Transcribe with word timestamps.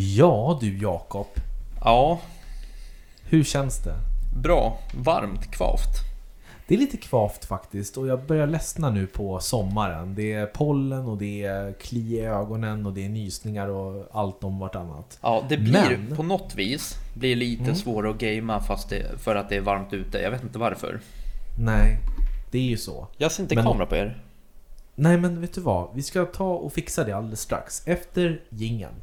Ja 0.00 0.58
du 0.60 0.78
Jakob, 0.78 1.26
Ja, 1.84 2.20
hur 3.24 3.44
känns 3.44 3.78
det? 3.84 3.94
bra. 4.42 4.78
Varmt, 4.94 5.50
kvavt. 5.50 5.88
Det 6.68 6.74
är 6.74 6.78
lite 6.78 6.96
kvavt 6.96 7.44
faktiskt 7.44 7.96
och 7.96 8.06
jag 8.06 8.26
börjar 8.26 8.46
ledsna 8.46 8.90
nu 8.90 9.06
på 9.06 9.40
sommaren. 9.40 10.14
Det 10.14 10.32
är 10.32 10.46
pollen 10.46 11.06
och 11.06 11.18
det 11.18 11.42
är 11.44 11.72
kli 11.72 12.14
i 12.16 12.20
ögonen 12.20 12.86
och 12.86 12.92
det 12.92 13.04
är 13.04 13.08
nysningar 13.08 13.68
och 13.68 14.06
allt 14.12 14.44
om 14.44 14.58
vartannat. 14.58 15.18
Ja, 15.22 15.44
det 15.48 15.56
blir 15.58 15.72
Men- 16.08 16.16
på 16.16 16.22
något 16.22 16.54
vis 16.54 16.94
blir 17.14 17.36
lite 17.36 17.74
svårare 17.74 18.10
att 18.10 18.18
gamea 18.18 18.60
fast 18.60 18.88
det, 18.88 19.18
för 19.20 19.36
att 19.36 19.48
det 19.48 19.56
är 19.56 19.60
varmt 19.60 19.92
ute. 19.92 20.18
Jag 20.18 20.30
vet 20.30 20.42
inte 20.42 20.58
varför. 20.58 21.00
Nej, 21.60 21.98
det 22.50 22.58
är 22.58 22.62
ju 22.62 22.76
så. 22.76 23.06
Jag 23.16 23.32
ser 23.32 23.42
inte 23.42 23.54
Men- 23.54 23.64
kamera 23.64 23.86
på 23.86 23.96
er. 23.96 24.22
Nej 24.94 25.18
men 25.18 25.40
vet 25.40 25.54
du 25.54 25.60
vad? 25.60 25.88
Vi 25.94 26.02
ska 26.02 26.24
ta 26.24 26.50
och 26.54 26.72
fixa 26.72 27.04
det 27.04 27.12
alldeles 27.12 27.40
strax. 27.40 27.82
Efter 27.86 28.40
jingeln. 28.50 28.94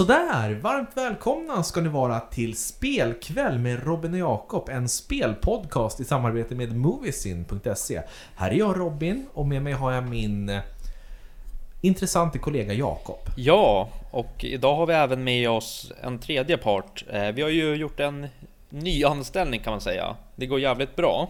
Sådär, 0.00 0.58
varmt 0.62 0.96
välkomna 0.96 1.62
ska 1.62 1.80
ni 1.80 1.88
vara 1.88 2.20
till 2.20 2.56
Spelkväll 2.56 3.58
med 3.58 3.84
Robin 3.84 4.12
och 4.12 4.18
Jakob, 4.18 4.68
en 4.68 4.88
spelpodcast 4.88 6.00
i 6.00 6.04
samarbete 6.04 6.54
med 6.54 6.76
Moviesin.se. 6.76 8.02
Här 8.36 8.50
är 8.50 8.54
jag 8.54 8.78
Robin 8.78 9.26
och 9.34 9.46
med 9.46 9.62
mig 9.62 9.72
har 9.72 9.92
jag 9.92 10.08
min 10.08 10.48
eh, 10.48 10.60
intressanta 11.80 12.38
kollega 12.38 12.72
Jakob. 12.72 13.18
Ja, 13.36 13.88
och 14.10 14.44
idag 14.44 14.76
har 14.76 14.86
vi 14.86 14.94
även 14.94 15.24
med 15.24 15.50
oss 15.50 15.92
en 16.02 16.18
tredje 16.18 16.56
part. 16.58 17.04
Eh, 17.10 17.28
Vi 17.32 17.42
har 17.42 17.50
ju 17.50 17.74
gjort 17.74 18.00
en 18.00 18.28
nyanställning 18.68 19.60
kan 19.60 19.70
man 19.70 19.80
säga. 19.80 20.16
Det 20.36 20.46
går 20.46 20.60
jävligt 20.60 20.96
bra. 20.96 21.28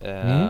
Eh, 0.00 0.30
Mm. 0.30 0.48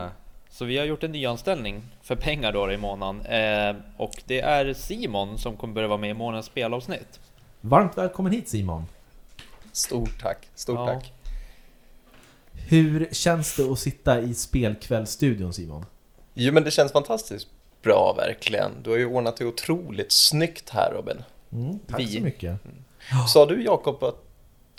Så 0.54 0.64
vi 0.64 0.78
har 0.78 0.84
gjort 0.84 1.02
en 1.04 1.12
nyanställning 1.12 1.82
för 2.02 2.16
pengar 2.16 2.52
då 2.52 2.72
i 2.72 2.76
månaden. 2.76 3.20
Eh, 3.26 3.76
Och 3.96 4.22
det 4.26 4.40
är 4.40 4.74
Simon 4.74 5.38
som 5.38 5.56
kommer 5.56 5.74
börja 5.74 5.88
vara 5.88 5.98
med 5.98 6.10
i 6.10 6.14
månadens 6.14 6.46
spelavsnitt. 6.46 7.20
Varmt 7.60 7.98
välkommen 7.98 8.32
hit 8.32 8.48
Simon. 8.48 8.86
Stort 9.72 10.20
tack, 10.22 10.48
stort 10.54 10.76
Ja. 10.78 10.86
tack. 10.86 11.12
Hur 12.68 13.08
känns 13.12 13.56
det 13.56 13.62
att 13.72 13.78
sitta 13.78 14.20
i 14.20 14.34
Spelkvällstudion 14.34 15.52
Simon? 15.52 15.86
Jo 16.34 16.52
men 16.52 16.64
det 16.64 16.70
känns 16.70 16.92
fantastiskt 16.92 17.48
bra 17.82 18.14
verkligen. 18.16 18.70
Du 18.82 18.90
har 18.90 18.96
ju 18.96 19.06
ordnat 19.06 19.36
det 19.36 19.46
otroligt 19.46 20.12
snyggt 20.12 20.70
här 20.70 20.92
Robin. 20.92 21.22
Mm, 21.52 21.78
tack 21.78 22.00
Vi. 22.00 22.06
så 22.06 22.20
mycket. 22.22 22.56
Sa 23.28 23.46
du 23.46 23.64
Jakob 23.64 24.02
att 24.04 24.24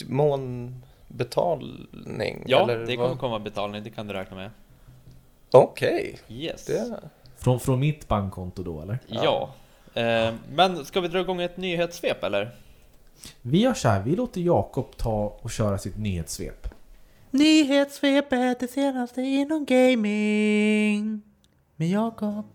månbetalning? 0.06 2.44
Ja, 2.48 2.64
eller 2.64 2.78
det 2.86 2.98
vad? 2.98 3.08
kommer 3.08 3.16
komma 3.20 3.40
betalning, 3.40 3.84
det 3.84 3.90
kan 3.90 4.08
du 4.08 4.14
räkna 4.14 4.36
med. 4.38 4.50
Okej, 5.54 6.18
Yes. 6.30 6.66
det... 6.66 7.00
Från, 7.38 7.60
från 7.60 7.80
mitt 7.80 8.08
bankkonto 8.08 8.64
då 8.64 8.82
eller? 8.82 9.00
Ja. 9.08 9.50
Eh, 9.94 10.34
Men 10.56 10.86
ska 10.86 11.02
vi 11.02 11.08
dra 11.08 11.20
igång 11.20 11.42
ett 11.42 11.58
nyhetssvep 11.58 12.24
eller? 12.24 12.52
Vi 13.42 13.62
gör 13.62 13.74
så 13.74 13.88
här, 13.90 14.02
vi 14.02 14.16
låter 14.16 14.42
Jakob 14.42 14.98
ta 14.98 15.38
och 15.42 15.52
köra 15.52 15.78
sitt 15.78 15.98
nyhetssvep. 15.98 16.68
Nyhetssvepet, 17.32 18.60
det 18.60 18.68
senaste 18.68 19.22
inom 19.22 19.66
gaming. 19.66 21.22
Med 21.76 21.90
Jakob. 21.90 22.46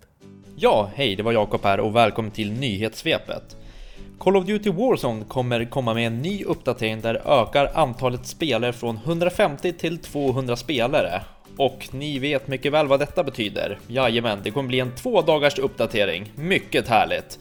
Ja, 0.57 0.91
hej, 0.95 1.17
det 1.17 1.23
var 1.23 1.33
Jakob 1.33 1.61
här 1.65 1.81
och 1.81 1.97
välkommen 1.97 2.31
till 2.31 2.53
nyhetssvepet. 2.53 3.57
Call 4.19 4.37
of 4.37 4.45
Duty 4.47 4.71
Warzone 4.71 5.25
kommer 5.25 5.65
komma 5.65 5.95
med 5.95 6.07
en 6.07 6.23
ny 6.23 6.45
uppdatering 6.45 7.01
där 7.01 7.15
det 7.15 7.21
ökar 7.21 7.71
antalet 7.75 8.27
spelare 8.27 8.73
från 8.73 8.97
150 8.97 9.73
till 9.73 9.99
200 9.99 10.57
spelare. 10.57 11.23
Och 11.59 11.89
ni 11.91 12.19
vet 12.19 12.49
mycket 12.49 12.73
väl 12.73 12.87
vad 12.87 13.01
detta 13.01 13.25
betyder. 13.25 13.79
Jajamän, 13.87 14.39
det 14.43 14.51
kommer 14.51 14.69
bli 14.69 14.81
en 14.81 14.95
två 14.95 15.23
dagars 15.23 15.59
uppdatering. 15.59 16.33
Mycket 16.35 16.89
härligt. 16.89 17.39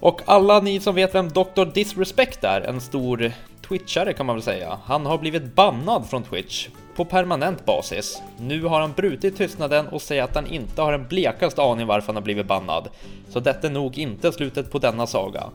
Och 0.00 0.20
alla 0.24 0.60
ni 0.60 0.80
som 0.80 0.94
vet 0.94 1.14
vem 1.14 1.28
Dr. 1.28 1.64
Disrespect 1.74 2.44
är, 2.44 2.60
en 2.60 2.80
stor 2.80 3.32
twitchare 3.68 4.12
kan 4.12 4.26
man 4.26 4.36
väl 4.36 4.42
säga. 4.42 4.78
Han 4.84 5.06
har 5.06 5.18
blivit 5.18 5.54
bannad 5.54 6.06
från 6.10 6.22
Twitch 6.22 6.68
på 6.96 7.04
permanent 7.04 7.64
basis. 7.64 8.22
Nu 8.40 8.64
har 8.64 8.80
han 8.80 8.92
brutit 8.92 9.36
tystnaden 9.36 9.88
och 9.88 10.02
säger 10.02 10.22
att 10.22 10.34
han 10.34 10.46
inte 10.46 10.82
har 10.82 10.92
en 10.92 11.08
blekaste 11.08 11.62
aning 11.62 11.86
varför 11.86 12.06
han 12.06 12.16
har 12.16 12.22
blivit 12.22 12.46
bannad. 12.46 12.88
Så 13.28 13.40
detta 13.40 13.66
är 13.66 13.72
nog 13.72 13.98
inte 13.98 14.32
slutet 14.32 14.72
på 14.72 14.78
denna 14.78 15.06
saga. 15.06 15.50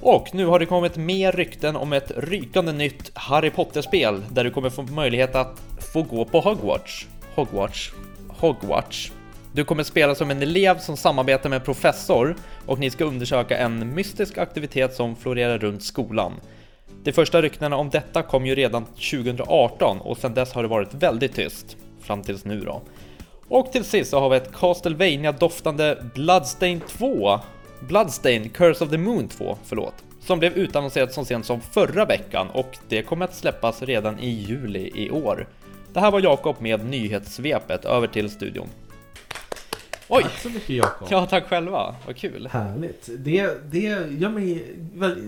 Och 0.00 0.34
nu 0.34 0.46
har 0.46 0.58
det 0.58 0.66
kommit 0.66 0.96
mer 0.96 1.32
rykten 1.32 1.76
om 1.76 1.92
ett 1.92 2.12
rykande 2.16 2.72
nytt 2.72 3.10
Harry 3.14 3.50
Potter-spel 3.50 4.22
där 4.30 4.44
du 4.44 4.50
kommer 4.50 4.70
få 4.70 4.82
möjlighet 4.82 5.34
att 5.34 5.62
få 5.94 6.02
gå 6.02 6.24
på 6.24 6.40
Hogwarts. 6.40 7.06
Hogwarts. 7.34 7.92
Hogwarts. 8.28 9.12
Du 9.52 9.64
kommer 9.64 9.82
spela 9.82 10.14
som 10.14 10.30
en 10.30 10.42
elev 10.42 10.78
som 10.78 10.96
samarbetar 10.96 11.50
med 11.50 11.56
en 11.56 11.64
professor 11.64 12.36
och 12.66 12.78
ni 12.78 12.90
ska 12.90 13.04
undersöka 13.04 13.58
en 13.58 13.94
mystisk 13.94 14.38
aktivitet 14.38 14.94
som 14.94 15.16
florerar 15.16 15.58
runt 15.58 15.82
skolan. 15.82 16.32
De 17.04 17.12
första 17.12 17.42
ryktena 17.42 17.76
om 17.76 17.90
detta 17.90 18.22
kom 18.22 18.46
ju 18.46 18.54
redan 18.54 18.84
2018 18.84 20.00
och 20.00 20.18
sedan 20.18 20.34
dess 20.34 20.52
har 20.52 20.62
det 20.62 20.68
varit 20.68 20.94
väldigt 20.94 21.34
tyst. 21.34 21.76
Fram 22.00 22.22
tills 22.22 22.44
nu 22.44 22.60
då. 22.60 22.82
Och 23.48 23.72
till 23.72 23.84
sist 23.84 24.10
så 24.10 24.20
har 24.20 24.30
vi 24.30 24.36
ett 24.36 24.52
Castlevania 24.52 25.32
doftande 25.32 26.04
Bloodstain 26.14 26.80
2 26.80 27.40
Bloodstain, 27.80 28.48
Curse 28.48 28.84
of 28.84 28.90
the 28.90 28.98
Moon 28.98 29.28
2, 29.28 29.58
förlåt, 29.64 29.94
som 30.20 30.38
blev 30.38 30.52
utannonserat 30.52 31.12
så 31.12 31.24
sent 31.24 31.46
som 31.46 31.60
förra 31.60 32.04
veckan 32.04 32.46
och 32.52 32.78
det 32.88 33.02
kommer 33.02 33.24
att 33.24 33.34
släppas 33.34 33.82
redan 33.82 34.18
i 34.18 34.28
juli 34.28 34.90
i 34.94 35.10
år. 35.10 35.46
Det 35.94 36.00
här 36.00 36.10
var 36.10 36.20
Jakob 36.20 36.56
med 36.60 36.84
nyhetssvepet, 36.84 37.84
över 37.84 38.06
till 38.06 38.30
studion. 38.30 38.68
Oj! 40.08 40.22
Tack 40.22 40.38
så 40.38 40.48
mycket 40.48 40.68
Jakob. 40.68 41.08
Ja, 41.10 41.26
tack 41.26 41.48
själva, 41.48 41.94
vad 42.06 42.16
kul. 42.16 42.48
Härligt. 42.52 43.08
Det, 43.18 43.70
det, 43.70 43.78
gör 43.78 44.28
mig, 44.28 44.76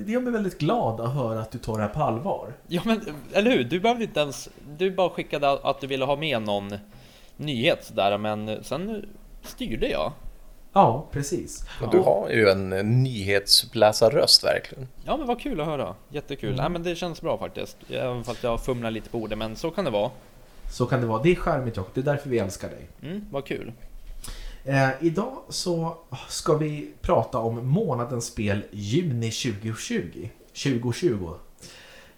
det 0.06 0.12
gör 0.12 0.20
mig 0.20 0.32
väldigt 0.32 0.58
glad 0.58 1.00
att 1.00 1.14
höra 1.14 1.40
att 1.40 1.50
du 1.50 1.58
tar 1.58 1.76
det 1.76 1.82
här 1.82 1.88
på 1.88 2.02
allvar. 2.02 2.52
Ja 2.66 2.82
men, 2.84 3.00
eller 3.32 3.50
hur? 3.50 3.64
Du 3.64 3.80
behövde 3.80 4.04
inte 4.04 4.20
ens... 4.20 4.48
Du 4.78 4.90
bara 4.90 5.10
skickade 5.10 5.50
att 5.50 5.80
du 5.80 5.86
ville 5.86 6.04
ha 6.04 6.16
med 6.16 6.42
någon 6.42 6.74
nyhet 7.36 7.84
sådär, 7.84 8.18
men 8.18 8.64
sen 8.64 9.08
styrde 9.42 9.88
jag. 9.88 10.12
Ja, 10.72 11.06
precis. 11.12 11.64
Och 11.82 11.90
du 11.90 11.98
har 11.98 12.28
ju 12.30 12.48
en 12.48 12.70
nyhetsläsarröst 13.02 14.44
verkligen. 14.44 14.88
Ja 15.04 15.16
men 15.16 15.26
vad 15.26 15.40
kul 15.40 15.60
att 15.60 15.66
höra, 15.66 15.94
jättekul. 16.08 16.56
Nej 16.56 16.70
men 16.70 16.82
det 16.82 16.94
känns 16.94 17.20
bra 17.20 17.38
faktiskt. 17.38 17.76
Även 17.90 18.24
fast 18.24 18.42
jag 18.42 18.64
fumlar 18.64 18.90
lite 18.90 19.10
på 19.10 19.18
orden, 19.18 19.38
men 19.38 19.56
så 19.56 19.70
kan 19.70 19.84
det 19.84 19.90
vara. 19.90 20.10
Så 20.72 20.86
kan 20.86 21.00
det 21.00 21.06
vara. 21.06 21.22
Det 21.22 21.30
är 21.30 21.34
charmigt 21.34 21.76
Jakob, 21.76 21.90
det 21.94 22.00
är 22.00 22.04
därför 22.04 22.30
vi 22.30 22.38
älskar 22.38 22.68
dig. 22.68 22.86
Mm, 23.02 23.24
vad 23.30 23.44
kul. 23.44 23.72
Eh, 24.64 24.88
idag 25.00 25.42
så 25.48 25.96
ska 26.28 26.56
vi 26.56 26.90
prata 27.00 27.38
om 27.38 27.68
månadens 27.68 28.24
spel 28.24 28.62
juni 28.70 29.30
2020. 29.30 30.28
2020. 30.52 31.34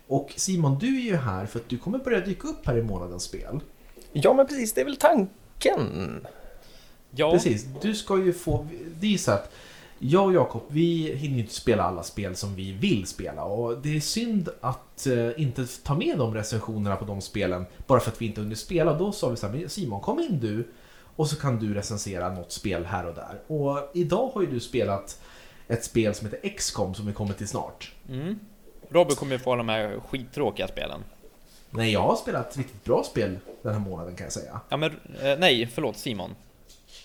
Och 0.06 0.32
Simon, 0.36 0.78
du 0.78 0.96
är 0.96 1.02
ju 1.02 1.16
här 1.16 1.46
för 1.46 1.58
att 1.58 1.68
du 1.68 1.78
kommer 1.78 1.98
börja 1.98 2.20
dyka 2.20 2.48
upp 2.48 2.66
här 2.66 2.76
i 2.76 2.82
månadens 2.82 3.22
spel. 3.22 3.60
Ja 4.12 4.34
men 4.34 4.46
precis, 4.46 4.72
det 4.72 4.80
är 4.80 4.84
väl 4.84 4.96
tanken. 4.96 6.20
Ja, 7.10 7.32
Precis, 7.32 7.66
du 7.82 7.94
ska 7.94 8.18
ju 8.18 8.32
få... 8.32 8.66
Det 9.00 9.14
är 9.14 9.18
så 9.18 9.32
att 9.32 9.52
jag 9.98 10.26
och 10.26 10.32
Jakob, 10.32 10.62
vi 10.68 11.14
hinner 11.16 11.34
ju 11.34 11.40
inte 11.42 11.54
spela 11.54 11.82
alla 11.82 12.02
spel 12.02 12.36
som 12.36 12.54
vi 12.54 12.72
vill 12.72 13.06
spela 13.06 13.44
och 13.44 13.78
det 13.78 13.96
är 13.96 14.00
synd 14.00 14.48
att 14.60 15.06
eh, 15.06 15.40
inte 15.42 15.66
ta 15.82 15.94
med 15.94 16.18
de 16.18 16.34
recensionerna 16.34 16.96
på 16.96 17.04
de 17.04 17.20
spelen 17.20 17.66
bara 17.86 18.00
för 18.00 18.10
att 18.10 18.22
vi 18.22 18.26
inte 18.26 18.40
hunnit 18.40 18.58
spela. 18.58 18.98
Då 18.98 19.12
sa 19.12 19.28
vi 19.28 19.36
så 19.36 19.46
här, 19.46 19.54
"Men 19.54 19.68
Simon 19.68 20.00
kom 20.00 20.20
in 20.20 20.40
du 20.40 20.68
och 21.16 21.28
så 21.28 21.36
kan 21.36 21.58
du 21.58 21.74
recensera 21.74 22.32
något 22.34 22.52
spel 22.52 22.84
här 22.84 23.06
och 23.06 23.14
där. 23.14 23.40
Och 23.46 23.90
idag 23.94 24.30
har 24.34 24.40
ju 24.40 24.46
du 24.46 24.60
spelat 24.60 25.20
ett 25.68 25.84
spel 25.84 26.14
som 26.14 26.26
heter 26.26 26.48
XCOM 26.48 26.94
som 26.94 27.06
vi 27.06 27.12
kommer 27.12 27.34
till 27.34 27.48
snart. 27.48 27.92
Mm. 28.08 28.38
Robin 28.88 29.16
kommer 29.16 29.32
ju 29.32 29.38
få 29.38 29.56
de 29.56 29.68
här 29.68 30.00
skittråkiga 30.08 30.68
spelen. 30.68 31.00
Nej, 31.70 31.92
jag 31.92 32.00
har 32.00 32.16
spelat 32.16 32.50
ett 32.50 32.56
riktigt 32.56 32.84
bra 32.84 33.04
spel 33.04 33.38
den 33.62 33.72
här 33.72 33.80
månaden 33.80 34.16
kan 34.16 34.24
jag 34.24 34.32
säga. 34.32 34.60
Ja 34.68 34.76
men, 34.76 34.90
eh, 35.22 35.38
nej, 35.38 35.66
förlåt 35.66 35.96
Simon. 35.96 36.34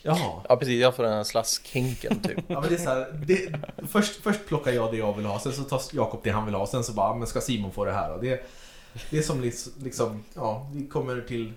Jaha. 0.05 0.41
Ja 0.49 0.55
precis, 0.55 0.81
jag 0.81 0.95
får 0.95 1.03
den 1.03 1.13
här 1.13 1.23
slaskhinken 1.23 2.19
typ. 2.19 2.39
Ja, 2.47 2.59
men 2.61 2.69
det 2.69 2.75
är 2.75 2.79
så 2.79 2.89
här, 2.89 3.21
det, 3.27 3.53
först, 3.87 4.23
först 4.23 4.45
plockar 4.47 4.71
jag 4.71 4.91
det 4.91 4.97
jag 4.97 5.13
vill 5.17 5.25
ha, 5.25 5.39
sen 5.39 5.53
så 5.53 5.63
tar 5.63 5.81
Jakob 5.93 6.19
det 6.23 6.29
han 6.29 6.45
vill 6.45 6.55
ha, 6.55 6.67
sen 6.67 6.83
så 6.83 6.93
bara, 6.93 7.09
"Ah, 7.09 7.15
men 7.15 7.27
ska 7.27 7.41
Simon 7.41 7.71
få 7.71 7.85
det 7.85 7.91
här? 7.91 8.13
Och 8.13 8.21
det, 8.23 8.49
det 9.09 9.17
är 9.17 9.21
som 9.21 9.51
liksom, 9.83 10.23
ja, 10.33 10.69
vi 10.73 10.87
kommer 10.87 11.21
till 11.21 11.53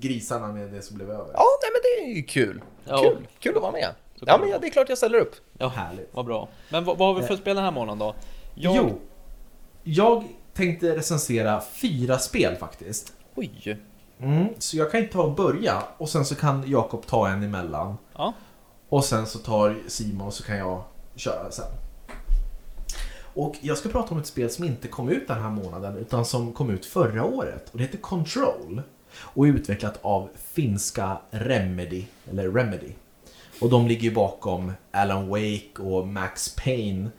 grisarna 0.00 0.52
med 0.52 0.72
det 0.72 0.82
som 0.82 0.96
blev 0.96 1.10
över. 1.10 1.30
Ja, 1.34 1.44
nej 1.62 1.70
men 1.72 1.80
det 1.82 2.12
är 2.12 2.16
ju 2.16 2.22
kul. 2.22 2.62
Ja. 2.84 2.98
Kul, 3.02 3.26
kul 3.38 3.56
att 3.56 3.62
vara 3.62 3.72
med. 3.72 3.94
Ja 4.14 4.36
men 4.38 4.46
det 4.46 4.52
ja, 4.52 4.58
det 4.58 4.66
är 4.66 4.70
klart 4.70 4.88
jag 4.88 4.98
ställer 4.98 5.18
upp. 5.18 5.34
Ja, 5.58 5.68
Härligt. 5.68 6.08
vad 6.12 6.24
bra. 6.26 6.48
Men 6.70 6.84
vad, 6.84 6.98
vad 6.98 7.14
har 7.14 7.20
vi 7.20 7.26
för 7.26 7.36
spel 7.36 7.56
den 7.56 7.64
här 7.64 7.70
månaden 7.72 7.98
då? 7.98 8.14
Jag... 8.54 8.76
Jo, 8.76 9.00
jag 9.82 10.24
tänkte 10.54 10.96
recensera 10.96 11.60
fyra 11.60 12.18
spel 12.18 12.56
faktiskt. 12.56 13.12
Oj! 13.34 13.78
Mm, 14.22 14.48
så 14.58 14.76
jag 14.76 14.90
kan 14.90 15.00
inte 15.00 15.12
ta 15.12 15.22
och 15.22 15.34
börja 15.34 15.82
och 15.98 16.08
sen 16.08 16.24
så 16.24 16.34
kan 16.34 16.64
Jakob 16.66 17.06
ta 17.06 17.28
en 17.28 17.42
emellan. 17.42 17.96
Ja. 18.14 18.32
Och 18.88 19.04
sen 19.04 19.26
så 19.26 19.38
tar 19.38 19.76
Simon 19.88 20.32
så 20.32 20.42
kan 20.42 20.56
jag 20.56 20.82
köra 21.16 21.50
sen. 21.50 21.66
Och 23.34 23.56
jag 23.60 23.78
ska 23.78 23.88
prata 23.88 24.14
om 24.14 24.20
ett 24.20 24.26
spel 24.26 24.50
som 24.50 24.64
inte 24.64 24.88
kom 24.88 25.08
ut 25.08 25.28
den 25.28 25.42
här 25.42 25.50
månaden 25.50 25.96
utan 25.96 26.24
som 26.24 26.52
kom 26.52 26.70
ut 26.70 26.86
förra 26.86 27.24
året. 27.24 27.70
Och 27.72 27.78
det 27.78 27.84
heter 27.84 27.98
Control. 27.98 28.82
Och 29.16 29.46
är 29.46 29.50
utvecklat 29.50 29.98
av 30.02 30.28
finska 30.34 31.18
Remedy, 31.30 32.04
eller 32.30 32.50
Remedy. 32.50 32.92
Och 33.60 33.70
de 33.70 33.86
ligger 33.86 34.02
ju 34.02 34.14
bakom 34.14 34.72
Alan 34.90 35.28
Wake 35.28 35.78
och 35.78 36.08
Max 36.08 36.56
Payne 36.56 37.10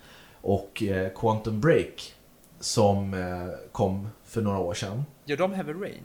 och 0.41 0.83
eh, 0.83 1.09
Quantum 1.15 1.61
Break 1.61 2.13
som 2.59 3.13
eh, 3.13 3.69
kom 3.71 4.09
för 4.23 4.41
några 4.41 4.59
år 4.59 4.73
sedan. 4.73 5.05
Gör 5.25 5.37
de 5.37 5.53
Heavy 5.53 5.73
Rain? 5.73 6.03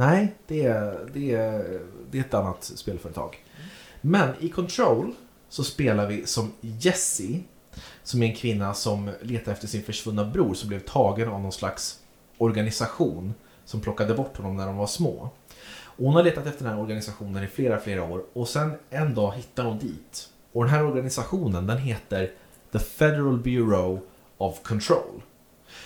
Nej, 0.00 0.34
det 0.46 0.64
är, 0.64 1.10
det 1.14 1.34
är, 1.34 1.80
det 2.10 2.18
är 2.18 2.22
ett 2.22 2.34
annat 2.34 2.64
spelföretag. 2.64 3.44
Men 4.00 4.34
i 4.40 4.48
Control 4.48 5.14
så 5.48 5.64
spelar 5.64 6.06
vi 6.06 6.26
som 6.26 6.52
Jessie, 6.60 7.42
som 8.02 8.22
är 8.22 8.26
en 8.26 8.34
kvinna 8.34 8.74
som 8.74 9.10
letar 9.22 9.52
efter 9.52 9.66
sin 9.66 9.82
försvunna 9.82 10.24
bror 10.24 10.54
som 10.54 10.68
blev 10.68 10.80
tagen 10.80 11.28
av 11.28 11.40
någon 11.40 11.52
slags 11.52 11.98
organisation 12.38 13.34
som 13.64 13.80
plockade 13.80 14.14
bort 14.14 14.36
honom 14.36 14.56
när 14.56 14.66
de 14.66 14.76
var 14.76 14.86
små. 14.86 15.30
Och 15.82 16.06
hon 16.06 16.14
har 16.14 16.22
letat 16.22 16.46
efter 16.46 16.64
den 16.64 16.72
här 16.72 16.82
organisationen 16.82 17.44
i 17.44 17.46
flera, 17.46 17.80
flera 17.80 18.04
år 18.04 18.24
och 18.32 18.48
sen 18.48 18.72
en 18.90 19.14
dag 19.14 19.32
hittar 19.32 19.64
hon 19.64 19.78
dit. 19.78 20.28
Och 20.52 20.64
den 20.64 20.74
här 20.74 20.84
organisationen 20.84 21.66
den 21.66 21.78
heter 21.78 22.32
The 22.72 22.78
Federal 22.78 23.38
Bureau 23.38 24.00
of 24.38 24.62
Control. 24.62 25.22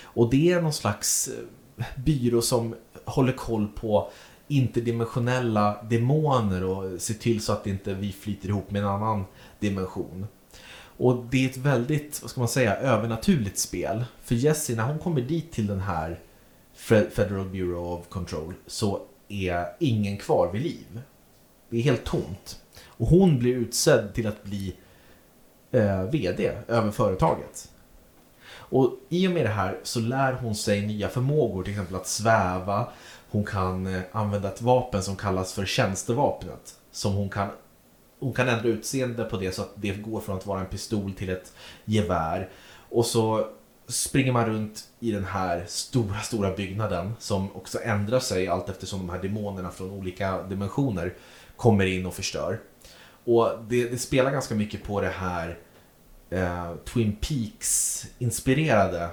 Och 0.03 0.29
det 0.29 0.51
är 0.51 0.61
någon 0.61 0.73
slags 0.73 1.27
eh, 1.27 1.85
byrå 1.95 2.41
som 2.41 2.75
håller 3.05 3.33
koll 3.33 3.67
på 3.67 4.11
interdimensionella 4.47 5.83
demoner 5.83 6.63
och 6.63 7.01
ser 7.01 7.13
till 7.13 7.41
så 7.41 7.53
att 7.53 7.67
inte 7.67 7.93
vi 7.93 8.11
flyter 8.11 8.49
ihop 8.49 8.71
med 8.71 8.81
en 8.81 8.87
annan 8.87 9.25
dimension. 9.59 10.27
Och 10.97 11.25
det 11.31 11.45
är 11.45 11.49
ett 11.49 11.57
väldigt, 11.57 12.21
vad 12.21 12.31
ska 12.31 12.41
man 12.41 12.47
säga, 12.47 12.75
övernaturligt 12.75 13.59
spel. 13.59 14.05
För 14.23 14.35
Jessie, 14.35 14.75
när 14.75 14.83
hon 14.83 14.99
kommer 14.99 15.21
dit 15.21 15.51
till 15.51 15.67
den 15.67 15.79
här 15.79 16.19
Federal 16.75 17.49
Bureau 17.49 17.93
of 17.93 18.09
Control 18.09 18.53
så 18.67 19.01
är 19.27 19.65
ingen 19.79 20.17
kvar 20.17 20.51
vid 20.51 20.61
liv. 20.61 21.01
Det 21.69 21.77
är 21.77 21.81
helt 21.81 22.03
tomt. 22.03 22.61
Och 22.87 23.07
hon 23.07 23.39
blir 23.39 23.55
utsedd 23.55 24.13
till 24.13 24.27
att 24.27 24.43
bli 24.43 24.75
eh, 25.71 26.03
VD 26.03 26.51
över 26.67 26.91
företaget. 26.91 27.71
Och 28.75 28.93
i 29.09 29.27
och 29.27 29.31
med 29.31 29.45
det 29.45 29.49
här 29.49 29.79
så 29.83 29.99
lär 29.99 30.33
hon 30.33 30.55
sig 30.55 30.81
nya 30.81 31.09
förmågor, 31.09 31.63
till 31.63 31.73
exempel 31.73 31.95
att 31.95 32.07
sväva. 32.07 32.87
Hon 33.29 33.45
kan 33.45 33.87
eh, 33.87 34.01
använda 34.11 34.47
ett 34.47 34.61
vapen 34.61 35.03
som 35.03 35.15
kallas 35.15 35.53
för 35.53 35.65
tjänstevapnet. 35.65 36.75
Som 36.91 37.13
hon 37.13 37.29
kan, 37.29 37.49
hon 38.19 38.33
kan 38.33 38.49
ändra 38.49 38.67
utseende 38.67 39.23
på 39.23 39.37
det 39.37 39.51
så 39.51 39.61
att 39.61 39.71
det 39.75 39.91
går 39.91 40.21
från 40.21 40.37
att 40.37 40.45
vara 40.45 40.59
en 40.59 40.65
pistol 40.65 41.13
till 41.13 41.29
ett 41.29 41.53
gevär. 41.85 42.49
Och 42.89 43.05
så 43.05 43.47
springer 43.87 44.31
man 44.31 44.45
runt 44.45 44.83
i 44.99 45.11
den 45.11 45.25
här 45.25 45.65
stora, 45.67 46.19
stora 46.19 46.55
byggnaden 46.55 47.13
som 47.19 47.55
också 47.55 47.79
ändrar 47.83 48.19
sig 48.19 48.47
allt 48.47 48.69
eftersom 48.69 48.99
de 48.99 49.09
här 49.09 49.21
demonerna 49.21 49.71
från 49.71 49.91
olika 49.91 50.43
dimensioner 50.43 51.13
kommer 51.55 51.85
in 51.85 52.05
och 52.05 52.13
förstör. 52.13 52.59
Och 53.25 53.49
det, 53.67 53.89
det 53.89 53.97
spelar 53.97 54.31
ganska 54.31 54.55
mycket 54.55 54.83
på 54.83 55.01
det 55.01 55.13
här 55.15 55.57
eh, 56.29 56.75
Twin 56.85 57.15
Peaks-inspirerade 57.21 59.09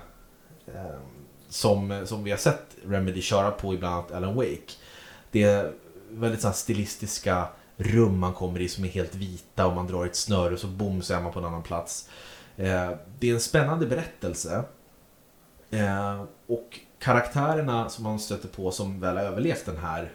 eh, 0.66 1.00
som, 1.48 2.06
som 2.06 2.24
vi 2.24 2.30
har 2.30 2.38
sett 2.38 2.76
Remedy 2.86 3.22
köra 3.22 3.50
på 3.50 3.74
i 3.74 3.76
bland 3.76 3.94
annat 3.94 4.12
Alan 4.12 4.34
Wake. 4.34 4.72
Det 5.30 5.42
är 5.42 5.72
väldigt 6.10 6.40
så 6.40 6.48
här 6.48 6.54
stilistiska 6.54 7.48
rum 7.76 8.18
man 8.18 8.32
kommer 8.32 8.60
i 8.60 8.68
som 8.68 8.84
är 8.84 8.88
helt 8.88 9.14
vita 9.14 9.66
och 9.66 9.74
man 9.74 9.86
drar 9.86 10.04
i 10.04 10.08
ett 10.08 10.16
snöre 10.16 10.54
och 10.54 10.60
så 10.60 10.66
boom 10.66 11.02
så 11.02 11.14
är 11.14 11.20
man 11.20 11.32
på 11.32 11.38
en 11.38 11.44
annan 11.44 11.62
plats. 11.62 12.08
Eh, 12.56 12.90
det 13.18 13.30
är 13.30 13.34
en 13.34 13.40
spännande 13.40 13.86
berättelse. 13.86 14.64
Eh, 15.70 16.24
och 16.46 16.80
karaktärerna 16.98 17.88
som 17.88 18.04
man 18.04 18.18
stöter 18.18 18.48
på 18.48 18.70
som 18.70 19.00
väl 19.00 19.16
har 19.16 19.24
överlevt 19.24 19.66
den 19.66 19.76
här 19.76 20.12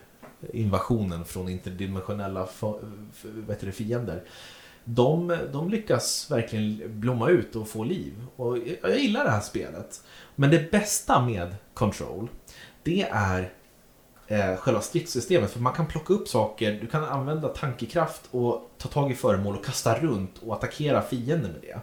invasionen 0.53 1.25
från 1.25 1.49
interdimensionella 1.49 2.47
vad 3.21 3.49
heter 3.49 3.65
det, 3.65 3.71
fiender. 3.71 4.23
De, 4.89 5.37
de 5.51 5.69
lyckas 5.69 6.31
verkligen 6.31 6.99
blomma 6.99 7.29
ut 7.29 7.55
och 7.55 7.67
få 7.67 7.83
liv. 7.83 8.13
Och 8.35 8.57
jag, 8.57 8.77
jag 8.81 8.99
gillar 8.99 9.23
det 9.23 9.29
här 9.29 9.41
spelet. 9.41 10.03
Men 10.35 10.49
det 10.49 10.71
bästa 10.71 11.25
med 11.25 11.55
Control, 11.73 12.29
det 12.83 13.07
är 13.11 13.53
eh, 14.27 14.55
själva 14.55 14.81
stridssystemet. 14.81 15.51
För 15.51 15.59
man 15.59 15.73
kan 15.73 15.87
plocka 15.87 16.13
upp 16.13 16.27
saker, 16.27 16.79
du 16.81 16.87
kan 16.87 17.03
använda 17.03 17.47
tankekraft 17.47 18.21
och 18.31 18.71
ta 18.77 18.89
tag 18.89 19.11
i 19.11 19.15
föremål 19.15 19.55
och 19.55 19.65
kasta 19.65 19.99
runt 19.99 20.37
och 20.37 20.55
attackera 20.55 21.01
fienden 21.01 21.51
med 21.51 21.61
det. 21.61 21.79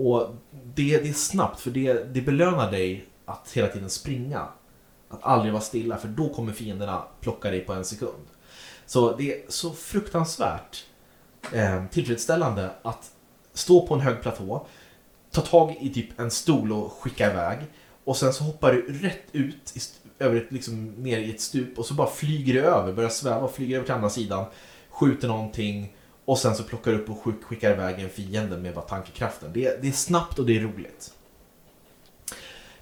Och 0.00 0.34
det, 0.74 0.98
det 0.98 1.08
är 1.08 1.12
snabbt, 1.12 1.60
för 1.60 1.70
det, 1.70 2.14
det 2.14 2.20
belönar 2.20 2.70
dig 2.70 3.04
att 3.24 3.50
hela 3.52 3.68
tiden 3.68 3.90
springa. 3.90 4.48
Att 5.08 5.24
aldrig 5.24 5.52
vara 5.52 5.62
stilla, 5.62 5.98
för 5.98 6.08
då 6.08 6.28
kommer 6.28 6.52
fienderna 6.52 7.04
plocka 7.20 7.50
dig 7.50 7.60
på 7.60 7.72
en 7.72 7.84
sekund. 7.84 8.26
Så 8.86 9.16
det 9.16 9.34
är 9.34 9.42
så 9.48 9.70
fruktansvärt 9.70 10.84
eh, 11.52 11.84
tillfredsställande 11.90 12.70
att 12.82 13.10
stå 13.54 13.86
på 13.86 13.94
en 13.94 14.00
hög 14.00 14.22
platå, 14.22 14.66
ta 15.30 15.40
tag 15.40 15.76
i 15.80 15.88
typ 15.90 16.20
en 16.20 16.30
stol 16.30 16.72
och 16.72 16.92
skicka 16.92 17.30
iväg. 17.30 17.58
Och 18.04 18.16
sen 18.16 18.32
så 18.32 18.44
hoppar 18.44 18.72
du 18.72 18.98
rätt 18.98 19.22
ut 19.32 19.72
i 19.76 19.80
över 20.18 20.36
ett, 20.36 20.52
liksom, 20.52 20.86
ner 20.90 21.18
i 21.18 21.30
ett 21.30 21.40
stup 21.40 21.78
och 21.78 21.86
så 21.86 21.94
bara 21.94 22.10
flyger 22.10 22.54
du 22.54 22.60
över, 22.60 22.92
börjar 22.92 23.10
sväva, 23.10 23.40
och 23.40 23.54
flyger 23.54 23.76
över 23.76 23.84
till 23.86 23.94
andra 23.94 24.10
sidan, 24.10 24.44
skjuter 24.90 25.28
någonting 25.28 25.96
och 26.24 26.38
sen 26.38 26.54
så 26.56 26.62
plockar 26.62 26.92
du 26.92 26.98
upp 26.98 27.10
och 27.10 27.22
skick- 27.24 27.42
skickar 27.44 27.70
iväg 27.70 28.00
en 28.00 28.08
fiende 28.10 28.56
med 28.56 28.74
bara 28.74 28.84
tankekraften. 28.84 29.50
Det, 29.52 29.82
det 29.82 29.88
är 29.88 29.92
snabbt 29.92 30.38
och 30.38 30.46
det 30.46 30.56
är 30.56 30.60
roligt. 30.60 31.12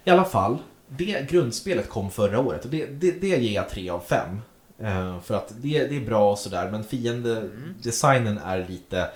I 0.03 0.09
alla 0.09 0.25
fall, 0.25 0.57
det 0.87 1.29
grundspelet 1.29 1.89
kom 1.89 2.11
förra 2.11 2.39
året 2.39 2.65
och 2.65 2.71
det, 2.71 2.85
det, 2.85 3.11
det 3.11 3.27
ger 3.27 3.55
jag 3.55 3.69
3 3.69 3.89
av 3.89 3.99
5. 3.99 4.41
Eh, 4.83 5.19
för 5.21 5.35
att 5.35 5.53
det, 5.61 5.87
det 5.87 5.97
är 5.97 6.05
bra 6.05 6.31
och 6.31 6.39
sådär 6.39 6.71
men 6.71 6.83
fiendedesignen 6.83 8.37
är 8.37 8.67
lite 8.69 9.09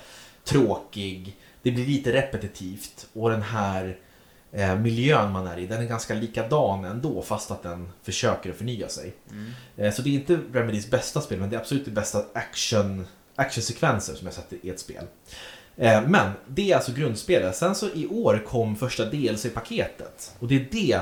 tråkig. 0.44 1.38
Det 1.62 1.72
blir 1.72 1.86
lite 1.86 2.14
repetitivt 2.14 3.08
och 3.14 3.30
den 3.30 3.42
här 3.42 3.98
eh, 4.52 4.80
miljön 4.80 5.32
man 5.32 5.48
är 5.48 5.58
i 5.58 5.68
den 5.68 5.82
är 5.82 5.86
ganska 5.86 6.14
likadan 6.14 6.86
ändå 6.86 7.22
fast 7.22 7.52
att 7.52 7.64
den 7.64 7.90
försöker 8.04 8.54
förnya 8.54 8.90
sig. 8.90 9.14
Eh, 9.78 9.94
så 9.94 10.02
det 10.02 10.10
är 10.10 10.14
inte 10.14 10.40
Remedys 10.54 10.90
bästa 10.90 11.22
spel 11.22 11.40
men 11.40 11.50
det 11.50 11.56
är 11.56 11.60
absolut 11.60 11.86
det 11.86 11.92
bästa 11.92 12.24
action, 12.34 13.08
actionsekvenser 13.36 14.16
som 14.16 14.28
jag 14.28 14.34
sett 14.34 14.54
i 14.62 14.70
ett 14.70 14.80
spel. 14.80 15.06
Men 16.08 16.32
det 16.48 16.72
är 16.72 16.76
alltså 16.76 16.92
grundspelet. 16.92 17.56
Sen 17.56 17.76
så 17.76 17.90
i 17.90 18.08
år 18.08 18.44
kom 18.48 18.76
första 18.76 19.06
DLC-paketet. 19.06 20.36
Och 20.40 20.48
det 20.48 20.56
är 20.56 20.68
det 20.72 21.00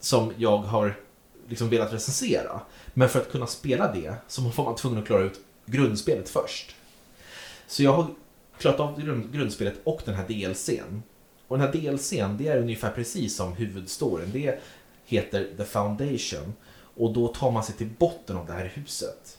som 0.00 0.32
jag 0.36 0.58
har 0.58 0.94
liksom 1.48 1.68
velat 1.68 1.92
recensera. 1.92 2.60
Men 2.98 3.08
för 3.08 3.20
att 3.20 3.32
kunna 3.32 3.46
spela 3.46 3.92
det 3.92 4.14
så 4.28 4.50
får 4.50 4.64
man 4.64 4.76
tvungen 4.76 4.98
att 4.98 5.06
klara 5.06 5.22
ut 5.22 5.40
grundspelet 5.66 6.28
först. 6.28 6.76
Så 7.66 7.82
jag 7.82 7.92
har 7.92 8.06
klarat 8.58 8.80
av 8.80 9.00
grund- 9.00 9.32
grundspelet 9.32 9.74
och 9.84 10.02
den 10.04 10.14
här 10.14 10.24
DLCn. 10.28 11.02
Och 11.48 11.58
den 11.58 11.66
här 11.66 11.72
DLCn, 11.72 12.36
det 12.36 12.48
är 12.48 12.58
ungefär 12.58 12.90
precis 12.90 13.36
som 13.36 13.52
huvudstoryn. 13.52 14.30
Det 14.32 14.60
heter 15.04 15.48
The 15.56 15.64
Foundation. 15.64 16.54
Och 16.96 17.12
då 17.12 17.28
tar 17.28 17.50
man 17.50 17.64
sig 17.64 17.74
till 17.74 17.90
botten 17.98 18.36
av 18.36 18.46
det 18.46 18.52
här 18.52 18.72
huset. 18.74 19.38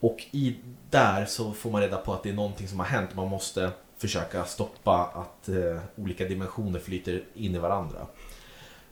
Och 0.00 0.26
i 0.30 0.56
där 0.90 1.26
så 1.26 1.52
får 1.52 1.70
man 1.70 1.80
reda 1.80 1.96
på 1.96 2.12
att 2.12 2.22
det 2.22 2.28
är 2.30 2.34
någonting 2.34 2.68
som 2.68 2.78
har 2.78 2.86
hänt. 2.86 3.14
Man 3.14 3.28
måste 3.28 3.70
försöka 3.98 4.44
stoppa 4.44 4.96
att 5.14 5.48
eh, 5.48 5.80
olika 5.96 6.24
dimensioner 6.28 6.78
flyter 6.78 7.24
in 7.34 7.54
i 7.54 7.58
varandra. 7.58 8.06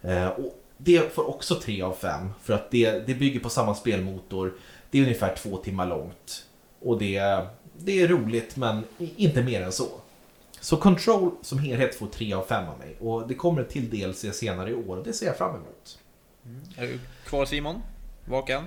Eh, 0.02 0.26
och 0.26 0.57
det 0.78 1.14
får 1.14 1.28
också 1.28 1.54
3 1.54 1.82
av 1.82 1.92
5 1.92 2.30
för 2.42 2.52
att 2.52 2.70
det, 2.70 3.06
det 3.06 3.14
bygger 3.14 3.40
på 3.40 3.49
samma 3.49 3.75
spelmotor. 3.75 4.54
Det 4.90 4.99
är 4.99 5.02
ungefär 5.02 5.35
två 5.37 5.56
timmar 5.56 5.87
långt. 5.87 6.47
Och 6.80 6.99
det, 6.99 7.47
det 7.76 8.00
är 8.00 8.08
roligt 8.08 8.56
men 8.56 8.85
inte 8.99 9.42
mer 9.42 9.62
än 9.62 9.73
så. 9.73 9.88
Så 10.61 10.76
Control 10.76 11.30
som 11.42 11.58
helhet 11.58 11.94
får 11.94 12.06
3 12.06 12.32
av 12.32 12.42
5 12.42 12.68
av 12.68 12.78
mig. 12.78 12.97
Och 13.00 13.28
det 13.28 13.35
kommer 13.35 13.64
till 13.64 13.90
DLC 13.90 14.37
senare 14.37 14.70
i 14.70 14.75
år 14.75 14.97
och 14.97 15.04
det 15.04 15.12
ser 15.12 15.26
jag 15.26 15.37
fram 15.37 15.50
emot. 15.50 15.99
Är 16.76 16.87
du 16.87 16.99
kvar 17.26 17.44
Simon? 17.44 17.82
Vaken? 18.25 18.66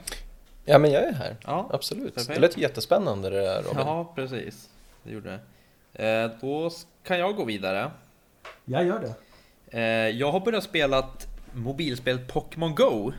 Ja, 0.66 0.78
men 0.78 0.92
jag 0.92 1.04
är 1.04 1.14
här. 1.14 1.38
Ja. 1.46 1.70
Absolut. 1.74 2.16
Perfekt. 2.16 2.36
Det 2.36 2.42
lät 2.42 2.58
jättespännande 2.58 3.30
det 3.30 3.42
där 3.42 3.64
Robin. 3.64 3.80
Ja, 3.86 4.12
precis. 4.16 4.70
Det 5.04 5.12
gjorde 5.12 5.40
det. 5.94 6.06
Eh, 6.06 6.32
då 6.42 6.72
kan 7.04 7.20
jag 7.20 7.36
gå 7.36 7.46
vidare. 7.46 7.92
Jag 8.66 8.86
gör 8.86 9.00
det. 9.00 9.14
Eh, 9.78 10.18
jag 10.18 10.32
har 10.32 10.40
börjat 10.40 10.64
spela 10.64 11.10
ett 11.52 11.58
mobilspel 11.58 12.20
Pokémon 12.20 12.76
Go. 12.76 13.12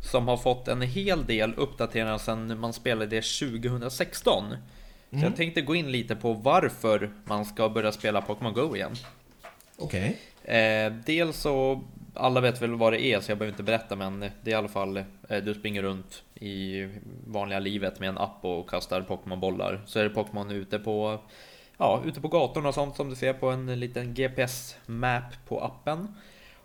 Som 0.00 0.28
har 0.28 0.36
fått 0.36 0.68
en 0.68 0.82
hel 0.82 1.26
del 1.26 1.54
uppdateringar 1.54 2.18
sedan 2.18 2.60
man 2.60 2.72
spelade 2.72 3.06
det 3.06 3.22
2016. 3.22 4.44
Så 5.10 5.16
jag 5.16 5.36
tänkte 5.36 5.60
gå 5.60 5.74
in 5.74 5.92
lite 5.92 6.16
på 6.16 6.32
varför 6.32 7.10
man 7.24 7.44
ska 7.44 7.68
börja 7.68 7.92
spela 7.92 8.20
Pokémon 8.20 8.52
Go 8.54 8.76
igen. 8.76 8.94
Okej. 9.78 10.18
Eh, 10.44 10.92
dels 11.06 11.36
så 11.36 11.84
alla 12.14 12.40
vet 12.40 12.62
väl 12.62 12.74
vad 12.74 12.92
det 12.92 13.04
är 13.04 13.20
så 13.20 13.30
jag 13.30 13.38
behöver 13.38 13.52
inte 13.52 13.62
berätta 13.62 13.96
men 13.96 14.20
det 14.20 14.30
är 14.44 14.48
i 14.50 14.54
alla 14.54 14.68
fall 14.68 14.96
eh, 15.28 15.42
Du 15.42 15.54
springer 15.54 15.82
runt 15.82 16.22
i 16.34 16.88
vanliga 17.26 17.58
livet 17.58 18.00
med 18.00 18.08
en 18.08 18.18
app 18.18 18.44
och 18.44 18.70
kastar 18.70 19.02
Pokémon-bollar. 19.02 19.80
Så 19.86 19.98
är 19.98 20.04
det 20.04 20.10
Pokémon 20.10 20.50
ute 20.50 20.78
på 20.78 21.20
Ja, 21.76 22.02
ute 22.06 22.20
på 22.20 22.28
gatorna 22.28 22.68
och 22.68 22.74
sånt 22.74 22.96
som 22.96 23.10
du 23.10 23.16
ser 23.16 23.32
på 23.32 23.50
en 23.50 23.80
liten 23.80 24.14
GPS-map 24.14 25.46
på 25.48 25.60
appen. 25.64 26.08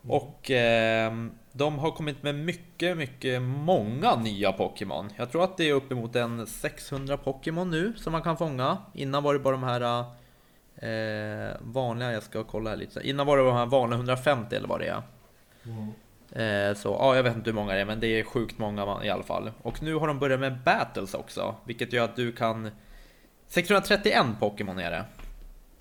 Och 0.07 0.51
eh, 0.51 1.13
de 1.51 1.79
har 1.79 1.91
kommit 1.91 2.23
med 2.23 2.35
mycket, 2.35 2.97
mycket, 2.97 3.41
många 3.41 4.15
nya 4.15 4.51
Pokémon. 4.51 5.09
Jag 5.17 5.31
tror 5.31 5.43
att 5.43 5.57
det 5.57 5.69
är 5.69 5.73
uppemot 5.73 6.15
en 6.15 6.47
600 6.47 7.17
Pokémon 7.17 7.69
nu 7.69 7.93
som 7.97 8.11
man 8.11 8.21
kan 8.21 8.37
fånga. 8.37 8.77
Innan 8.93 9.23
var 9.23 9.33
det 9.33 9.39
bara 9.39 9.51
de 9.57 9.63
här 9.63 10.05
eh, 10.75 11.55
vanliga, 11.61 12.11
jag 12.11 12.23
ska 12.23 12.43
kolla 12.43 12.69
här 12.69 12.77
lite. 12.77 13.07
Innan 13.09 13.27
var 13.27 13.37
det 13.37 13.43
de 13.43 13.55
här 13.55 13.65
vanliga 13.65 13.97
150 13.97 14.55
eller 14.55 14.67
vad 14.67 14.79
det 14.79 14.87
är. 14.87 15.01
Eh, 16.69 16.75
så 16.75 16.89
ja, 16.99 17.15
jag 17.15 17.23
vet 17.23 17.35
inte 17.35 17.49
hur 17.49 17.55
många 17.55 17.73
det 17.73 17.79
är, 17.81 17.85
men 17.85 17.99
det 17.99 18.07
är 18.07 18.23
sjukt 18.23 18.57
många 18.57 18.99
i 19.03 19.09
alla 19.09 19.23
fall. 19.23 19.51
Och 19.61 19.83
nu 19.83 19.95
har 19.95 20.07
de 20.07 20.19
börjat 20.19 20.39
med 20.39 20.57
battles 20.65 21.13
också, 21.13 21.55
vilket 21.65 21.93
gör 21.93 22.05
att 22.05 22.15
du 22.15 22.31
kan 22.31 22.69
631 23.47 24.25
Pokémon 24.39 24.79
är 24.79 24.91
det. 24.91 25.05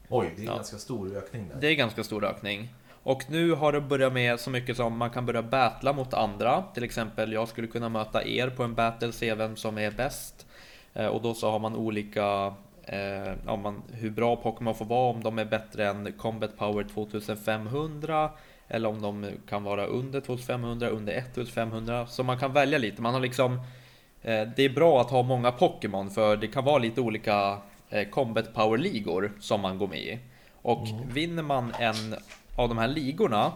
Oj, 0.09 0.33
det 0.37 0.43
är 0.43 0.45
en 0.45 0.47
Ja. 0.47 0.55
ganska 0.55 0.77
stor 0.77 1.17
ökning 1.17 1.49
där. 1.49 1.57
Det 1.61 1.67
är 1.67 1.75
ganska 1.75 2.05
stor 2.05 2.25
ökning. 2.25 2.75
Och 3.05 3.23
nu 3.31 3.53
har 3.53 3.73
det 3.73 3.81
börjat 3.81 4.13
med 4.13 4.41
så 4.41 4.51
mycket 4.51 4.77
som 4.77 4.97
man 4.99 5.11
kan 5.11 5.27
börja 5.27 5.43
battla 5.43 5.93
mot 5.93 6.15
andra. 6.15 6.63
Till 6.75 6.85
exempel, 6.85 7.33
jag 7.33 7.49
skulle 7.49 7.67
kunna 7.67 7.89
möta 7.89 8.25
er 8.25 8.49
på 8.51 8.63
en 8.63 8.75
battle, 8.75 9.13
se 9.13 9.35
vem 9.35 9.57
som 9.57 9.79
är 9.79 9.91
bäst. 9.91 10.47
Eh, 10.95 11.07
Och 11.07 11.23
då 11.23 11.35
så 11.35 11.51
har 11.51 11.59
man 11.59 11.77
olika, 11.77 12.55
eh, 12.85 13.33
ja, 13.47 13.57
man, 13.57 13.83
hur 13.93 14.11
bra 14.11 14.37
Pokémon 14.37 14.75
får 14.75 14.85
vara, 14.85 15.11
om 15.11 15.23
de 15.23 15.39
är 15.39 15.45
bättre 15.45 15.89
än 15.89 16.13
Combat 16.13 16.57
Power 16.59 16.85
2500 16.95 18.31
eller 18.69 18.89
om 18.89 19.03
de 19.03 19.27
kan 19.49 19.65
vara 19.65 19.87
under 19.87 20.21
2500, 20.21 20.89
under 20.89 21.13
1500. 21.13 22.07
Så 22.07 22.23
man 22.23 22.39
kan 22.39 22.53
välja 22.53 22.79
lite. 22.79 23.03
Man 23.03 23.15
har 23.15 23.21
liksom 23.21 23.55
eh, 24.23 24.49
Det 24.57 24.63
är 24.65 24.69
bra 24.75 25.01
att 25.01 25.11
ha 25.11 25.23
många 25.23 25.53
Pokémon 25.53 26.11
för 26.11 26.37
det 26.37 26.49
kan 26.49 26.65
vara 26.65 26.79
lite 26.79 27.01
olika 27.01 27.59
eh, 27.91 28.09
Combat 28.09 28.55
Power-ligor 28.55 29.33
som 29.41 29.61
man 29.61 29.79
går 29.79 29.89
med 29.89 29.99
i. 29.99 30.19
Och 30.63 30.87
vinner 31.13 31.43
man 31.43 31.73
en 31.79 32.15
av 32.57 32.69
de 32.69 32.79
här 32.79 32.89
ligorna 32.89 33.53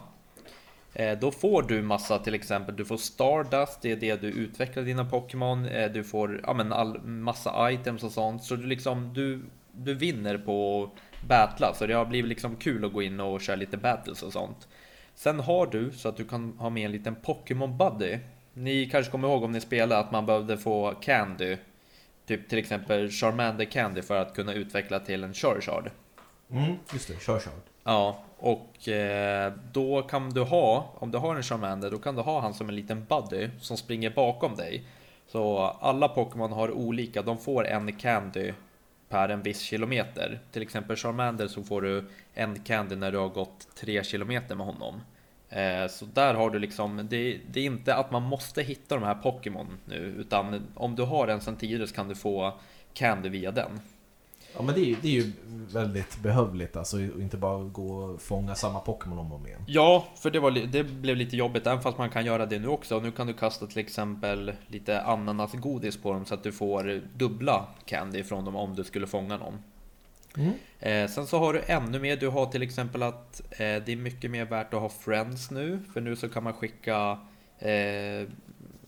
eh, 0.95 1.19
då 1.19 1.31
får 1.31 1.63
du 1.63 1.83
massa 1.83 2.19
till 2.19 2.35
exempel, 2.35 2.77
du 2.77 2.85
får 2.85 2.97
Stardust, 2.97 3.83
det 3.83 3.93
är 3.93 3.97
det 3.97 4.21
du 4.21 4.29
utvecklar 4.29 4.83
dina 4.83 5.05
Pokémon, 5.05 5.67
eh, 5.67 5.93
du 5.93 6.05
får 6.05 6.41
ja, 6.47 6.55
men 6.55 6.73
all, 6.73 7.01
massa 7.03 7.71
items 7.73 8.03
och 8.03 8.13
sånt. 8.13 8.45
Så 8.45 8.57
du 8.57 8.67
liksom, 8.67 9.15
du, 9.15 9.45
du 9.73 9.95
vinner 9.95 10.39
på 10.39 10.85
att 10.85 11.29
battla, 11.29 11.75
så 11.75 11.87
det 11.87 11.95
har 11.95 12.05
blivit 12.05 12.29
liksom 12.29 12.57
kul 12.57 12.85
att 12.85 12.93
gå 12.93 13.03
in 13.03 13.21
och 13.21 13.41
köra 13.41 13.57
lite 13.57 13.77
battles 13.77 14.23
och 14.23 14.33
sånt. 14.33 14.69
Sen 15.15 15.41
har 15.41 15.67
du 15.67 15.93
så 15.93 16.09
att 16.09 16.17
du 16.17 16.25
kan 16.25 16.59
ha 16.59 16.71
med 16.71 16.85
en 16.85 16.93
liten 16.93 17.15
Pokémon 17.15 17.79
Buddy. 17.79 18.19
Ni 18.55 18.91
kanske 18.91 19.13
kommer 19.13 19.29
ihåg 19.29 19.45
om 19.45 19.53
ni 19.53 19.61
spelade 19.61 20.01
att 20.01 20.13
man 20.13 20.27
behövde 20.27 20.59
få 20.59 20.95
Candy. 21.01 21.57
Typ 22.27 22.49
till 22.49 22.59
exempel 22.59 23.11
Charmander 23.11 23.65
Candy 23.65 24.03
för 24.03 24.17
att 24.17 24.35
kunna 24.35 24.53
utveckla 24.55 25.01
till 25.01 25.25
en 25.25 25.35
Charizard. 25.35 25.91
Mm, 26.51 26.77
just 26.93 27.09
det, 27.09 27.23
kör. 27.23 27.41
Ja, 27.85 28.25
och 28.39 28.89
eh, 28.89 29.53
då 29.73 30.03
kan 30.03 30.31
du 30.31 30.41
ha, 30.41 30.95
om 30.99 31.11
du 31.11 31.19
har 31.19 31.37
en 31.37 31.43
Charmander, 31.43 31.91
då 31.91 31.99
kan 31.99 32.15
du 32.15 32.23
ha 32.23 32.41
han 32.41 32.55
som 32.55 32.69
en 32.69 32.77
liten 32.77 33.05
buddy 33.05 33.49
som 33.61 33.77
springer 33.77 34.11
bakom 34.11 34.57
dig. 34.57 34.85
Så 35.29 35.59
alla 35.59 36.09
Pokémon 36.09 36.53
har 36.53 36.71
olika, 36.71 37.23
de 37.23 37.39
får 37.39 37.67
en 37.67 37.93
Candy 37.93 38.53
per 39.09 39.29
en 39.29 39.43
viss 39.43 39.61
kilometer. 39.61 40.41
Till 40.53 40.63
exempel 40.63 40.97
Charmander 40.97 41.49
så 41.49 41.63
får 41.63 41.83
du 41.83 42.05
en 42.35 42.61
Candy 42.61 42.97
när 42.97 43.13
du 43.13 43.19
har 43.19 43.29
gått 43.29 43.69
3 43.75 44.05
kilometer 44.05 44.55
med 44.55 44.67
honom. 44.67 45.01
Eh, 45.51 45.87
så 45.89 46.05
där 46.05 46.35
har 46.35 46.51
du 46.51 46.59
liksom, 46.59 46.97
det, 46.97 47.41
det 47.51 47.61
är 47.61 47.65
inte 47.65 47.95
att 47.95 48.11
man 48.11 48.23
måste 48.23 48.63
hitta 48.63 48.95
de 48.95 49.05
här 49.05 49.15
Pokémon 49.15 49.79
nu, 49.85 49.97
utan 49.97 50.67
om 50.75 50.97
du 50.97 51.03
har 51.03 51.29
en 51.29 51.41
sen 51.41 51.57
tidigare 51.57 51.87
så 51.87 51.95
kan 51.95 52.09
du 52.09 52.15
få 52.15 52.53
Candy 52.93 53.29
via 53.29 53.51
den. 53.51 53.81
Ja 54.57 54.63
men 54.63 54.75
det 54.75 54.81
är, 54.81 54.85
ju- 54.85 54.97
det 55.03 55.09
är 55.09 55.13
ju 55.13 55.33
väldigt 55.73 56.19
behövligt 56.23 56.77
alltså, 56.77 56.97
och 56.97 57.21
inte 57.21 57.37
bara 57.37 57.63
gå 57.65 57.89
och 57.97 58.23
fånga 58.23 58.55
samma 58.55 58.81
Pokémon 58.81 59.19
om 59.19 59.33
och 59.33 59.39
om 59.41 59.47
igen. 59.47 59.61
Ja, 59.67 60.07
för 60.17 60.31
det, 60.31 60.41
var, 60.41 60.51
det 60.51 60.85
blev 60.85 61.17
lite 61.17 61.37
jobbigt, 61.37 61.67
även 61.67 61.81
fast 61.83 61.99
man 61.99 62.11
kan 62.11 62.25
göra 62.25 62.47
det 62.47 62.59
nu 62.59 62.69
också. 62.69 63.01
Nu 63.01 63.11
kan 63.13 63.27
du 63.27 63.33
kasta 63.33 63.67
till 63.67 63.79
exempel 63.79 64.53
lite 64.67 65.01
ananasgodis 65.03 65.97
på 65.97 66.13
dem 66.13 66.25
så 66.25 66.35
att 66.35 66.43
du 66.43 66.53
får 66.53 67.03
dubbla 67.17 67.67
candy 67.85 68.23
från 68.23 68.45
dem 68.45 68.57
om 68.57 68.75
du 68.75 68.85
skulle 68.85 69.07
fånga 69.07 69.37
någon. 69.37 69.59
Mm. 70.37 70.53
Eh, 70.81 71.11
sen 71.11 71.27
så 71.27 71.39
har 71.39 71.53
du 71.53 71.61
ännu 71.67 71.99
mer, 71.99 72.17
du 72.17 72.29
har 72.29 72.47
till 72.47 72.63
exempel 72.63 73.03
att 73.03 73.41
eh, 73.51 73.57
det 73.59 73.89
är 73.89 73.97
mycket 73.97 74.31
mer 74.31 74.45
värt 74.45 74.75
att 74.75 74.81
ha 74.81 74.89
friends 74.89 75.51
nu, 75.51 75.81
för 75.93 76.01
nu 76.01 76.17
så 76.17 76.29
kan 76.29 76.43
man 76.45 76.53
skicka 76.53 77.19
eh, 77.59 78.29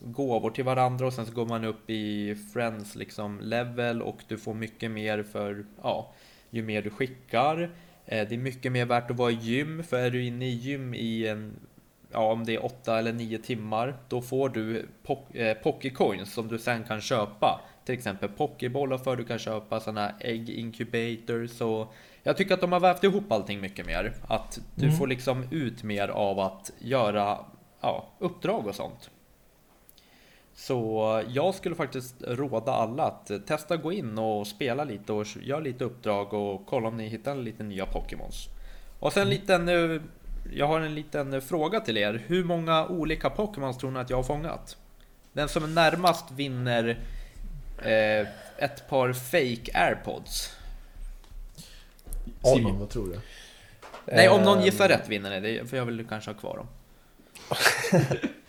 gåvor 0.00 0.50
till 0.50 0.64
varandra 0.64 1.07
och 1.07 1.12
sen 1.12 1.26
så 1.26 1.33
går 1.33 1.47
man 1.47 1.64
upp 1.64 1.90
i 1.90 2.35
friends 2.52 2.97
liksom 2.97 3.40
level 3.40 4.02
och 4.02 4.23
du 4.28 4.38
får 4.38 4.55
mycket 4.55 4.90
mer 4.90 5.23
för, 5.23 5.67
ja, 5.83 6.12
ju 6.50 6.62
mer 6.62 6.83
du 6.83 6.90
skickar. 6.90 7.62
Eh, 8.07 8.28
det 8.28 8.35
är 8.35 8.38
mycket 8.38 8.73
mer 8.73 8.87
värt 8.87 9.11
att 9.11 9.17
vara 9.17 9.31
i 9.31 9.35
gym, 9.35 9.83
för 9.85 9.97
är 9.97 10.11
du 10.11 10.25
inne 10.25 10.47
i 10.47 10.55
gym 10.55 10.95
i 10.95 11.26
en, 11.26 11.57
ja 12.12 12.33
om 12.33 12.45
det 12.45 12.55
är 12.55 12.64
åtta 12.64 12.99
eller 12.99 13.12
nio 13.12 13.38
timmar, 13.38 13.97
då 14.09 14.23
får 14.23 14.49
du 14.49 14.88
po- 15.07 16.19
eh, 16.19 16.25
som 16.25 16.49
du 16.49 16.59
sen 16.59 16.85
kan 16.85 17.00
köpa. 17.00 17.61
Till 17.85 17.95
exempel 17.95 18.28
Pokébollar 18.28 18.99
för 18.99 19.17
du 19.17 19.25
kan 19.25 19.38
köpa 19.38 19.81
sådana 19.81 20.12
ägg 20.21 20.50
incubators 20.50 21.61
och 21.61 21.95
jag 22.23 22.37
tycker 22.37 22.55
att 22.55 22.61
de 22.61 22.73
har 22.73 22.81
vävt 22.81 23.05
ihop 23.05 23.33
allting 23.33 23.61
mycket 23.61 23.87
mer. 23.87 24.14
Att 24.28 24.61
du 24.75 24.93
får 24.93 25.07
liksom 25.07 25.45
ut 25.50 25.83
mer 25.83 26.09
av 26.09 26.40
att 26.40 26.73
göra 26.78 27.38
ja, 27.81 28.09
uppdrag 28.19 28.67
och 28.67 28.75
sånt. 28.75 29.11
Så 30.59 31.23
jag 31.29 31.55
skulle 31.55 31.75
faktiskt 31.75 32.15
råda 32.21 32.73
alla 32.73 33.03
att 33.03 33.47
testa 33.47 33.77
gå 33.77 33.93
in 33.93 34.19
och 34.19 34.47
spela 34.47 34.85
lite 34.85 35.12
och 35.12 35.27
göra 35.41 35.61
lite 35.61 35.85
uppdrag 35.85 36.35
och 36.35 36.67
kolla 36.67 36.88
om 36.88 36.97
ni 36.97 37.09
hittar 37.09 37.35
lite 37.35 37.62
nya 37.62 37.87
Pokémons. 37.87 38.49
Och 38.99 39.12
sen 39.12 39.23
en 39.23 39.29
liten, 39.29 39.69
eh, 39.69 40.00
jag 40.53 40.67
har 40.67 40.81
en 40.81 40.95
liten 40.95 41.43
fråga 41.43 41.81
till 41.81 41.97
er. 41.97 42.25
Hur 42.27 42.45
många 42.45 42.87
olika 42.87 43.31
Pokémons 43.31 43.79
tror 43.79 43.91
ni 43.91 43.99
att 44.00 44.11
jag 44.11 44.17
har 44.17 44.25
fångat? 44.25 44.77
Den 45.33 45.49
som 45.49 45.65
är 45.65 45.69
närmast 45.69 46.31
vinner 46.31 46.99
eh, 47.79 48.27
ett 48.57 48.88
par 48.88 49.12
fake 49.12 49.79
airpods. 49.79 50.57
Simon, 52.45 52.79
vad 52.79 52.88
tror 52.88 53.07
du? 53.07 53.21
Nej, 54.05 54.29
om 54.29 54.43
någon 54.43 54.59
Ehm, 54.59 54.65
gissar 54.65 54.88
rätt 54.88 55.09
vinner 55.09 55.41
ni 55.41 55.59
det, 55.59 55.67
för 55.67 55.77
jag 55.77 55.85
vill 55.85 56.07
kanske 56.09 56.31
ha 56.31 56.38
kvar 56.38 56.57
dem. 56.57 56.67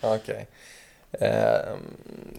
Okej. 0.00 0.46
Ehm, 1.12 1.78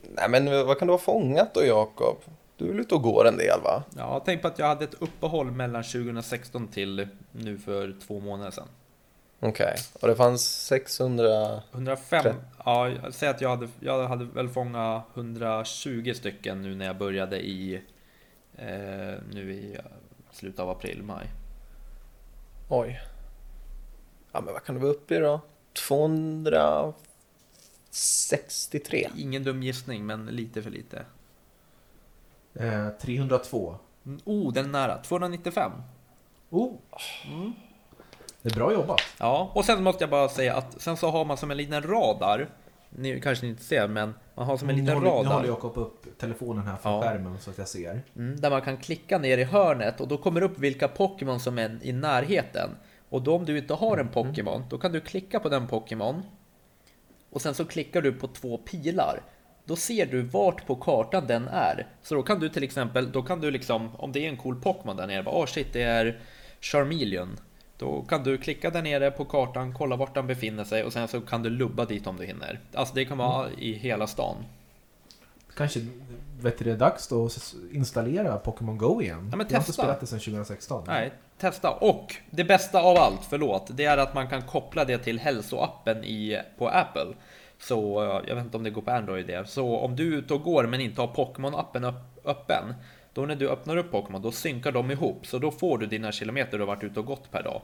nej 0.09 0.29
men 0.29 0.65
vad 0.67 0.79
kan 0.79 0.87
du 0.87 0.93
ha 0.93 0.97
fångat 0.97 1.53
då 1.53 1.65
Jakob? 1.65 2.17
Du 2.57 2.65
är 2.65 2.69
väl 2.69 2.79
ute 2.79 2.95
och 2.95 3.01
går 3.01 3.27
en 3.27 3.37
del 3.37 3.61
va? 3.63 3.83
Ja, 3.97 4.21
tänk 4.25 4.41
på 4.41 4.47
att 4.47 4.59
jag 4.59 4.65
hade 4.67 4.83
ett 4.83 5.01
uppehåll 5.01 5.51
mellan 5.51 5.83
2016 5.83 6.67
till 6.67 7.07
nu 7.31 7.57
för 7.57 7.95
två 8.07 8.19
månader 8.19 8.51
sedan. 8.51 8.67
Okej, 9.39 9.75
och 10.01 10.07
det 10.07 10.15
fanns 10.15 10.65
600... 10.65 11.61
105, 11.73 12.23
Tre- 12.23 12.33
ja, 12.65 12.89
jag 12.89 13.13
säger 13.13 13.33
att 13.33 13.41
jag 13.41 13.49
hade, 13.49 13.67
jag 13.79 14.07
hade 14.07 14.25
väl 14.25 14.49
fångat 14.49 15.03
120 15.13 16.13
stycken 16.15 16.61
nu 16.61 16.75
när 16.75 16.85
jag 16.85 16.97
började 16.97 17.39
i, 17.39 17.81
eh, 18.57 19.13
nu 19.33 19.53
i 19.53 19.75
eh, 19.75 19.81
slutet 20.31 20.59
av 20.59 20.69
april, 20.69 21.03
maj. 21.03 21.25
Oj. 22.69 23.01
Ja 24.31 24.41
men 24.41 24.53
vad 24.53 24.63
kan 24.63 24.75
du 24.75 24.81
vara 24.81 24.91
uppe 24.91 25.15
i 25.15 25.19
då? 25.19 25.39
263? 27.91 29.07
Ingen 29.17 29.43
dum 29.43 29.63
gissning, 29.63 30.05
men 30.05 30.25
lite 30.25 30.61
för 30.61 30.69
lite. 30.69 31.05
Eh, 32.53 32.89
302. 33.01 33.75
Mm, 34.05 34.19
Oh, 34.25 34.53
den 34.53 34.65
är 34.65 34.69
nära. 34.69 34.97
295. 34.97 35.71
Oh. 36.49 36.73
Det 38.41 38.49
är 38.49 38.55
bra 38.55 38.73
jobbat. 38.73 39.01
Ja, 39.19 39.51
och 39.55 39.65
sen 39.65 39.83
måste 39.83 40.03
jag 40.03 40.09
bara 40.09 40.29
säga 40.29 40.55
att 40.55 40.81
sen 40.81 40.97
så 40.97 41.09
har 41.09 41.25
man 41.25 41.37
som 41.37 41.51
en 41.51 41.57
liten 41.57 41.83
radar. 41.83 42.49
Ni 42.89 43.21
kanske 43.21 43.47
inte 43.47 43.63
ser, 43.63 43.87
men 43.87 44.13
man 44.35 44.45
har 44.45 44.57
som 44.57 44.69
en 44.69 44.75
nu 44.75 44.81
liten 44.81 44.95
håller, 44.97 45.23
nu 45.23 45.29
håller. 45.29 45.47
Jakob 45.47 45.77
upp 45.77 46.05
telefonen 46.19 46.67
här 46.67 46.75
för 46.77 46.89
Ja. 46.89 47.01
skärmen 47.01 47.39
så 47.39 47.49
att 47.49 47.57
jag 47.57 47.67
ser. 47.67 48.01
Mm, 48.15 48.39
där 48.39 48.49
man 48.49 48.61
kan 48.61 48.77
klicka 48.77 49.17
ner 49.17 49.37
i 49.37 49.43
hörnet 49.43 50.01
och 50.01 50.07
då 50.07 50.17
kommer 50.17 50.39
det 50.39 50.45
upp 50.45 50.59
vilka 50.59 50.87
Pokémon 50.87 51.39
som 51.39 51.57
är 51.57 51.79
i 51.81 51.91
närheten. 51.93 52.69
Och 53.09 53.21
då 53.21 53.35
om 53.35 53.45
du 53.45 53.57
inte 53.57 53.73
har 53.73 53.97
en 53.97 54.07
Pokémon, 54.07 54.63
då 54.69 54.77
kan 54.77 54.91
du 54.91 55.01
klicka 55.01 55.39
på 55.39 55.49
den 55.49 55.67
Pokémon. 55.67 56.21
Och 57.31 57.41
sen 57.41 57.55
så 57.55 57.65
klickar 57.65 58.01
du 58.01 58.13
på 58.13 58.27
två 58.27 58.57
pilar. 58.57 59.21
Då 59.65 59.75
ser 59.75 60.05
du 60.05 60.21
vart 60.21 60.65
på 60.65 60.75
kartan 60.75 61.27
den 61.27 61.47
är. 61.47 61.87
Så 62.01 62.15
då 62.15 62.23
kan 62.23 62.39
du 62.39 62.49
till 62.49 62.63
exempel, 62.63 63.11
då 63.11 63.21
kan 63.21 63.41
du 63.41 63.51
liksom, 63.51 63.95
om 63.95 64.11
det 64.11 64.25
är 64.25 64.29
en 64.29 64.37
cool 64.37 64.61
Pokémon 64.61 64.97
där 64.97 65.07
nere, 65.07 65.23
bara 65.23 65.35
oh 65.35 65.45
shit 65.45 65.73
det 65.73 65.81
är 65.81 66.19
Charmeleon. 66.61 67.37
Då 67.77 68.01
kan 68.01 68.23
du 68.23 68.37
klicka 68.37 68.69
där 68.69 68.81
nere 68.81 69.11
på 69.11 69.25
kartan, 69.25 69.73
kolla 69.73 69.95
vart 69.95 70.15
den 70.15 70.27
befinner 70.27 70.63
sig 70.63 70.83
och 70.83 70.93
sen 70.93 71.07
så 71.07 71.21
kan 71.21 71.43
du 71.43 71.49
lubba 71.49 71.85
dit 71.85 72.07
om 72.07 72.17
du 72.17 72.25
hinner. 72.25 72.59
Alltså 72.73 72.95
det 72.95 73.05
kan 73.05 73.17
vara 73.17 73.49
i 73.51 73.73
hela 73.73 74.07
stan 74.07 74.35
kanske 75.61 75.79
vet 76.41 76.57
du, 76.57 76.65
det 76.65 76.71
är 76.71 76.77
dags 76.77 77.07
då 77.07 77.25
att 77.25 77.53
installera 77.71 78.37
Pokémon 78.37 78.77
Go 78.77 79.01
igen. 79.01 79.17
Ja, 79.17 79.17
men 79.17 79.31
Jag 79.31 79.37
har 79.37 79.41
inte 79.43 79.55
testa. 79.55 79.73
spelat 79.73 79.99
det 79.99 80.07
sedan 80.07 80.19
2016. 80.19 80.83
Nej, 80.87 81.13
testa. 81.37 81.71
Och 81.71 82.15
det 82.29 82.43
bästa 82.43 82.81
av 82.81 82.97
allt, 82.97 83.21
förlåt, 83.29 83.67
det 83.73 83.85
är 83.85 83.97
att 83.97 84.13
man 84.13 84.27
kan 84.27 84.41
koppla 84.41 84.85
det 84.85 84.97
till 84.97 85.19
hälsoappen 85.19 86.03
i, 86.03 86.41
på 86.57 86.69
Apple. 86.69 87.07
Så 87.59 88.03
eh, 88.03 88.21
jag 88.27 88.35
vet 88.35 88.45
inte 88.45 88.57
om 88.57 88.63
det 88.63 88.69
går 88.69 88.81
på 88.81 88.91
Android 88.91 89.27
det. 89.27 89.49
Så 89.49 89.77
om 89.77 89.95
du 89.95 90.13
är 90.13 90.17
ute 90.17 90.33
och 90.33 90.43
går 90.43 90.63
men 90.63 90.81
inte 90.81 91.01
har 91.01 91.07
Pokémon-appen 91.07 91.87
upp, 91.89 92.25
öppen. 92.25 92.73
Då 93.13 93.21
när 93.25 93.35
du 93.35 93.49
öppnar 93.49 93.77
upp 93.77 93.91
Pokémon, 93.91 94.21
då 94.21 94.31
synkar 94.31 94.71
de 94.71 94.91
ihop. 94.91 95.27
Så 95.27 95.37
då 95.39 95.51
får 95.51 95.77
du 95.77 95.85
dina 95.85 96.11
kilometer 96.11 96.57
du 96.57 96.63
har 96.63 96.67
varit 96.75 96.83
ute 96.83 96.99
och 96.99 97.05
gått 97.05 97.31
per 97.31 97.43
dag. 97.43 97.61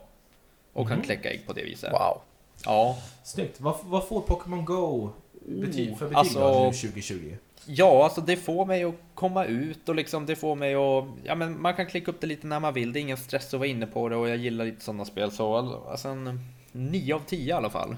Och 0.74 0.88
kan 0.88 1.01
kläcka 1.01 1.32
ägg 1.32 1.48
på 1.48 1.54
det 1.54 1.63
viset. 1.63 1.92
Wow. 1.92 2.22
Ja, 2.66 2.98
Snyggt. 3.24 3.62
Vad, 3.62 3.75
vad 3.84 4.08
får 4.08 4.22
Pokémon 4.22 4.66
Go 4.66 5.10
betyg, 5.46 5.98
för 5.98 6.06
betyg 6.06 6.18
alltså- 6.18 6.39
då, 6.39 6.63
nu 6.66 6.74
2020? 6.74 7.36
Ja, 7.66 8.04
alltså 8.04 8.22
det 8.22 8.36
får 8.38 8.66
mig 8.66 8.84
att 8.84 8.96
komma 9.16 9.46
ut 9.46 9.90
och 9.90 9.96
liksom 9.96 10.26
det 10.26 10.36
får 10.36 10.56
mig 10.56 10.76
att... 10.76 11.06
Ja 11.24 11.36
men 11.36 11.62
man 11.62 11.74
kan 11.74 11.86
klicka 11.86 12.12
upp 12.12 12.22
det 12.22 12.28
lite 12.28 12.48
när 12.48 12.60
man 12.60 12.74
vill. 12.74 12.94
Det 12.94 13.00
är 13.00 13.02
ingen 13.02 13.18
stress 13.18 13.54
att 13.54 13.60
vara 13.60 13.68
inne 13.68 13.88
på 13.88 14.10
det 14.10 14.16
och 14.16 14.30
jag 14.30 14.38
gillar 14.38 14.66
lite 14.66 14.84
sådana 14.84 15.06
spel. 15.06 15.32
Så 15.32 15.56
alltså 15.90 16.08
en 16.08 16.40
9 16.72 17.16
av 17.16 17.20
10 17.28 17.50
i 17.50 17.52
alla 17.52 17.70
fall. 17.70 17.96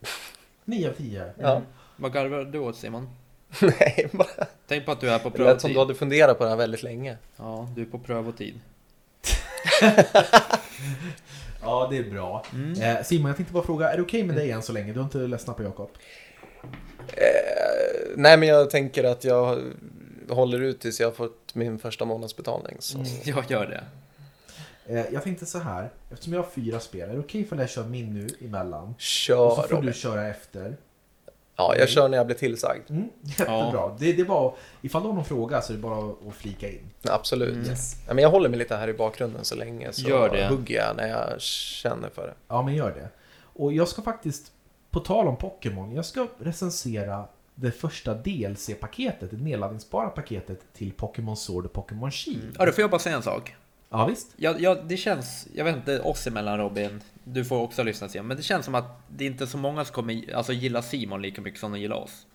9 0.64 0.88
av 0.88 0.92
10. 0.92 1.32
Ja. 1.38 1.62
Vad 1.96 2.12
garvar 2.12 2.44
du 2.44 2.58
åt 2.58 2.76
Simon? 2.76 3.08
Nej, 3.62 4.08
bara... 4.12 4.46
Tänk 4.66 4.84
på 4.86 4.92
att 4.92 5.00
du 5.00 5.10
är 5.10 5.18
på 5.18 5.28
Det 5.28 5.44
lät 5.44 5.60
som 5.60 5.68
prövotid. 5.68 5.76
du 5.76 5.78
hade 5.80 5.94
funderat 5.94 6.38
på 6.38 6.44
det 6.44 6.50
här 6.50 6.56
väldigt 6.56 6.82
länge. 6.82 7.16
Ja, 7.36 7.68
du 7.74 7.82
är 7.82 7.86
på 7.86 7.98
prövotid. 7.98 8.60
Ja, 11.66 11.86
det 11.90 11.96
är 11.98 12.10
bra. 12.10 12.44
Mm. 12.54 12.80
Eh, 12.82 13.02
Simon, 13.02 13.26
jag 13.26 13.36
tänkte 13.36 13.54
bara 13.54 13.64
fråga, 13.64 13.90
är 13.90 13.96
det 13.96 14.02
okej 14.02 14.22
med 14.24 14.36
dig 14.36 14.50
än 14.50 14.62
så 14.62 14.72
länge? 14.72 14.92
Du 14.92 14.98
har 14.98 15.04
inte 15.04 15.18
ledsnat 15.18 15.56
på 15.56 15.62
Jakob? 15.62 15.90
Eh, 17.12 18.12
nej, 18.16 18.36
men 18.36 18.48
jag 18.48 18.70
tänker 18.70 19.04
att 19.04 19.24
jag 19.24 19.62
håller 20.28 20.60
ut 20.60 20.80
tills 20.80 21.00
jag 21.00 21.06
har 21.06 21.12
fått 21.12 21.54
min 21.54 21.78
första 21.78 22.04
månadsbetalning. 22.04 22.76
Så. 22.78 22.98
Mm, 22.98 23.08
Jag 23.24 23.50
gör 23.50 23.66
det. 23.66 23.84
Eh, 24.86 25.04
jag 25.12 25.22
tänkte 25.22 25.46
så 25.46 25.58
här, 25.58 25.90
eftersom 26.12 26.32
jag 26.32 26.42
har 26.42 26.50
fyra 26.50 26.80
spel, 26.80 27.08
är 27.08 27.12
det 27.14 27.18
okej 27.20 27.44
för 27.44 27.56
jag 27.56 27.70
kör 27.70 27.84
min 27.84 28.14
nu 28.14 28.46
emellan? 28.46 28.88
Och 28.94 29.00
Kör 29.00 29.50
så 29.50 29.62
får 29.62 29.68
Robin. 29.68 29.86
du 29.86 29.92
köra 29.92 30.28
efter. 30.28 30.76
Ja, 31.56 31.74
jag 31.78 31.88
kör 31.88 32.08
när 32.08 32.16
jag 32.16 32.26
blir 32.26 32.36
tillsagd. 32.36 32.90
Mm, 32.90 33.08
jättebra. 33.22 33.96
Det, 33.98 34.12
det 34.12 34.20
är 34.22 34.24
bara, 34.26 34.52
ifall 34.82 35.02
du 35.02 35.08
har 35.08 35.14
någon 35.14 35.24
fråga 35.24 35.62
så 35.62 35.72
är 35.72 35.76
det 35.76 35.82
bara 35.82 36.10
att 36.28 36.34
flika 36.34 36.68
in. 36.70 36.90
Absolut. 37.02 37.54
Mm. 37.66 37.76
Ja, 38.08 38.14
men 38.14 38.22
jag 38.22 38.30
håller 38.30 38.48
mig 38.48 38.58
lite 38.58 38.76
här 38.76 38.88
i 38.88 38.92
bakgrunden 38.92 39.44
så 39.44 39.54
länge 39.54 39.92
så 39.92 40.08
Gör 40.08 40.28
det. 40.36 40.46
hugger 40.48 40.74
jag 40.76 40.96
när 40.96 41.08
jag 41.08 41.40
känner 41.40 42.08
för 42.08 42.26
det. 42.26 42.34
Ja, 42.48 42.62
men 42.62 42.74
gör 42.74 42.90
det. 42.90 43.08
Och 43.56 43.72
jag 43.72 43.88
ska 43.88 44.02
faktiskt, 44.02 44.52
på 44.94 45.00
tal 45.00 45.28
om 45.28 45.36
Pokémon, 45.36 45.92
jag 45.92 46.04
ska 46.04 46.28
recensera 46.38 47.24
det 47.54 47.70
första 47.70 48.14
DLC-paketet, 48.14 49.30
det 49.30 49.36
nedladdningsbara 49.36 50.08
paketet 50.08 50.60
till 50.72 50.92
Pokémon 50.92 51.36
Sword 51.36 51.64
och 51.64 51.72
Pokémon 51.72 52.10
Shield. 52.10 52.56
Ja, 52.58 52.66
då 52.66 52.72
får 52.72 52.80
jag 52.80 52.90
bara 52.90 52.98
säga 52.98 53.16
en 53.16 53.22
sak. 53.22 53.54
Ja, 53.90 54.06
visst. 54.06 54.34
Ja, 54.36 54.54
ja, 54.58 54.74
det 54.74 54.96
känns, 54.96 55.48
jag 55.54 55.64
vet 55.64 55.76
inte 55.76 56.00
oss 56.00 56.26
emellan 56.26 56.58
Robin, 56.58 57.00
du 57.24 57.44
får 57.44 57.60
också 57.60 57.82
lyssna 57.82 58.08
Simon, 58.08 58.26
men 58.26 58.36
det 58.36 58.42
känns 58.42 58.64
som 58.64 58.74
att 58.74 59.00
det 59.08 59.24
inte 59.24 59.44
är 59.44 59.46
så 59.46 59.58
många 59.58 59.84
som 59.84 59.94
kommer 59.94 60.34
alltså, 60.34 60.52
gilla 60.52 60.82
Simon 60.82 61.22
lika 61.22 61.40
mycket 61.40 61.60
som 61.60 61.72
de 61.72 61.80
gillar 61.80 61.96
oss. 61.96 62.26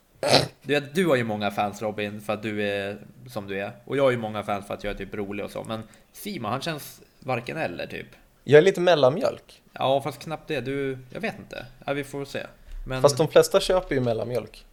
Du, 0.64 0.74
vet, 0.74 0.96
du 0.96 1.08
har 1.08 1.16
ju 1.16 1.24
många 1.24 1.52
fans 1.52 1.82
Robin 1.82 2.22
för 2.22 2.34
att 2.34 2.44
du 2.44 2.64
är 2.70 2.98
som 3.28 3.48
du 3.48 3.60
är, 3.60 3.72
och 3.86 3.98
jag 3.98 4.04
har 4.04 4.12
ju 4.12 4.18
många 4.18 4.44
fans 4.44 4.68
för 4.68 4.74
att 4.74 4.84
jag 4.84 4.94
är 4.94 4.98
typ 4.98 5.14
rolig 5.14 5.46
och 5.46 5.52
så, 5.52 5.64
men 5.64 5.84
Simon 6.14 6.52
han 6.52 6.62
känns 6.62 7.02
varken 7.20 7.58
eller 7.58 7.88
typ. 7.88 8.08
Jag 8.44 8.58
är 8.58 8.62
lite 8.62 8.82
mellanmjölk. 8.82 9.62
Ja, 9.80 10.02
fast 10.02 10.20
knappt 10.20 10.48
det, 10.48 10.62
du, 10.62 10.98
jag 11.10 11.22
vet 11.22 11.40
inte. 11.40 11.66
Ja, 11.86 11.94
vi 11.94 12.04
får 12.04 12.26
se. 12.26 12.40
Men, 12.88 13.02
Fast 13.02 13.18
de 13.18 13.28
flesta 13.28 13.60
köper 13.60 13.96
ju 13.96 14.02
mellanmjölk. 14.02 14.66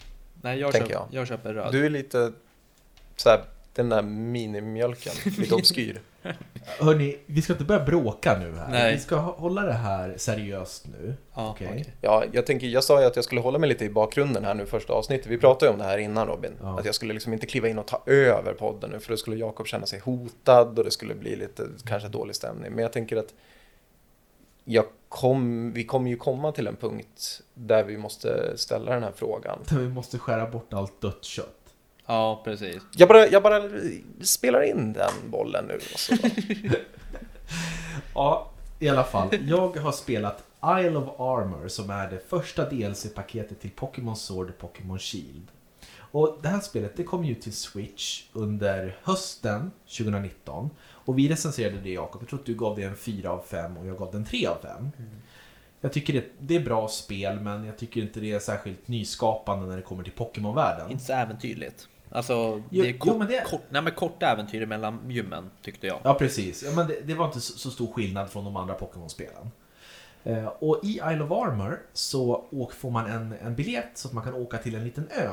nej, 0.42 0.58
jag, 0.58 0.74
köper, 0.74 0.92
jag. 0.92 1.06
jag 1.10 1.26
köper 1.28 1.54
röd. 1.54 1.72
Du 1.72 1.86
är 1.86 1.90
lite 1.90 2.32
så 3.16 3.28
här, 3.28 3.40
den 3.74 3.88
där 3.88 4.02
minimjölken, 4.02 5.12
lite 5.38 5.54
obskyr. 5.54 6.00
Hörni, 6.80 7.18
vi 7.26 7.42
ska 7.42 7.52
inte 7.52 7.64
börja 7.64 7.84
bråka 7.84 8.38
nu 8.38 8.54
här. 8.56 8.68
Nej. 8.70 8.94
Vi 8.94 9.00
ska 9.00 9.16
hå- 9.16 9.36
hålla 9.36 9.62
det 9.62 9.72
här 9.72 10.14
seriöst 10.16 10.86
nu. 10.86 11.14
Ja, 11.34 11.50
Okej. 11.50 11.68
okej. 11.70 11.94
Ja, 12.00 12.24
jag 12.32 12.46
tänker, 12.46 12.66
jag 12.66 12.84
sa 12.84 13.00
ju 13.00 13.06
att 13.06 13.16
jag 13.16 13.24
skulle 13.24 13.40
hålla 13.40 13.58
mig 13.58 13.68
lite 13.68 13.84
i 13.84 13.90
bakgrunden 13.90 14.44
här 14.44 14.54
nu 14.54 14.66
första 14.66 14.92
avsnittet. 14.92 15.26
Vi 15.26 15.38
pratade 15.38 15.66
ju 15.66 15.72
om 15.72 15.78
det 15.78 15.84
här 15.84 15.98
innan 15.98 16.26
Robin. 16.26 16.52
Ja. 16.62 16.78
Att 16.78 16.84
jag 16.84 16.94
skulle 16.94 17.14
liksom 17.14 17.32
inte 17.32 17.46
kliva 17.46 17.68
in 17.68 17.78
och 17.78 17.86
ta 17.86 18.02
över 18.06 18.52
podden 18.54 18.90
nu 18.90 19.00
för 19.00 19.10
då 19.10 19.16
skulle 19.16 19.36
Jakob 19.36 19.66
känna 19.66 19.86
sig 19.86 19.98
hotad 19.98 20.78
och 20.78 20.84
det 20.84 20.90
skulle 20.90 21.14
bli 21.14 21.36
lite 21.36 21.66
kanske 21.84 22.08
dålig 22.08 22.36
stämning. 22.36 22.72
Men 22.72 22.82
jag 22.82 22.92
tänker 22.92 23.16
att 23.16 23.34
jag 24.68 24.84
kom, 25.08 25.72
vi 25.72 25.84
kommer 25.84 26.10
ju 26.10 26.16
komma 26.16 26.52
till 26.52 26.66
en 26.66 26.76
punkt 26.76 27.40
där 27.54 27.84
vi 27.84 27.98
måste 27.98 28.58
ställa 28.58 28.94
den 28.94 29.02
här 29.02 29.12
frågan. 29.16 29.58
Där 29.68 29.78
vi 29.78 29.88
måste 29.88 30.18
skära 30.18 30.50
bort 30.50 30.72
allt 30.72 31.00
dött 31.00 31.24
kött. 31.24 31.74
Ja, 32.06 32.40
precis. 32.44 32.82
Jag 32.96 33.08
bara, 33.08 33.26
jag 33.26 33.42
bara 33.42 33.62
spelar 34.20 34.62
in 34.62 34.92
den 34.92 35.30
bollen 35.30 35.64
nu. 35.64 35.74
Och 35.94 36.00
så. 36.00 36.14
Ja, 38.14 38.50
i 38.78 38.88
alla 38.88 39.04
fall. 39.04 39.28
Jag 39.48 39.76
har 39.76 39.92
spelat 39.92 40.44
Isle 40.80 40.96
of 40.96 41.20
Armor 41.20 41.68
som 41.68 41.90
är 41.90 42.10
det 42.10 42.28
första 42.28 42.70
DLC-paketet 42.70 43.60
till 43.60 43.70
Pokémon 43.70 44.16
Sword 44.16 44.48
och 44.50 44.58
Pokémon 44.58 44.98
Shield. 44.98 45.46
Och 45.98 46.38
det 46.42 46.48
här 46.48 46.60
spelet 46.60 46.96
det 46.96 47.04
kom 47.04 47.24
ju 47.24 47.34
till 47.34 47.52
Switch 47.52 48.22
under 48.32 48.98
hösten 49.02 49.70
2019. 49.98 50.70
Och 51.06 51.18
vi 51.18 51.28
recenserade 51.28 51.76
det 51.82 51.90
Jakob. 51.92 52.22
Jag 52.22 52.28
tror 52.28 52.38
att 52.40 52.46
du 52.46 52.54
gav 52.54 52.76
det 52.76 52.82
en 52.82 52.96
4 52.96 53.30
av 53.30 53.40
5 53.46 53.76
och 53.76 53.86
jag 53.86 53.98
gav 53.98 54.12
den 54.12 54.24
3 54.24 54.46
av 54.46 54.56
5. 54.62 54.90
Jag 55.80 55.92
tycker 55.92 56.12
det, 56.12 56.24
det 56.38 56.56
är 56.56 56.60
bra 56.60 56.88
spel 56.88 57.40
men 57.40 57.64
jag 57.64 57.78
tycker 57.78 58.00
inte 58.02 58.20
det 58.20 58.32
är 58.32 58.38
särskilt 58.38 58.88
nyskapande 58.88 59.66
när 59.66 59.76
det 59.76 59.82
kommer 59.82 60.02
till 60.02 60.12
Pokémon-världen. 60.12 60.90
Inte 60.90 61.04
så 61.04 61.12
äventyrligt. 61.12 61.88
Alltså, 62.10 62.62
Jo, 62.70 62.82
det 62.82 62.88
är 62.88 62.92
jo, 62.92 62.98
kort, 62.98 63.16
men 63.18 63.28
det- 63.28 63.44
kort, 63.46 63.60
nej, 63.68 63.82
men 63.82 63.92
korta 63.92 64.26
äventyr 64.26 64.66
mellan 64.66 65.10
gymmen, 65.10 65.50
tyckte 65.62 65.86
jag. 65.86 65.98
Ja, 66.02 66.14
precis. 66.14 66.62
Ja, 66.62 66.70
men 66.76 66.86
det, 66.86 67.00
det 67.04 67.14
var 67.14 67.26
inte 67.26 67.40
så, 67.40 67.58
så 67.58 67.70
stor 67.70 67.92
skillnad 67.92 68.30
från 68.30 68.44
de 68.44 68.56
andra 68.56 68.74
Pokémon-spelen. 68.74 69.50
Eh, 70.24 70.46
och 70.46 70.80
i 70.84 70.88
Isle 70.96 71.22
of 71.24 71.30
Armor 71.32 71.80
så 71.92 72.44
åk, 72.50 72.72
får 72.72 72.90
man 72.90 73.06
en, 73.10 73.34
en 73.42 73.54
biljett 73.54 73.90
så 73.94 74.08
att 74.08 74.14
man 74.14 74.24
kan 74.24 74.34
åka 74.34 74.58
till 74.58 74.74
en 74.74 74.84
liten 74.84 75.08
ö. 75.10 75.32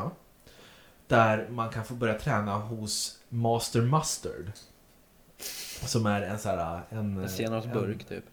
Där 1.08 1.48
man 1.50 1.70
kan 1.70 1.86
få 1.86 1.94
börja 1.94 2.20
träna 2.20 2.58
hos 2.58 3.20
Master 3.30 3.82
Mustard. 3.82 4.52
Som 5.86 6.06
är 6.06 6.22
en 6.22 6.40
så 6.40 6.50
här... 6.50 6.82
En, 6.90 7.18
En 7.18 7.30
senapsburk, 7.30 8.04
typ. 8.08 8.24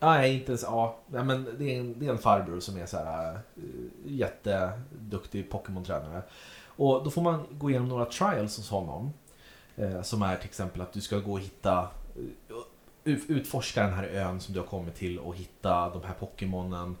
Nej, 0.00 0.34
inte 0.34 0.52
ens... 0.52 0.62
Ja, 0.62 0.98
nej, 1.06 1.24
men 1.24 1.48
det 1.58 1.64
är, 1.64 1.80
en, 1.80 1.98
det 1.98 2.06
är 2.06 2.10
en 2.10 2.18
farbror 2.18 2.60
som 2.60 2.76
är 2.76 2.86
så 2.86 2.96
här 2.96 3.32
uh, 3.34 3.40
jätteduktig 4.04 5.50
Pokémon-tränare. 5.50 6.22
Och 6.66 7.04
då 7.04 7.10
får 7.10 7.22
man 7.22 7.46
gå 7.50 7.70
igenom 7.70 7.88
några 7.88 8.04
trials 8.04 8.56
hos 8.56 8.70
honom. 8.70 9.12
Eh, 9.76 10.02
som 10.02 10.22
är 10.22 10.36
till 10.36 10.46
exempel 10.48 10.80
att 10.80 10.92
du 10.92 11.00
ska 11.00 11.18
gå 11.18 11.32
och 11.32 11.40
hitta... 11.40 11.88
Ut- 13.04 13.30
utforska 13.30 13.82
den 13.82 13.92
här 13.92 14.04
ön 14.04 14.40
som 14.40 14.54
du 14.54 14.60
har 14.60 14.66
kommit 14.66 14.94
till 14.94 15.18
och 15.18 15.36
hitta 15.36 15.88
de 15.90 16.02
här 16.02 16.14
Pokémonen. 16.14 16.96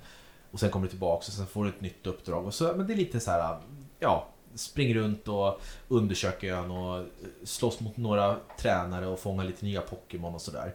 Och 0.50 0.60
sen 0.60 0.70
kommer 0.70 0.86
du 0.86 0.90
tillbaka 0.90 1.16
och 1.16 1.24
sen 1.24 1.46
får 1.46 1.64
du 1.64 1.70
ett 1.70 1.80
nytt 1.80 2.06
uppdrag. 2.06 2.46
Och 2.46 2.54
så, 2.54 2.74
men 2.76 2.86
det 2.86 2.92
är 2.92 2.96
lite 2.96 3.20
så 3.20 3.30
här... 3.30 3.58
Ja, 3.98 4.26
spring 4.54 4.94
runt 4.94 5.28
och 5.28 5.60
undersöker 5.88 6.52
ön 6.52 6.70
och 6.70 6.98
eh, 6.98 7.04
slåss 7.44 7.80
mot 7.80 7.96
några 7.96 8.36
tränare 8.58 9.06
och 9.06 9.18
fånga 9.18 9.42
lite 9.42 9.64
nya 9.64 9.80
Pokémon 9.80 10.34
och 10.34 10.42
sådär. 10.42 10.74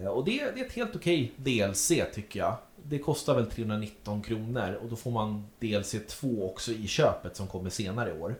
Eh, 0.00 0.06
och 0.06 0.24
det, 0.24 0.52
det 0.54 0.60
är 0.60 0.64
ett 0.64 0.72
helt 0.72 0.96
okej 0.96 1.32
DLC 1.36 1.92
tycker 2.14 2.40
jag. 2.40 2.56
Det 2.84 2.98
kostar 2.98 3.34
väl 3.34 3.46
319 3.46 4.22
kronor 4.22 4.78
och 4.82 4.88
då 4.88 4.96
får 4.96 5.10
man 5.10 5.46
DLC 5.58 5.94
2 6.08 6.50
också 6.50 6.72
i 6.72 6.86
köpet 6.86 7.36
som 7.36 7.46
kommer 7.46 7.70
senare 7.70 8.10
i 8.10 8.20
år. 8.20 8.34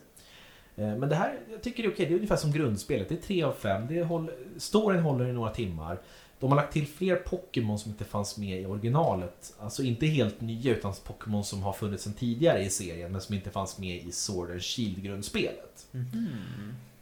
Eh, 0.77 0.97
men 0.97 1.09
det 1.09 1.15
här, 1.15 1.39
jag 1.51 1.63
tycker 1.63 1.83
det 1.83 1.89
är 1.89 1.93
okej. 1.93 2.07
Det 2.07 2.13
är 2.13 2.17
ungefär 2.17 2.37
som 2.37 2.53
grundspelet. 2.53 3.09
Det 3.09 3.15
är 3.15 3.23
3 3.23 3.43
av 3.43 3.53
5. 3.53 3.87
Det 3.87 4.03
håller, 4.03 4.35
storyn 4.57 5.03
håller 5.03 5.29
i 5.29 5.33
några 5.33 5.51
timmar. 5.51 5.99
De 6.43 6.51
har 6.51 6.57
lagt 6.57 6.73
till 6.73 6.87
fler 6.87 7.17
Pokémon 7.17 7.79
som 7.79 7.91
inte 7.91 8.05
fanns 8.05 8.39
med 8.39 8.61
i 8.61 8.67
originalet. 8.67 9.55
Alltså 9.59 9.83
inte 9.83 10.07
helt 10.07 10.41
nya 10.41 10.73
utan 10.77 10.95
Pokémon 11.05 11.45
som 11.45 11.63
har 11.63 11.73
funnits 11.73 12.05
sedan 12.05 12.13
tidigare 12.13 12.63
i 12.63 12.71
serien 12.71 13.13
men 13.13 13.21
som 13.21 13.35
inte 13.35 13.51
fanns 13.51 13.79
med 13.79 13.97
i 14.05 14.13
Sword 14.13 14.51
and 14.51 14.63
Shield-grundspelet. 14.63 15.87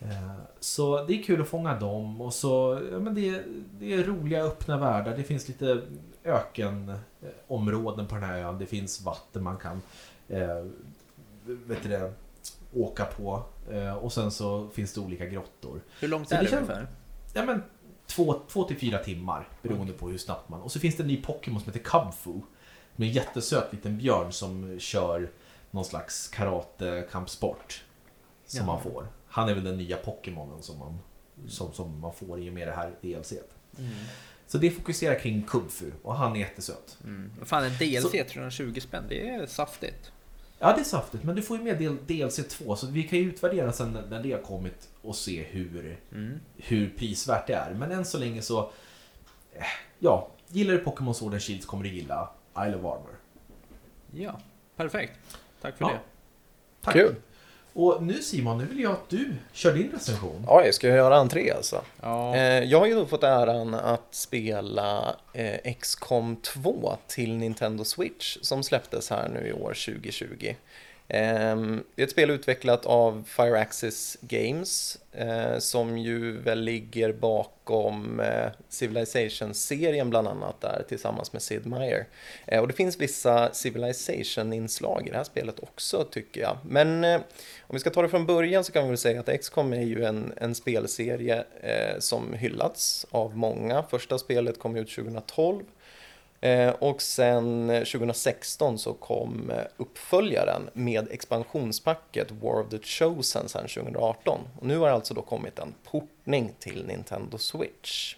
Eh, 0.01 0.35
Så 0.61 1.05
det 1.05 1.19
är 1.19 1.23
kul 1.23 1.41
att 1.43 1.49
fånga 1.49 1.79
dem 1.79 2.21
och 2.21 2.35
så, 2.35 2.81
ja, 2.93 2.99
men 2.99 3.15
det, 3.15 3.29
är, 3.29 3.45
det 3.79 3.95
är 3.95 4.05
roliga 4.05 4.43
öppna 4.45 4.79
världar. 4.79 5.17
Det 5.17 5.23
finns 5.23 5.49
lite 5.49 5.83
ökenområden 6.25 8.07
på 8.07 8.15
den 8.15 8.25
här 8.25 8.39
ön. 8.39 8.59
Det 8.59 8.67
finns 8.67 9.01
vatten 9.01 9.43
man 9.43 9.57
kan 9.57 9.83
eh, 10.29 10.65
vet 11.45 11.83
det, 11.83 12.13
åka 12.75 13.05
på. 13.05 13.43
Eh, 13.71 13.95
och 13.95 14.13
sen 14.13 14.31
så 14.31 14.69
finns 14.69 14.93
det 14.95 15.01
olika 15.01 15.27
grottor. 15.27 15.81
Hur 16.01 16.09
långt 16.09 16.29
Så 16.29 16.35
är 16.35 16.43
det 16.43 16.51
det 16.51 16.57
ungefär? 16.57 16.87
Ja 17.35 17.45
men 17.45 17.63
två, 18.11 18.41
två 18.49 18.65
till 18.65 18.79
fyra 18.79 18.99
timmar 18.99 19.49
beroende 19.63 19.93
på 19.93 20.09
hur 20.09 20.19
snabbt 20.19 20.49
man... 20.49 20.61
Och 20.63 20.73
så 20.73 20.81
finns 20.81 20.97
det 20.97 21.03
en 21.03 21.07
ny 21.07 21.23
Pokémon 21.23 21.61
som 21.61 21.73
heter 21.73 21.85
Kubfu. 21.85 22.41
Med 22.97 23.09
en 23.09 23.13
jättesöt 23.15 23.73
liten 23.73 23.99
björn 23.99 24.33
som 24.33 24.79
kör 24.81 25.31
någon 25.71 25.85
slags 25.85 26.29
karate-kampsport. 26.29 27.85
Som 28.47 28.59
Jaha. 28.59 28.67
man 28.67 28.83
får. 28.83 29.07
Han 29.27 29.49
är 29.49 29.55
väl 29.55 29.65
den 29.65 29.77
nya 29.77 29.97
Pokémonen 29.97 30.63
som 30.63 30.79
man, 30.79 30.99
som, 31.49 31.73
som 31.73 32.01
man 32.01 32.13
får 32.15 32.41
i 32.41 32.49
och 32.51 32.55
med 32.55 32.69
det 32.69 32.73
här 32.73 32.93
DLC. 33.03 33.33
Så 34.47 34.59
det 34.59 34.71
fokuserar 34.71 35.19
kring 35.19 35.43
Kubfu 35.43 35.91
och 36.03 36.15
han 36.15 36.37
är 36.37 36.41
jättesöt. 36.41 36.99
Mm. 37.05 37.33
Fan, 37.45 37.65
en 37.65 37.73
DLC 37.73 38.03
Så- 38.03 38.11
320 38.11 38.81
spänn, 38.81 39.05
det 39.09 39.29
är 39.29 39.47
saftigt. 39.47 40.13
Ja, 40.63 40.73
det 40.73 40.81
är 40.81 40.85
saftigt, 40.85 41.25
men 41.25 41.37
du 41.37 41.43
får 41.43 41.57
ju 41.57 41.63
med 41.63 41.79
del, 41.79 41.97
DLC 42.07 42.41
2, 42.49 42.77
så 42.77 42.87
vi 42.87 43.03
kan 43.03 43.19
ju 43.19 43.25
utvärdera 43.25 43.73
sen 43.73 43.93
när- 43.93 44.07
när 44.07 44.23
det 44.23 44.33
har 44.33 44.41
kommit 44.43 44.89
och 45.03 45.17
se 45.17 45.43
hur, 45.43 45.99
Mm. 46.13 46.41
hur 46.57 46.91
prisvärt 46.91 47.47
det 47.47 47.53
är. 47.55 47.75
Men 47.75 47.93
än 47.93 48.05
så 48.05 48.19
länge 48.19 48.43
så... 48.43 48.59
eh, 49.53 49.63
Ja, 49.99 50.29
gillar 50.49 50.73
du 50.75 50.79
Pokémon 50.79 51.15
Sword 51.15 51.33
and 51.33 51.43
Shield 51.43 51.67
kommer 51.67 51.85
du 51.85 51.91
gilla 51.91 52.31
Isle 52.59 52.77
of 52.77 52.85
Armor. 52.85 53.17
Ja, 54.13 54.41
perfekt. 54.77 55.13
Tack 55.61 55.77
för 55.77 55.85
Ja. 55.85 55.91
det. 55.91 56.01
Tack! 56.81 56.95
Kul! 56.95 57.15
Och 57.73 58.03
nu 58.03 58.15
Simon, 58.23 58.59
nu 58.59 58.65
vill 58.65 58.81
jag 58.81 58.93
att 58.93 59.09
du 59.09 59.35
kör 59.53 59.73
din 59.75 59.91
recension. 59.93 60.45
Oj, 60.49 60.73
ska 60.73 60.89
jag 60.89 60.97
göra 60.97 61.17
entré 61.17 61.51
alltså? 61.51 61.83
Ja, 62.03 62.37
Eh, 62.37 62.65
jag 62.65 62.79
har 62.79 62.87
ju 62.87 62.95
då 62.95 63.07
fått 63.07 63.23
äran 63.23 63.75
att 63.75 64.09
spela 64.11 65.17
eh, 65.33 65.75
XCOM 65.81 66.37
2 66.37 66.97
till 67.07 67.37
Nintendo 67.37 67.85
Switch 67.85 68.37
som 68.43 68.63
släpptes 68.63 69.11
här 69.11 69.29
nu 69.29 69.49
i 69.49 69.53
år 69.53 69.75
2020. 69.87 70.55
Ehm, 71.13 71.85
det 71.95 72.03
är 72.03 72.07
ett 72.07 72.11
spel 72.11 72.31
utvecklat 72.31 72.87
av 72.87 73.25
Fireaxis 73.27 74.19
Games 74.21 74.99
eh, 75.13 75.59
som 75.59 75.99
ju 75.99 76.37
väl 76.37 76.61
ligger 76.61 77.13
bakom 77.13 78.21
eh, 78.21 78.49
Civilization-serien 78.69 80.11
bland 80.11 80.29
annat 80.29 80.61
där 80.61 80.83
tillsammans 80.89 81.33
med 81.33 81.43
Sid 81.43 81.67
Meier. 81.67 82.07
Eh, 82.47 82.61
och 82.61 82.69
det 82.69 82.75
finns 82.75 83.01
vissa 83.01 83.55
Civilization-inslag 83.55 85.07
i 85.07 85.11
det 85.11 85.17
här 85.17 85.25
spelet 85.25 85.61
också 85.61 86.05
tycker 86.11 86.41
jag. 86.41 86.59
Men 86.65 87.05
om 87.05 87.73
vi 87.73 87.79
ska 87.79 87.91
ta 87.91 88.03
det 88.03 88.09
från 88.09 88.27
början 88.27 88.65
så 88.65 88.73
kan 88.73 88.83
vi 88.83 88.89
väl 88.89 88.99
säga 88.99 89.21
att 89.21 89.41
XCOM 89.41 89.73
är 89.73 89.83
ju 89.83 90.05
en, 90.05 90.33
en 90.37 90.55
spelserie 90.55 91.45
som 91.99 92.35
hyllats 92.35 93.07
av 93.11 93.37
många. 93.37 93.83
Första 93.83 94.19
spelet 94.19 94.59
kom 94.59 94.77
ut 94.77 94.91
2012 94.95 95.65
Eh, 96.41 96.71
och 96.71 97.03
sen 97.03 97.69
2016 97.69 98.79
så 98.79 98.95
kom 98.95 99.51
eh, 99.51 99.65
uppföljaren 99.77 100.71
med 100.73 101.09
expansionspacket 101.11 102.31
War 102.31 102.61
of 102.61 102.69
the 102.71 102.79
Chosen 102.79 103.49
sen 103.49 103.69
2018. 103.69 104.41
Och 104.61 104.67
nu 104.67 104.79
har 104.79 104.87
det 104.87 104.95
alltså 104.95 105.15
då 105.15 105.23
kommit 105.23 105.59
en 105.59 105.75
portning 105.85 106.53
till 106.59 106.87
Nintendo 106.87 107.39
Switch. 107.39 108.17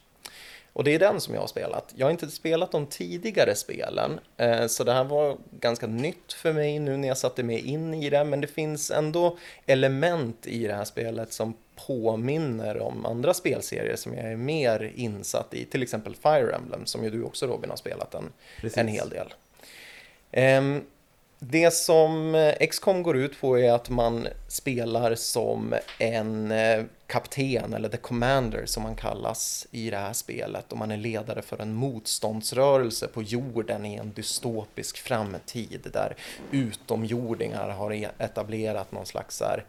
Och 0.72 0.84
det 0.84 0.94
är 0.94 0.98
den 0.98 1.20
som 1.20 1.34
jag 1.34 1.40
har 1.40 1.48
spelat. 1.48 1.92
Jag 1.96 2.06
har 2.06 2.10
inte 2.10 2.28
spelat 2.28 2.72
de 2.72 2.86
tidigare 2.86 3.54
spelen, 3.54 4.20
eh, 4.36 4.66
så 4.66 4.84
det 4.84 4.92
här 4.92 5.04
var 5.04 5.36
ganska 5.60 5.86
nytt 5.86 6.32
för 6.32 6.52
mig 6.52 6.78
nu 6.78 6.96
när 6.96 7.08
jag 7.08 7.18
satte 7.18 7.42
mig 7.42 7.58
in 7.58 7.94
i 7.94 8.10
det, 8.10 8.24
men 8.24 8.40
det 8.40 8.46
finns 8.46 8.90
ändå 8.90 9.36
element 9.66 10.46
i 10.46 10.66
det 10.66 10.74
här 10.74 10.84
spelet 10.84 11.32
som 11.32 11.54
påminner 11.86 12.80
om 12.80 13.06
andra 13.06 13.34
spelserier 13.34 13.96
som 13.96 14.14
jag 14.14 14.24
är 14.24 14.36
mer 14.36 14.92
insatt 14.94 15.54
i, 15.54 15.64
till 15.64 15.82
exempel 15.82 16.14
Fire 16.14 16.54
Emblem, 16.54 16.86
som 16.86 17.04
ju 17.04 17.10
du 17.10 17.22
också 17.22 17.46
Robin 17.46 17.70
har 17.70 17.76
spelat 17.76 18.14
en, 18.14 18.32
Precis. 18.60 18.78
en 18.78 18.88
hel 18.88 19.08
del. 19.08 19.34
Ehm, 20.32 20.84
det 21.44 21.70
som 21.70 22.34
eh, 22.34 22.68
XCOM 22.68 23.02
går 23.02 23.16
ut 23.16 23.40
på 23.40 23.58
är 23.58 23.72
att 23.72 23.90
man 23.90 24.28
spelar 24.48 25.14
som 25.14 25.74
en 25.98 26.50
eh, 26.50 26.84
kapten 27.06 27.74
eller 27.74 27.88
the 27.88 27.96
commander 27.96 28.66
som 28.66 28.82
man 28.82 28.94
kallas 28.94 29.66
i 29.70 29.90
det 29.90 29.96
här 29.96 30.12
spelet. 30.12 30.72
Och 30.72 30.78
man 30.78 30.90
är 30.90 30.96
ledare 30.96 31.42
för 31.42 31.62
en 31.62 31.74
motståndsrörelse 31.74 33.08
på 33.08 33.22
jorden 33.22 33.86
i 33.86 33.94
en 33.94 34.12
dystopisk 34.12 34.98
framtid 34.98 35.86
där 35.92 36.16
utomjordingar 36.50 37.68
har 37.68 37.92
e-, 37.92 38.10
etablerat 38.18 38.92
någon 38.92 39.06
slags 39.06 39.40
här 39.40 39.64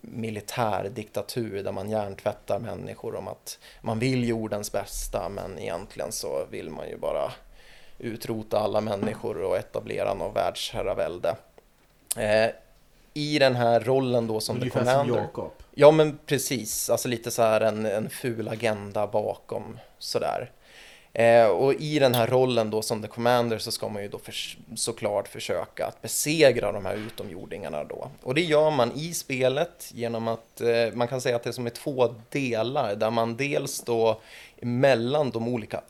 militärdiktatur 0.00 1.62
där 1.62 1.72
man 1.72 1.90
hjärntvättar 1.90 2.58
människor 2.58 3.14
om 3.14 3.28
att 3.28 3.58
man 3.80 3.98
vill 3.98 4.28
jordens 4.28 4.72
bästa 4.72 5.28
men 5.28 5.58
egentligen 5.58 6.12
så 6.12 6.46
vill 6.50 6.70
man 6.70 6.88
ju 6.88 6.96
bara 6.96 7.32
utrota 7.98 8.58
alla 8.58 8.80
människor 8.80 9.42
och 9.42 9.56
etablera 9.56 10.14
någon 10.14 10.34
världsherravälde. 10.34 11.36
Eh, 12.16 12.50
I 13.14 13.38
den 13.38 13.56
här 13.56 13.80
rollen 13.80 14.26
då 14.26 14.40
som 14.40 14.56
The 14.56 14.60
Ungefär 14.60 14.84
som 14.84 14.92
Commander. 14.92 15.16
Jakob. 15.22 15.52
Ja 15.74 15.90
men 15.90 16.18
precis, 16.26 16.90
alltså 16.90 17.08
lite 17.08 17.30
så 17.30 17.42
här 17.42 17.60
en, 17.60 17.86
en 17.86 18.10
ful 18.10 18.48
agenda 18.48 19.06
bakom 19.06 19.78
sådär. 19.98 20.50
Eh, 21.14 21.46
och 21.46 21.74
i 21.74 21.98
den 21.98 22.14
här 22.14 22.26
rollen 22.26 22.70
då 22.70 22.82
som 22.82 23.02
The 23.02 23.08
Commander 23.08 23.58
så 23.58 23.70
ska 23.72 23.88
man 23.88 24.02
ju 24.02 24.08
då 24.08 24.18
förs- 24.18 24.56
såklart 24.76 25.28
försöka 25.28 25.86
att 25.86 26.02
besegra 26.02 26.72
de 26.72 26.86
här 26.86 26.94
utomjordingarna 26.94 27.84
då. 27.84 28.08
Och 28.22 28.34
det 28.34 28.40
gör 28.40 28.70
man 28.70 28.92
i 28.94 29.14
spelet 29.14 29.90
genom 29.94 30.28
att 30.28 30.60
eh, 30.60 30.92
man 30.94 31.08
kan 31.08 31.20
säga 31.20 31.36
att 31.36 31.42
det 31.42 31.50
är 31.50 31.52
som 31.52 31.66
är 31.66 31.70
två 31.70 32.14
delar 32.30 32.94
där 32.94 33.10
man 33.10 33.36
dels 33.36 33.80
då 33.80 34.20
mellan 34.60 35.30
de 35.30 35.48
olika 35.48 35.82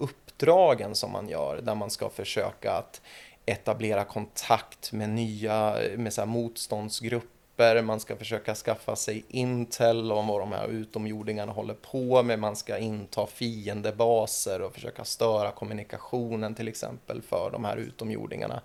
uppdragen 0.43 0.95
som 0.95 1.13
man 1.13 1.29
gör 1.29 1.61
där 1.63 1.75
man 1.75 1.91
ska 1.91 2.09
försöka 2.09 2.73
att 2.73 3.01
etablera 3.47 4.05
kontakt 4.05 4.93
med 4.93 5.09
nya 5.09 5.77
med 5.97 6.13
så 6.13 6.21
här 6.21 6.27
motståndsgrupper, 6.27 7.83
man 7.83 8.01
ska 8.01 8.17
försöka 8.17 8.55
skaffa 8.55 8.97
sig 8.97 9.25
intel 9.29 10.13
om 10.13 10.27
vad 10.27 10.41
de 10.41 10.53
här 10.53 10.69
utomjordingarna 10.69 11.53
håller 11.53 11.75
på 11.75 12.23
med, 12.23 12.39
man 12.39 12.57
ska 12.57 12.79
inta 12.79 13.27
fiendebaser 13.27 14.63
och 14.63 14.75
försöka 14.75 15.05
störa 15.05 15.51
kommunikationen 15.51 16.55
till 16.55 16.69
exempel 16.69 17.23
för 17.23 17.51
de 17.51 17.65
här 17.65 17.77
utomjordingarna. 17.77 18.61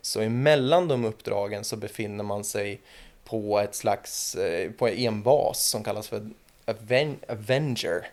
Så 0.00 0.20
emellan 0.20 0.88
de 0.88 1.04
uppdragen 1.04 1.64
så 1.64 1.76
befinner 1.76 2.24
man 2.24 2.44
sig 2.44 2.80
på 3.24 3.60
ett 3.60 3.74
slags, 3.74 4.34
eh, 4.34 4.70
på 4.70 4.88
en 4.88 5.22
bas 5.22 5.68
som 5.68 5.84
kallas 5.84 6.08
för 6.08 6.28
Aven- 6.66 7.18
Avenger. 7.28 8.06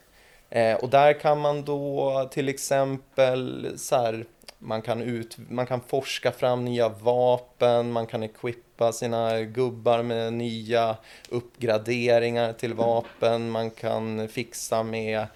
Eh, 0.50 0.76
och 0.76 0.90
där 0.90 1.14
kan 1.14 1.40
man 1.40 1.66
då 1.66 2.28
till 2.32 2.50
exempel 2.50 3.74
så 3.78 3.96
här, 3.96 4.26
man 4.60 4.82
kan, 4.82 5.02
ut, 5.02 5.38
man 5.50 5.66
kan 5.66 5.82
forska 5.82 6.32
fram 6.32 6.66
nya 6.66 6.90
vapen, 6.90 7.92
man 7.92 8.08
kan 8.08 8.24
equippa 8.24 8.92
sina 8.92 9.42
gubbar 9.42 10.04
med 10.04 10.34
nya 10.34 10.98
uppgraderingar 11.30 12.54
till 12.54 12.74
vapen, 12.74 13.50
man 13.50 13.72
kan 13.72 14.28
fixa 14.28 14.84
med 14.84 15.28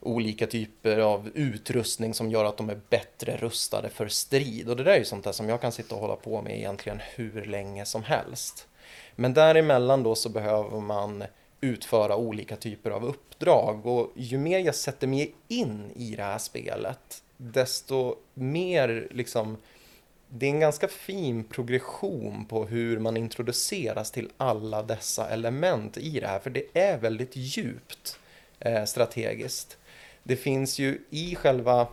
olika 0.00 0.46
typer 0.46 0.98
av 0.98 1.30
utrustning 1.34 2.14
som 2.14 2.30
gör 2.30 2.44
att 2.44 2.56
de 2.56 2.70
är 2.70 2.80
bättre 2.88 3.36
rustade 3.36 3.88
för 3.88 4.08
strid. 4.08 4.68
Och 4.68 4.76
det 4.76 4.84
där 4.84 4.92
är 4.92 4.98
ju 4.98 5.04
sånt 5.04 5.24
där 5.24 5.32
som 5.32 5.48
jag 5.48 5.60
kan 5.60 5.72
sitta 5.72 5.94
och 5.94 6.00
hålla 6.00 6.16
på 6.16 6.42
med 6.42 6.56
egentligen 6.56 7.00
hur 7.14 7.44
länge 7.44 7.84
som 7.84 8.02
helst. 8.02 8.66
Men 9.16 9.34
däremellan 9.34 10.02
då 10.02 10.14
så 10.14 10.28
behöver 10.28 10.80
man 10.80 11.24
utföra 11.62 12.16
olika 12.16 12.56
typer 12.56 12.90
av 12.90 13.04
uppdrag 13.04 13.86
och 13.86 14.12
ju 14.16 14.38
mer 14.38 14.58
jag 14.58 14.74
sätter 14.74 15.06
mig 15.06 15.34
in 15.48 15.90
i 15.96 16.16
det 16.16 16.22
här 16.22 16.38
spelet 16.38 17.22
desto 17.36 18.16
mer 18.34 19.08
liksom 19.10 19.56
det 20.28 20.46
är 20.46 20.50
en 20.50 20.60
ganska 20.60 20.88
fin 20.88 21.44
progression 21.44 22.44
på 22.44 22.64
hur 22.64 22.98
man 22.98 23.16
introduceras 23.16 24.10
till 24.10 24.30
alla 24.36 24.82
dessa 24.82 25.28
element 25.28 25.96
i 25.96 26.20
det 26.20 26.26
här 26.26 26.38
för 26.38 26.50
det 26.50 26.64
är 26.72 26.98
väldigt 26.98 27.36
djupt 27.36 28.18
eh, 28.60 28.84
strategiskt. 28.84 29.78
Det 30.22 30.36
finns 30.36 30.78
ju 30.78 30.98
i 31.10 31.34
själva 31.34 31.86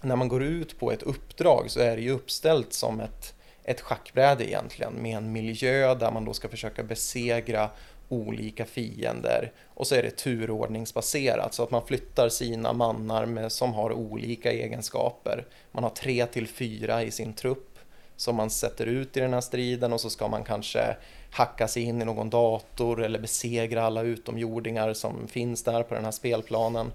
när 0.00 0.16
man 0.16 0.28
går 0.28 0.42
ut 0.42 0.78
på 0.78 0.92
ett 0.92 1.02
uppdrag 1.02 1.70
så 1.70 1.80
är 1.80 1.96
det 1.96 2.02
ju 2.02 2.10
uppställt 2.10 2.72
som 2.72 3.00
ett, 3.00 3.34
ett 3.64 3.80
schackbräde 3.80 4.48
egentligen 4.48 4.92
med 4.92 5.16
en 5.16 5.32
miljö 5.32 5.94
där 5.94 6.10
man 6.10 6.24
då 6.24 6.32
ska 6.32 6.48
försöka 6.48 6.82
besegra 6.82 7.70
olika 8.08 8.64
fiender 8.64 9.52
och 9.74 9.86
så 9.86 9.94
är 9.94 10.02
det 10.02 10.10
turordningsbaserat 10.10 11.54
så 11.54 11.62
att 11.62 11.70
man 11.70 11.86
flyttar 11.86 12.28
sina 12.28 12.72
mannar 12.72 13.26
med, 13.26 13.52
som 13.52 13.74
har 13.74 13.92
olika 13.92 14.52
egenskaper. 14.52 15.46
Man 15.72 15.82
har 15.82 15.90
tre 15.90 16.26
till 16.26 16.48
fyra 16.48 17.02
i 17.02 17.10
sin 17.10 17.32
trupp 17.32 17.78
som 18.16 18.36
man 18.36 18.50
sätter 18.50 18.86
ut 18.86 19.16
i 19.16 19.20
den 19.20 19.34
här 19.34 19.40
striden 19.40 19.92
och 19.92 20.00
så 20.00 20.10
ska 20.10 20.28
man 20.28 20.44
kanske 20.44 20.96
hacka 21.30 21.68
sig 21.68 21.82
in 21.82 22.02
i 22.02 22.04
någon 22.04 22.30
dator 22.30 23.02
eller 23.04 23.18
besegra 23.18 23.82
alla 23.82 24.02
utomjordingar 24.02 24.94
som 24.94 25.28
finns 25.28 25.62
där 25.62 25.82
på 25.82 25.94
den 25.94 26.04
här 26.04 26.10
spelplanen. 26.10 26.92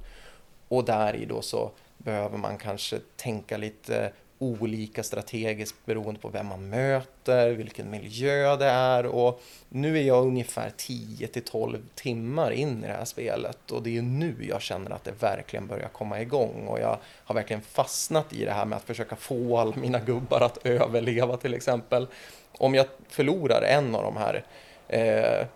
Och 0.67 0.85
där 0.85 1.15
i 1.15 1.25
då 1.25 1.41
så 1.41 1.71
behöver 1.97 2.37
man 2.37 2.57
kanske 2.57 2.99
tänka 3.15 3.57
lite 3.57 4.13
olika 4.43 5.03
strategiskt 5.03 5.85
beroende 5.85 6.19
på 6.19 6.29
vem 6.29 6.47
man 6.47 6.69
möter, 6.69 7.49
vilken 7.49 7.89
miljö 7.89 8.55
det 8.55 8.65
är 8.65 9.05
och 9.05 9.41
nu 9.69 9.97
är 9.97 10.03
jag 10.03 10.25
ungefär 10.25 10.71
10 10.77 11.27
till 11.27 11.43
12 11.43 11.77
timmar 11.95 12.51
in 12.51 12.83
i 12.83 12.87
det 12.87 12.93
här 12.93 13.05
spelet 13.05 13.71
och 13.71 13.83
det 13.83 13.97
är 13.97 14.01
nu 14.01 14.35
jag 14.49 14.61
känner 14.61 14.91
att 14.91 15.03
det 15.03 15.11
verkligen 15.11 15.67
börjar 15.67 15.89
komma 15.89 16.21
igång 16.21 16.67
och 16.67 16.79
jag 16.79 16.97
har 17.23 17.35
verkligen 17.35 17.61
fastnat 17.61 18.33
i 18.33 18.45
det 18.45 18.51
här 18.51 18.65
med 18.65 18.75
att 18.75 18.83
försöka 18.83 19.15
få 19.15 19.57
alla 19.57 19.75
mina 19.75 19.99
gubbar 19.99 20.41
att 20.41 20.65
överleva 20.65 21.37
till 21.37 21.53
exempel. 21.53 22.07
Om 22.51 22.75
jag 22.75 22.85
förlorar 23.09 23.61
en 23.61 23.95
av 23.95 24.03
de 24.03 24.17
här 24.17 24.45
eh, 24.87 25.47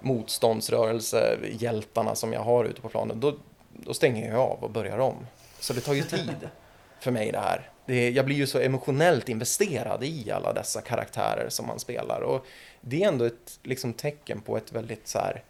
motståndsrörelsehjältarna 0.00 2.14
som 2.14 2.32
jag 2.32 2.40
har 2.40 2.64
ute 2.64 2.80
på 2.80 2.88
planen, 2.88 3.20
då, 3.20 3.34
då 3.72 3.94
stänger 3.94 4.30
jag 4.30 4.40
av 4.40 4.64
och 4.64 4.70
börjar 4.70 4.98
om. 4.98 5.26
Så 5.60 5.72
det 5.72 5.80
tar 5.80 5.94
ju 5.94 6.02
tid 6.02 6.48
för 7.00 7.10
mig 7.10 7.32
det 7.32 7.38
här. 7.38 7.70
Det, 7.86 8.10
jag 8.10 8.24
blir 8.24 8.36
ju 8.36 8.46
så 8.46 8.58
emotionellt 8.58 9.28
investerad 9.28 10.04
i 10.04 10.30
alla 10.30 10.52
dessa 10.52 10.80
karaktärer 10.80 11.48
som 11.48 11.66
man 11.66 11.78
spelar 11.78 12.20
och 12.20 12.46
det 12.80 13.02
är 13.02 13.08
ändå 13.08 13.24
ett 13.24 13.58
liksom, 13.62 13.92
tecken 13.92 14.40
på 14.40 14.56
ett 14.56 14.72
väldigt 14.72 15.08
så 15.08 15.18
här, 15.18 15.42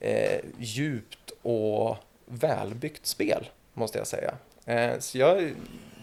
eh, 0.00 0.40
djupt 0.58 1.32
och 1.42 1.96
välbyggt 2.26 3.06
spel, 3.06 3.48
måste 3.74 3.98
jag 3.98 4.06
säga. 4.06 4.34
Eh, 4.66 4.98
så 4.98 5.18
jag 5.18 5.52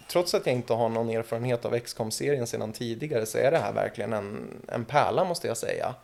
trots 0.08 0.34
att 0.34 0.46
jag 0.46 0.54
inte 0.54 0.72
har 0.72 0.88
någon 0.88 1.10
erfarenhet 1.10 1.64
av 1.64 1.78
XCOM-serien 1.78 2.46
sedan 2.46 2.72
tidigare 2.72 3.26
så 3.26 3.38
är 3.38 3.50
det 3.50 3.58
här 3.58 3.72
verkligen 3.72 4.12
en, 4.12 4.60
en 4.68 4.84
pärla 4.84 5.24
måste 5.24 5.48
jag 5.48 5.56
säga. 5.56 5.94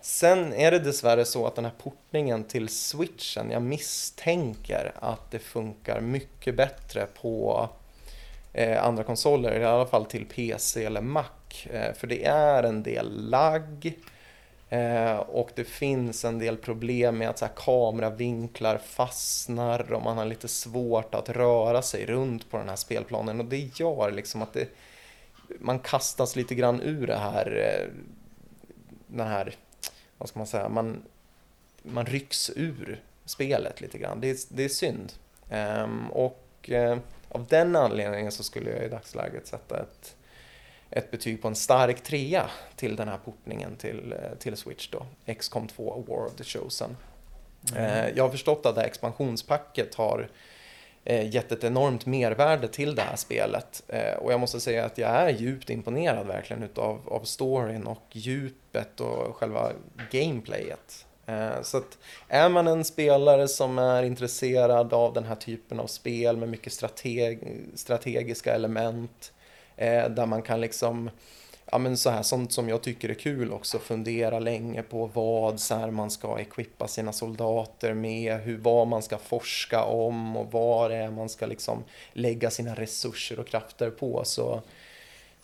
Sen 0.00 0.52
är 0.52 0.70
det 0.70 0.78
dessvärre 0.78 1.24
så 1.24 1.46
att 1.46 1.54
den 1.54 1.64
här 1.64 1.72
portningen 1.78 2.44
till 2.44 2.68
switchen, 2.68 3.50
jag 3.50 3.62
misstänker 3.62 4.92
att 5.00 5.30
det 5.30 5.38
funkar 5.38 6.00
mycket 6.00 6.54
bättre 6.54 7.06
på 7.20 7.68
Eh, 8.58 8.84
andra 8.84 9.04
konsoler, 9.04 9.60
i 9.60 9.64
alla 9.64 9.86
fall 9.86 10.04
till 10.04 10.26
PC 10.26 10.84
eller 10.84 11.00
Mac. 11.00 11.24
Eh, 11.70 11.92
för 11.92 12.06
det 12.06 12.24
är 12.24 12.62
en 12.62 12.82
del 12.82 13.30
lagg 13.30 13.98
eh, 14.68 15.16
och 15.16 15.50
det 15.54 15.64
finns 15.64 16.24
en 16.24 16.38
del 16.38 16.56
problem 16.56 17.18
med 17.18 17.28
att 17.30 17.38
så 17.38 17.44
här, 17.44 17.52
kameravinklar 17.56 18.78
fastnar 18.78 19.92
och 19.92 20.02
man 20.02 20.18
har 20.18 20.24
lite 20.24 20.48
svårt 20.48 21.14
att 21.14 21.28
röra 21.28 21.82
sig 21.82 22.06
runt 22.06 22.50
på 22.50 22.56
den 22.56 22.68
här 22.68 22.76
spelplanen 22.76 23.40
och 23.40 23.46
det 23.46 23.78
gör 23.80 24.10
liksom 24.10 24.42
att 24.42 24.52
det, 24.52 24.68
man 25.58 25.78
kastas 25.78 26.36
lite 26.36 26.54
grann 26.54 26.80
ur 26.80 27.06
det 27.06 27.18
här, 27.18 27.46
eh, 27.56 27.88
den 29.06 29.26
här, 29.26 29.54
vad 30.18 30.28
ska 30.28 30.38
man 30.38 30.46
säga, 30.46 30.68
man, 30.68 31.02
man 31.82 32.06
rycks 32.06 32.50
ur 32.56 33.02
spelet 33.24 33.80
lite 33.80 33.98
grann. 33.98 34.20
Det 34.20 34.30
är, 34.30 34.36
det 34.48 34.64
är 34.64 34.68
synd. 34.68 35.12
Ehm, 35.50 36.10
och 36.10 36.70
eh, 36.70 36.98
av 37.36 37.46
den 37.46 37.76
anledningen 37.76 38.32
så 38.32 38.42
skulle 38.42 38.70
jag 38.70 38.84
i 38.84 38.88
dagsläget 38.88 39.46
sätta 39.46 39.80
ett, 39.80 40.16
ett 40.90 41.10
betyg 41.10 41.42
på 41.42 41.48
en 41.48 41.54
stark 41.54 42.02
trea 42.02 42.50
till 42.76 42.96
den 42.96 43.08
här 43.08 43.18
portningen 43.24 43.76
till, 43.76 44.12
eh, 44.12 44.38
till 44.38 44.56
Switch 44.56 44.88
då, 44.88 45.06
XCOM 45.34 45.68
2 45.68 46.04
War 46.08 46.26
of 46.26 46.34
the 46.34 46.44
Chosen. 46.44 46.96
Eh, 47.76 48.08
jag 48.08 48.24
har 48.24 48.30
förstått 48.30 48.66
att 48.66 48.74
det 48.74 48.80
här 48.80 48.88
expansionspacket 48.88 49.94
har 49.94 50.28
eh, 51.04 51.34
gett 51.34 51.52
ett 51.52 51.64
enormt 51.64 52.06
mervärde 52.06 52.68
till 52.68 52.94
det 52.94 53.02
här 53.02 53.16
spelet. 53.16 53.82
Och 54.18 54.32
jag 54.32 54.40
måste 54.40 54.60
säga 54.60 54.84
att 54.84 54.98
jag 54.98 55.10
är 55.10 55.28
djupt 55.28 55.70
imponerad 55.70 56.26
verkligen 56.26 56.62
utav 56.62 57.00
av 57.08 57.24
storyn 57.24 57.86
och 57.86 58.06
djupet 58.12 59.00
och 59.00 59.36
själva 59.36 59.72
gameplayet. 60.10 61.05
Eh, 61.26 61.62
så 61.62 61.76
att 61.76 61.98
är 62.28 62.48
man 62.48 62.66
en 62.66 62.84
spelare 62.84 63.48
som 63.48 63.78
är 63.78 64.02
intresserad 64.02 64.92
av 64.92 65.12
den 65.12 65.24
här 65.24 65.34
typen 65.34 65.80
av 65.80 65.86
spel 65.86 66.36
med 66.36 66.48
mycket 66.48 66.72
strateg 66.72 67.62
strategiska 67.74 68.54
element 68.54 69.32
eh, 69.76 70.08
där 70.08 70.26
man 70.26 70.42
kan 70.42 70.60
liksom 70.60 71.10
Ja 71.70 71.78
men 71.78 71.96
så 71.96 72.10
här, 72.10 72.22
sånt 72.22 72.52
som 72.52 72.68
jag 72.68 72.82
tycker 72.82 73.08
är 73.08 73.14
kul 73.14 73.52
också, 73.52 73.78
fundera 73.78 74.38
länge 74.38 74.82
på 74.82 75.06
vad 75.06 75.60
så 75.60 75.74
här, 75.74 75.90
man 75.90 76.10
ska 76.10 76.40
equippa 76.40 76.88
sina 76.88 77.12
soldater 77.12 77.94
med, 77.94 78.40
hur, 78.40 78.58
vad 78.58 78.86
man 78.86 79.02
ska 79.02 79.18
forska 79.18 79.84
om 79.84 80.36
och 80.36 80.52
vad 80.52 80.90
det 80.90 80.96
är 80.96 81.10
man 81.10 81.28
ska 81.28 81.46
liksom 81.46 81.84
lägga 82.12 82.50
sina 82.50 82.74
resurser 82.74 83.40
och 83.40 83.46
krafter 83.46 83.90
på. 83.90 84.24
Så, 84.24 84.62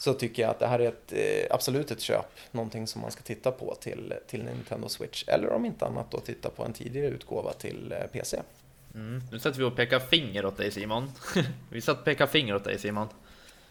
så 0.03 0.15
tycker 0.15 0.43
jag 0.43 0.51
att 0.51 0.59
det 0.59 0.67
här 0.67 0.79
är 0.79 0.89
ett, 0.89 1.13
eh, 1.13 1.55
absolut 1.55 1.91
ett 1.91 2.01
köp, 2.01 2.27
någonting 2.51 2.87
som 2.87 3.01
man 3.03 3.11
ska 3.11 3.23
titta 3.23 3.51
på 3.51 3.75
till, 3.75 4.15
till 4.27 4.45
Nintendo 4.45 4.89
Switch. 4.89 5.25
Eller 5.27 5.53
om 5.53 5.65
inte 5.65 5.87
annat 5.87 6.11
då 6.11 6.21
titta 6.21 6.51
på 6.51 6.65
en 6.65 6.73
tidigare 6.73 7.07
utgåva 7.07 7.53
till 7.53 7.93
eh, 7.93 8.07
PC. 8.07 8.41
Mm. 8.95 9.23
Nu 9.33 9.39
sätter 9.39 9.59
vi 9.59 9.65
och 9.65 9.77
pekar 9.77 9.99
finger 9.99 10.47
åt 10.47 10.57
dig 10.57 10.71
Simon. 10.71 11.13
vi 11.71 11.81
satt 11.81 11.99
och 11.99 12.05
pekar 12.05 12.27
finger 12.27 12.55
åt 12.55 12.65
dig 12.65 12.79
Simon. 12.79 13.09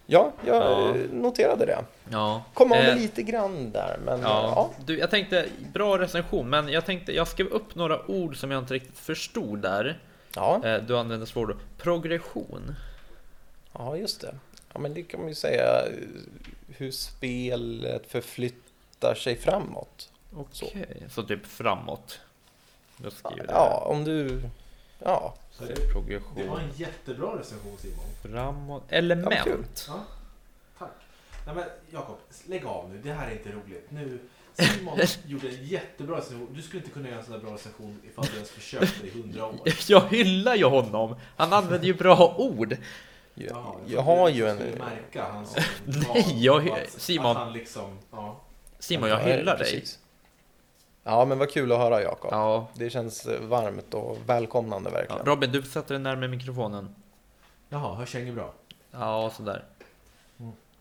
Ja, 0.06 0.32
jag 0.46 0.56
Ja. 0.56 0.90
eh, 0.96 0.96
noterade 1.12 1.66
det. 1.66 1.80
Ja. 2.10 2.44
Kom 2.54 2.72
av 2.72 2.78
Eh, 2.78 2.96
lite 2.96 3.24
grann 3.24 3.72
där, 3.72 4.00
men 4.06 4.22
ja. 4.22 4.28
Ja, 4.56 4.72
du, 4.86 4.98
jag 5.00 5.10
tänkte, 5.10 5.46
bra 5.74 5.98
recension, 6.00 6.50
men 6.50 6.68
jag 6.68 6.86
tänkte, 6.86 7.12
jag 7.16 7.28
skrev 7.28 7.48
upp 7.48 7.76
några 7.76 8.12
ord 8.12 8.38
som 8.38 8.52
jag 8.52 8.60
inte 8.64 8.74
riktigt 8.74 8.98
förstod 8.98 9.60
där. 9.60 10.00
ja. 10.36 10.62
Eh, 10.66 10.84
Du 10.84 10.98
använde 10.98 11.26
svårord. 11.26 11.58
Progression. 11.78 12.76
Ja, 13.74 13.98
just 13.98 14.22
det. 14.22 14.36
Ja, 14.74 14.80
men 14.80 14.94
det 14.94 15.04
kan 15.04 15.20
man 15.20 15.30
ju 15.30 15.36
säga 15.36 15.86
hur 16.68 16.92
spelet 16.92 18.12
förflyttar 18.12 19.16
sig 19.16 19.36
framåt. 19.38 20.10
Okej, 20.36 21.04
så. 21.10 21.24
typ 21.24 21.46
framåt. 21.46 22.20
Jag 23.04 23.14
skriver 23.14 23.48
det. 23.48 23.54
Ja, 23.54 23.84
om 23.88 24.04
du... 24.04 24.42
Ja, 25.04 25.36
Så 25.52 25.64
det- 25.66 25.94
progression. 25.94 26.36
Det 26.36 26.48
var 26.48 26.60
en 26.60 26.72
jättebra 26.76 27.40
recension 27.40 27.78
Simon. 27.78 28.06
Framåt. 28.24 28.84
Ja. 28.90 28.96
Element. 28.98 29.86
Ja, 29.88 30.04
tack. 30.80 30.90
Nej 31.46 31.56
men 31.56 31.66
Jakob, 31.92 32.18
lägg 32.48 32.66
av 32.66 32.90
nu. 32.90 32.98
Det 33.04 33.14
här 33.14 33.28
är 33.28 33.32
inte 33.32 33.50
roligt. 33.52 33.86
Nu, 33.92 34.20
Simon 34.54 35.00
gjorde 35.26 35.48
en 35.50 35.66
jättebra 35.66 36.18
recension. 36.18 36.48
Du 36.56 36.62
skulle 36.62 36.82
inte 36.82 36.94
kunna 36.94 37.08
göra 37.10 37.20
en 37.20 37.26
sån 37.26 37.34
där 37.34 37.40
bra 37.40 37.54
recension 37.54 38.02
ifall 38.08 38.26
du 38.26 38.34
ens 38.34 38.50
försökte 38.50 39.08
i 39.08 39.10
hundra 39.10 39.46
år. 39.46 39.60
Jag 39.88 40.02
hyllar 40.10 40.56
ju 40.56 40.66
honom. 40.66 41.16
Han 41.38 41.54
använder 41.54 41.88
ju 41.88 41.94
bra 41.94 42.36
ord. 42.38 42.78
Jag, 43.34 43.76
jag 43.88 44.02
har 44.02 44.30
ju 44.30 44.48
en... 44.48 44.58
märka 44.58 45.26
hans 45.32 45.56
Nej, 45.86 46.46
jag- 46.46 46.70
att- 46.70 46.90
Simon. 46.90 47.32
Att 47.32 47.38
han 47.38 47.54
liksom, 47.54 47.98
ja. 48.12 48.40
Simon, 48.80 49.10
jag 49.10 49.20
Ja, 49.22 49.24
hyllar 49.38 49.58
dig. 49.58 49.72
precis. 49.72 50.00
Ja, 51.04 51.26
men 51.26 51.38
vad 51.40 51.52
kul 51.52 51.72
att 51.72 51.78
höra 51.78 52.02
Jakob. 52.02 52.32
Ja. 52.34 52.68
Det 52.74 52.90
känns 52.90 53.26
eh, 53.26 53.42
varmt 53.42 53.94
och 53.94 54.18
välkomnande 54.26 54.90
ja. 54.90 54.98
verkligen. 54.98 55.26
Robin, 55.26 55.52
du 55.52 55.62
sätter 55.62 55.94
dig 55.94 56.04
närmare 56.04 56.28
mikrofonen. 56.28 56.96
Jaha, 57.70 57.96
hörs 57.96 58.14
jag 58.14 58.24
inget 58.24 58.36
bra? 58.36 58.54
Ja, 58.92 59.32
sådär. 59.38 59.64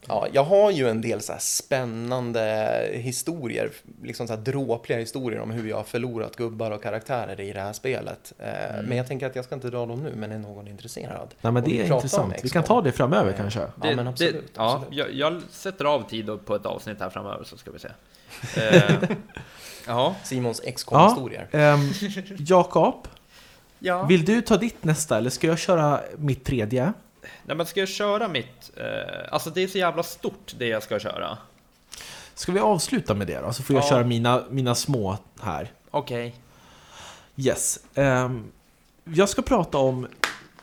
Ja, 0.08 0.26
jag 0.32 0.44
har 0.44 0.70
ju 0.70 0.88
en 0.88 1.00
del 1.00 1.20
så 1.20 1.32
här 1.32 1.38
spännande 1.40 2.88
historier, 2.92 3.70
liksom 4.02 4.26
så 4.26 4.34
här 4.34 4.40
dråpliga 4.40 4.98
historier 4.98 5.40
om 5.40 5.50
hur 5.50 5.68
jag 5.68 5.76
har 5.76 5.84
förlorat 5.84 6.36
gubbar 6.36 6.70
och 6.70 6.82
karaktärer 6.82 7.40
i 7.40 7.52
det 7.52 7.60
här 7.60 7.72
spelet. 7.72 8.32
Eh, 8.38 8.46
Mm. 8.70 8.86
Men 8.86 8.96
jag 8.96 9.06
tänker 9.06 9.26
att 9.26 9.36
jag 9.36 9.44
ska 9.44 9.54
inte 9.54 9.70
dra 9.70 9.86
dem 9.86 10.02
nu, 10.02 10.12
men 10.16 10.32
är 10.32 10.38
någon 10.38 10.68
intresserad? 10.68 11.34
Nej 11.40 11.52
men 11.52 11.64
det 11.64 11.80
är 11.80 11.94
intressant. 11.94 12.34
Vi 12.42 12.48
kan 12.48 12.64
ta 12.64 12.82
det 12.82 12.92
framöver 12.92 13.30
Eh, 13.30 13.36
kanske. 13.36 13.60
Ja, 13.60 13.96
men 13.96 14.06
absolut. 14.06 14.34
Det, 14.34 14.40
ja, 14.54 14.74
absolut. 14.74 14.98
jag, 14.98 15.12
jag 15.14 15.42
sätter 15.50 15.84
av 15.84 16.08
tid 16.08 16.30
på 16.44 16.54
ett 16.54 16.66
avsnitt 16.66 17.00
här 17.00 17.10
framöver 17.10 17.44
så 17.44 17.56
ska 17.56 17.70
vi 17.70 17.78
se. 17.78 17.88
Ja. 19.86 20.16
Simons 20.24 20.60
XCOM-historier. 20.74 21.48
Ehm, 21.52 21.78
Jakob, 22.38 23.08
ja. 23.78 24.02
vill 24.02 24.24
du 24.24 24.42
ta 24.42 24.56
ditt 24.56 24.84
nästa 24.84 25.18
eller 25.18 25.30
ska 25.30 25.46
jag 25.46 25.58
köra 25.58 26.00
mitt 26.16 26.44
tredje? 26.44 26.92
Nej, 27.44 27.56
men 27.56 27.66
ska 27.66 27.80
jag 27.80 27.88
köra 27.88 28.28
mitt... 28.28 28.70
Eh, 28.76 29.33
alltså 29.33 29.50
det 29.50 29.62
är 29.62 29.68
så 29.68 29.78
jävla 29.78 30.02
stort 30.02 30.54
det 30.59 30.66
jag 30.66 30.83
ska 30.83 30.98
köra. 30.98 31.38
Ska 32.35 32.52
vi 32.52 32.61
avsluta 32.61 33.14
med 33.14 33.26
det 33.26 33.40
då? 33.40 33.52
Så 33.52 33.62
får 33.62 33.76
jag 33.76 33.85
Ja. 33.85 33.88
köra 33.88 34.04
mina, 34.04 34.42
mina 34.50 34.74
små 34.74 35.16
här. 35.40 35.72
Okej. 35.90 36.35
Yes. 37.37 37.78
Ehm, 37.94 38.44
jag 39.04 39.28
ska 39.28 39.42
prata 39.42 39.78
om 39.78 40.06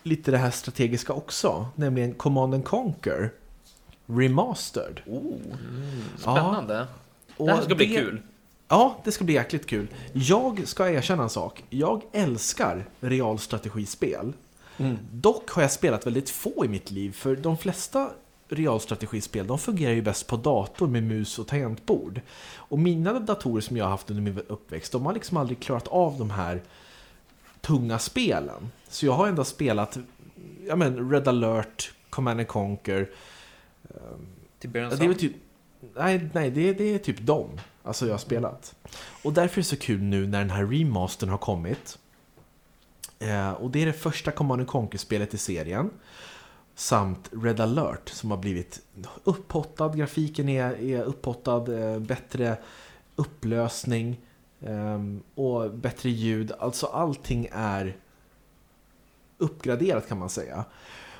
lite 0.03 0.31
det 0.31 0.37
här 0.37 0.51
strategiska 0.51 1.13
också, 1.13 1.67
nämligen 1.75 2.13
Command 2.13 2.53
and 2.53 2.65
Conquer 2.65 3.31
Remastered. 4.05 5.01
Oh, 5.05 5.19
Mm. 5.19 6.03
spännande. 6.17 6.87
Och 7.37 7.47
det 7.47 7.53
här 7.53 7.61
ska 7.61 7.75
bli 7.75 7.87
kul. 7.95 8.21
Ja, 8.67 8.97
det 9.03 9.11
ska 9.11 9.23
bli 9.23 9.33
jäkligt 9.33 9.65
kul. 9.65 9.87
Jag 10.13 10.67
ska 10.67 10.89
erkänna 10.89 11.23
en 11.23 11.29
sak. 11.29 11.63
Jag 11.69 12.01
älskar 12.13 12.85
realstrategispel. 12.99 14.33
Mm. 14.77 14.97
Dock 15.11 15.49
har 15.49 15.61
jag 15.61 15.71
spelat 15.71 16.05
väldigt 16.07 16.29
få 16.29 16.65
i 16.65 16.67
mitt 16.67 16.91
liv, 16.91 17.11
för 17.11 17.35
de 17.35 17.57
flesta 17.57 18.09
realstrategispel 18.49 19.47
de 19.47 19.59
fungerar 19.59 19.93
ju 19.93 20.01
bäst 20.01 20.27
på 20.27 20.37
dator 20.37 20.87
med 20.87 21.03
mus 21.03 21.39
och 21.39 21.47
tangentbord. 21.47 22.21
Och 22.55 22.79
mina 22.79 23.19
datorer 23.19 23.61
som 23.61 23.77
jag 23.77 23.85
har 23.85 23.89
haft 23.91 24.09
under 24.09 24.23
min 24.23 24.39
uppväxt, 24.47 24.91
de 24.91 25.05
har 25.05 25.13
liksom 25.13 25.37
aldrig 25.37 25.59
klarat 25.59 25.87
av 25.87 26.17
de 26.19 26.29
här 26.29 26.61
tunga 27.61 27.99
spelen. 27.99 28.71
Så 28.89 29.05
jag 29.05 29.13
har 29.13 29.27
endast 29.27 29.49
spelat 29.51 29.97
ja 30.67 30.75
men, 30.75 31.11
Red 31.11 31.27
alert, 31.27 31.91
Command 32.09 32.39
and 32.39 32.47
Conquer. 32.47 33.09
Till 34.59 34.69
början 34.69 34.91
Ja, 34.91 34.97
det 34.97 35.05
är 35.05 35.13
typ, 35.13 35.33
nej, 35.95 36.29
nej 36.33 36.51
det, 36.51 36.69
är- 36.69 36.73
det 36.73 36.83
är 36.93 36.97
typ 36.97 37.19
dem. 37.19 37.49
Alltså 37.83 38.05
jag 38.05 38.13
har 38.13 38.19
spelat. 38.19 38.75
Och 39.23 39.33
därför 39.33 39.57
är 39.59 39.63
det 39.63 39.67
så 39.69 39.77
kul 39.77 40.01
nu 40.01 40.27
när 40.27 40.39
den 40.39 40.49
här 40.49 40.65
remastern 40.65 41.29
har 41.29 41.37
kommit. 41.37 41.99
Eh, 43.19 43.51
och 43.51 43.71
det 43.71 43.81
är 43.81 43.85
det 43.85 43.93
första 43.93 44.31
Command 44.31 44.67
Conquer-spelet 44.67 45.33
i 45.33 45.37
serien. 45.37 45.89
Samt 46.75 47.29
Red 47.31 47.59
alert 47.59 48.09
som 48.09 48.31
har 48.31 48.37
blivit 48.37 48.81
upphottad. 49.23 49.89
Grafiken 49.89 50.49
är, 50.49 50.81
är 50.81 51.01
upphottad. 51.03 51.67
Eh, 51.67 51.99
bättre 51.99 52.57
upplösning. 53.15 54.21
Ehm, 54.61 55.23
och 55.35 55.71
bättre 55.73 56.09
ljud. 56.09 56.51
Alltså 56.59 56.85
allting 56.85 57.49
är 57.51 57.97
uppgraderat 59.37 60.07
kan 60.07 60.19
man 60.19 60.29
säga. 60.29 60.65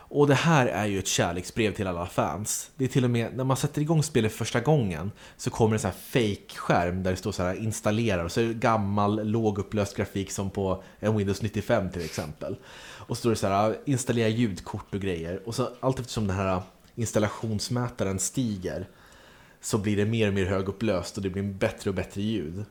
Och 0.10 0.28
det 0.28 0.36
här 0.36 0.66
är 0.66 0.86
ju 0.86 1.00
ett 1.00 1.08
kärleksbrev 1.08 1.74
till 1.74 1.88
alla 1.88 2.06
fans. 2.06 2.72
Det 2.76 2.84
är 2.84 2.90
till 2.90 3.04
och 3.04 3.10
med, 3.10 3.38
när 3.38 3.44
man 3.44 3.58
sätter 3.58 3.82
igång 3.82 4.04
spelet 4.04 4.34
första 4.34 4.60
gången 4.60 5.12
så 5.38 5.50
kommer 5.50 5.74
det 5.74 5.80
sån 5.80 5.92
här 5.92 5.98
fake-skärm 5.98 7.04
där 7.04 7.12
det 7.12 7.18
står 7.18 7.32
så 7.32 7.44
här 7.44 7.56
installera 7.56 8.24
och 8.24 8.32
så 8.32 8.42
är 8.42 8.46
det 8.46 8.54
gammal 8.54 9.28
lågupplöst 9.28 9.98
grafik 9.98 10.32
som 10.32 10.50
på 10.50 10.84
en 11.00 11.18
Windows 11.18 11.42
95 11.42 11.90
till 11.90 12.06
exempel. 12.06 12.56
Och 13.08 13.18
så 13.18 13.20
står 13.20 13.30
det 13.30 13.36
så 13.36 13.48
här 13.48 13.78
installera 13.86 14.28
ljudkort 14.28 14.96
och 14.96 15.02
grejer. 15.02 15.42
Och 15.46 15.56
så 15.56 15.70
allt 15.80 16.00
eftersom 16.00 16.28
den 16.28 16.38
här 16.38 16.62
installationsmätaren 16.96 18.20
stiger 18.20 18.88
så 19.62 19.78
blir 19.78 19.98
det 19.98 20.06
mer 20.06 20.28
och 20.28 20.34
mer 20.34 20.46
högupplöst 20.46 21.18
och 21.18 21.24
det 21.24 21.30
blir 21.30 21.44
bättre 21.44 21.90
och 21.90 21.96
bättre 21.96 22.22
ljud. 22.22 22.66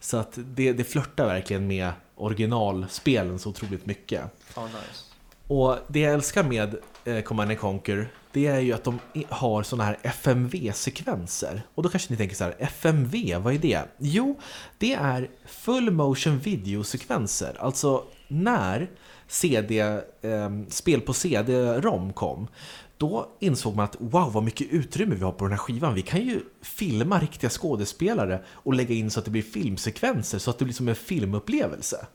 Så 0.00 0.16
att 0.16 0.32
det, 0.36 0.72
det 0.72 0.84
flörtar 0.84 1.26
verkligen 1.26 1.66
med 1.66 1.92
originalspelen 2.14 3.38
så 3.38 3.50
otroligt 3.50 3.86
mycket. 3.86 4.22
Oh, 4.56 4.64
nice. 4.64 5.11
Och 5.46 5.76
det 5.88 6.00
jag 6.00 6.14
älskar 6.14 6.44
med 6.44 6.74
eh, 7.04 7.22
Command 7.22 7.58
Conquer, 7.58 8.08
det 8.32 8.46
är 8.46 8.60
ju 8.60 8.72
att 8.72 8.84
de 8.84 8.98
har 9.28 9.62
sådana 9.62 9.84
här 9.84 9.98
FMV-sekvenser. 10.02 11.62
Och 11.74 11.82
då 11.82 11.88
kanske 11.88 12.12
ni 12.12 12.16
tänker 12.16 12.36
så 12.36 12.44
här, 12.44 12.54
FMV, 12.58 13.36
vad 13.38 13.54
är 13.54 13.58
det? 13.58 13.82
Jo, 13.98 14.40
det 14.78 14.94
är 14.94 15.30
full 15.46 15.90
motion 15.90 16.38
video-sekvenser. 16.38 17.56
Alltså 17.58 18.04
när 18.28 18.90
CD, 19.28 19.80
eh, 19.80 20.50
spel 20.68 21.00
på 21.00 21.12
CD-ROM 21.12 22.12
kom, 22.12 22.48
då 22.96 23.28
insåg 23.40 23.76
man 23.76 23.84
att 23.84 23.96
wow, 23.98 24.32
vad 24.32 24.42
mycket 24.42 24.66
utrymme 24.70 25.14
vi 25.14 25.24
har 25.24 25.32
på 25.32 25.44
den 25.44 25.52
här 25.52 25.58
skivan. 25.58 25.94
Vi 25.94 26.02
kan 26.02 26.20
ju 26.20 26.40
filma 26.62 27.18
riktiga 27.18 27.50
skådespelare 27.50 28.40
och 28.48 28.74
lägga 28.74 28.94
in 28.94 29.10
så 29.10 29.18
att 29.18 29.24
det 29.24 29.30
blir 29.30 29.42
filmsekvenser, 29.42 30.38
så 30.38 30.50
att 30.50 30.58
det 30.58 30.64
blir 30.64 30.74
som 30.74 30.88
en 30.88 30.94
filmupplevelse. 30.94 32.06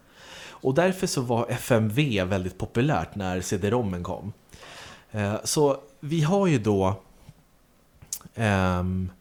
Och 0.62 0.74
därför 0.74 1.08
så 1.08 1.22
var 1.22 1.46
FMV 1.50 2.24
väldigt 2.24 2.58
populärt 2.58 3.16
när 3.16 3.42
CD-ROMen 3.42 4.04
kom. 4.04 4.34
Eh, 5.12 5.36
Så 5.44 5.78
vi 6.00 6.22
har 6.22 6.48
ju 6.48 6.58
då... 6.60 6.96
ehm, 8.36 9.12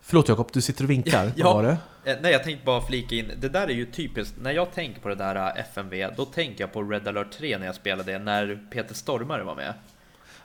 förlåt 0.00 0.28
Jakob, 0.28 0.48
du 0.52 0.60
sitter 0.60 0.84
och 0.84 0.90
vinkar. 0.90 1.32
Ja. 1.36 1.44
Vad 1.54 1.54
var 1.56 1.62
det? 1.62 1.76
Eh, 2.12 2.16
Nej, 2.22 2.32
jag 2.32 2.44
tänkte 2.44 2.64
bara 2.66 2.80
flika 2.86 3.14
in. 3.14 3.32
Det 3.40 3.48
där 3.48 3.66
är 3.68 3.72
ju 3.74 3.86
typiskt. 3.86 4.34
När 4.42 4.50
jag 4.52 4.72
tänker 4.74 5.00
på 5.00 5.08
det 5.08 5.14
där 5.14 5.34
eh, 5.36 5.60
FMV, 5.60 6.10
då 6.16 6.24
tänker 6.24 6.60
jag 6.64 6.72
på 6.72 6.82
Red 6.82 7.08
alert 7.08 7.30
3 7.32 7.58
när 7.58 7.66
jag 7.66 7.74
spelade 7.74 8.12
det, 8.12 8.18
när 8.18 8.66
Peter 8.70 8.94
Stormare 8.94 9.42
var 9.42 9.54
med. 9.54 9.74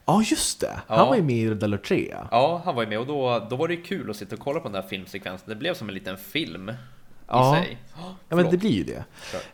Ja, 0.05 0.23
just 0.25 0.59
det. 0.61 0.79
Han 0.87 0.97
Ja. 0.99 1.05
var 1.05 1.15
ju 1.15 1.21
med 1.23 1.35
i 1.35 1.49
Red 1.49 1.63
Alert 1.63 1.85
3. 1.87 2.15
ja. 2.31 2.61
Han 2.65 2.75
var 2.75 2.83
ju 2.83 2.89
med 2.89 2.99
och 2.99 3.07
då, 3.07 3.47
då 3.49 3.55
var 3.55 3.67
det 3.67 3.73
ju 3.73 3.81
kul 3.81 4.09
att 4.09 4.15
sitta 4.15 4.35
och 4.35 4.41
kolla 4.41 4.59
på 4.59 4.67
den 4.69 4.81
där 4.81 4.87
filmsekvensen. 4.89 5.49
Det 5.49 5.55
blev 5.55 5.73
som 5.73 5.87
en 5.89 5.93
liten 5.95 6.17
film 6.17 6.71
i 7.27 7.29
Ja. 7.29 7.53
sig. 7.53 7.77
Ja, 8.29 8.35
men 8.35 8.49
det 8.51 8.57
blir 8.57 8.71
ju 8.71 8.83
det. 8.83 9.03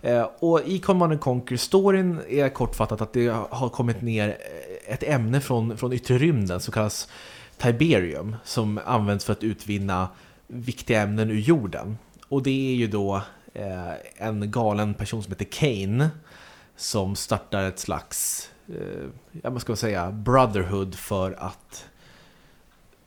Eh, 0.02 0.30
och 0.40 0.62
i 0.66 0.80
Command 0.80 1.12
and 1.12 1.22
Conquer 1.22 1.58
storyn 1.58 2.20
är 2.30 2.50
kortfattat 2.50 3.02
att 3.02 3.14
det 3.14 3.28
har 3.50 3.70
kommit 3.70 4.02
ner 4.02 4.28
eh, 4.30 4.94
ett 4.94 5.04
ämne 5.04 5.42
från, 5.42 5.78
från 5.78 5.94
yttre 5.94 6.18
rymden 6.18 6.60
som 6.60 6.72
kallas 6.72 7.08
Tiberium 7.58 8.36
som 8.44 8.80
används 8.86 9.26
för 9.26 9.34
att 9.34 9.44
utvinna 9.44 10.10
viktiga 10.48 11.02
ämnen 11.02 11.32
ur 11.32 11.40
jorden. 11.40 11.98
Och 12.30 12.44
det 12.44 12.72
är 12.72 12.76
ju 12.76 12.88
då 12.88 13.22
eh, 13.54 13.92
en 14.18 14.52
galen 14.52 14.94
person 14.94 15.24
som 15.24 15.32
heter 15.32 15.46
Kane 15.46 16.10
som 16.76 17.16
startar 17.16 17.64
ett 17.64 17.80
slags, 17.80 18.50
eh, 18.68 19.08
ja 19.42 19.50
vad 19.50 19.62
ska 19.62 19.72
man 19.72 19.78
säga, 19.78 20.12
brotherhood 20.12 20.96
för 20.96 21.32
att 21.32 21.86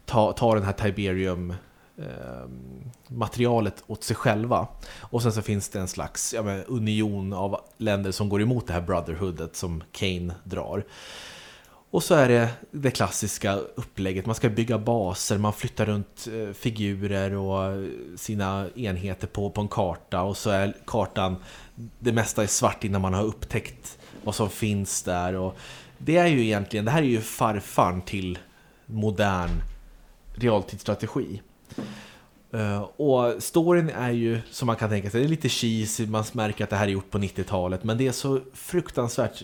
ta, 0.05 0.33
ta 0.33 0.55
den 0.55 0.65
här 0.65 0.73
Tiberium 0.73 1.55
Ehm, 1.99 2.91
materialet 3.09 3.85
åt 3.87 4.05
sig 4.05 4.17
själva. 4.17 4.69
Och 5.01 5.23
sen 5.23 5.33
så 5.33 5.43
finns 5.43 5.69
det 5.69 5.81
en 5.81 5.89
slags 5.89 6.35
ja, 6.35 6.43
men, 6.43 6.65
union 6.65 7.33
av 7.33 7.61
länder 7.77 8.11
som 8.13 8.29
går 8.29 8.43
emot 8.43 8.67
det 8.67 8.73
här 8.73 8.81
brotherhoodet 8.81 9.57
som 9.57 9.83
Kane 9.93 10.35
drar. 10.45 10.85
Och 11.91 12.03
så 12.03 12.15
är 12.15 12.29
det 12.29 12.49
det 12.71 12.91
klassiska 12.91 13.55
upplägget. 13.55 14.27
Man 14.27 14.35
ska 14.35 14.49
bygga 14.49 14.79
baser, 14.79 15.39
man 15.39 15.53
flyttar 15.53 15.87
runt 15.87 16.29
eh, 16.33 16.53
figurer 16.53 17.35
och 17.35 17.89
sina 18.17 18.69
enheter 18.75 19.27
på, 19.27 19.51
på 19.51 19.61
en 19.61 19.69
karta. 19.69 20.23
Och 20.23 20.37
så 20.37 20.51
är 20.51 20.77
kartan, 20.87 21.37
det 21.99 22.13
mesta 22.13 22.43
är 22.43 22.47
svart 22.47 22.85
innan 22.85 23.01
man 23.01 23.15
har 23.15 23.25
upptäckt 23.25 23.99
vad 24.25 24.35
som 24.35 24.51
finns 24.51 25.03
där. 25.03 25.35
Och 25.35 25.57
det 25.99 26.17
är 26.17 26.27
ju 26.27 26.45
egentligen, 26.45 26.85
det 26.85 26.91
här 26.91 27.03
är 27.03 27.07
ju 27.07 27.21
farfan 27.21 28.03
till 28.03 28.39
modern 28.87 29.51
realtidsstrategi. 30.35 31.43
Eh, 32.53 32.83
och 32.83 33.43
storyn 33.43 33.91
är 33.91 34.11
ju, 34.11 34.41
som 34.51 34.67
man 34.67 34.77
kan 34.77 34.91
tänka 34.91 35.11
sig, 35.11 35.21
det 35.21 35.27
är 35.27 35.29
lite 35.29 35.49
cheesy, 35.49 36.07
man 36.07 36.25
märker 36.33 36.65
att 36.65 36.71
det 36.71 36.77
här 36.77 36.87
är 36.87 36.91
gjort 36.91 37.11
på 37.11 37.19
90-talet, 37.19 37.85
men 37.85 37.99
det 37.99 38.07
är 38.07 38.13
så 38.13 38.41
fruktansvärt 38.55 39.43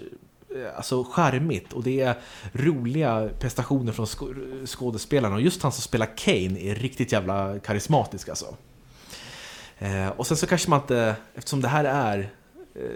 eh, 0.57 0.77
alltså, 0.77 1.05
charmigt 1.05 1.73
och 1.73 1.83
det 1.83 2.01
är 2.01 2.15
roliga 2.53 3.29
prestationer 3.39 3.93
från 3.93 4.07
sk 4.07 4.23
skådespelarna. 4.67 5.35
Och 5.35 5.41
just 5.41 5.63
han 5.63 5.73
som 5.73 5.83
spelar 5.83 6.17
Kane 6.17 6.61
är 6.61 6.75
riktigt 6.75 7.13
jävla 7.13 7.59
karismatisk 7.59 8.29
alltså. 8.29 8.57
Eh, 9.79 10.09
och 10.09 10.27
sen 10.27 10.37
så 10.37 10.47
kanske 10.47 10.71
man 10.71 10.81
inte, 10.81 11.17
eftersom 11.35 11.61
det 11.61 11.69
här 11.69 11.85
är 11.85 12.31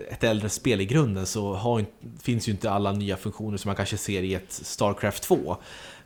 ett 0.08 0.24
äldre 0.24 0.48
spel 0.48 0.80
i 0.80 0.86
grunden 0.86 1.26
så 1.26 1.54
har, 1.54 1.84
finns 2.22 2.48
ju 2.48 2.52
inte 2.52 2.70
alla 2.70 2.92
nya 2.92 3.16
funktioner 3.16 3.56
som 3.56 3.68
man 3.68 3.76
kanske 3.76 3.96
ser 3.96 4.22
i 4.22 4.34
ett 4.34 4.52
Starcraft 4.52 5.22
2. 5.22 5.56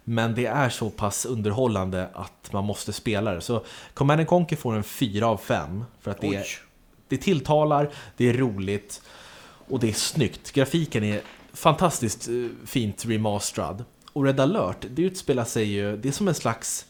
Men 0.04 0.34
det 0.34 0.46
är 0.46 0.68
så 0.68 0.90
pass 0.90 1.26
underhållande 1.26 2.08
att 2.14 2.52
man 2.52 2.64
måste 2.64 2.92
spela 2.92 3.34
det. 3.34 3.40
Så 3.40 3.64
Command 3.94 4.26
Conquer 4.26 4.56
får 4.56 4.76
en 4.76 4.84
4 4.84 5.26
av 5.26 5.36
5 5.36 5.84
för 6.00 6.10
att 6.10 6.20
det, 6.20 6.34
är, 6.34 6.46
det 7.08 7.16
tilltalar, 7.16 7.90
det 8.16 8.28
är 8.28 8.32
roligt 8.32 9.02
och 9.68 9.80
det 9.80 9.88
är 9.88 9.92
snyggt. 9.92 10.52
Grafiken 10.52 11.04
är 11.04 11.20
fantastiskt 11.52 12.28
eh, 12.28 12.34
fint 12.66 13.04
remasterad. 13.06 13.84
Och 14.12 14.24
Red 14.24 14.40
alert, 14.40 14.86
det 14.90 15.02
utspelar 15.02 15.44
sig 15.44 15.64
ju, 15.64 15.96
det 15.96 16.08
är 16.08 16.12
som 16.12 16.28
en 16.28 16.34
slags... 16.34 16.86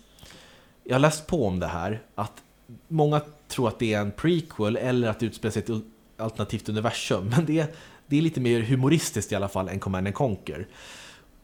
Jag 0.84 0.94
har 0.94 1.00
läst 1.00 1.26
på 1.26 1.46
om 1.46 1.60
det 1.60 1.66
här, 1.66 2.02
att 2.14 2.42
många 2.88 3.20
tror 3.48 3.68
att 3.68 3.78
det 3.78 3.94
är 3.94 4.00
en 4.00 4.12
prequel 4.12 4.76
eller 4.76 5.08
att 5.08 5.20
det 5.20 5.26
utspelar 5.26 5.52
sig 5.52 5.62
i 5.68 5.72
ett 5.72 5.82
alternativt 6.16 6.68
universum. 6.68 7.28
Men 7.36 7.44
det 7.46 7.58
är, 7.58 7.66
det 8.06 8.18
är 8.18 8.22
lite 8.22 8.40
mer 8.40 8.60
humoristiskt 8.60 9.32
i 9.32 9.34
alla 9.34 9.48
fall 9.48 9.68
än 9.68 9.80
Command 9.80 10.14
Conquer. 10.14 10.66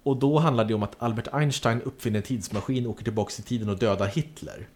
Och 0.07 0.17
då 0.17 0.39
handlar 0.39 0.65
det 0.65 0.75
om 0.75 0.83
att 0.83 0.97
Albert 0.99 1.29
Einstein 1.33 1.83
uppfinner 1.83 2.17
en 2.19 2.23
tidsmaskin, 2.23 2.87
åker 2.87 3.05
tillbaka 3.05 3.33
i 3.39 3.43
tiden 3.43 3.69
och 3.69 3.79
dödar 3.79 4.07
Hitler. 4.07 4.69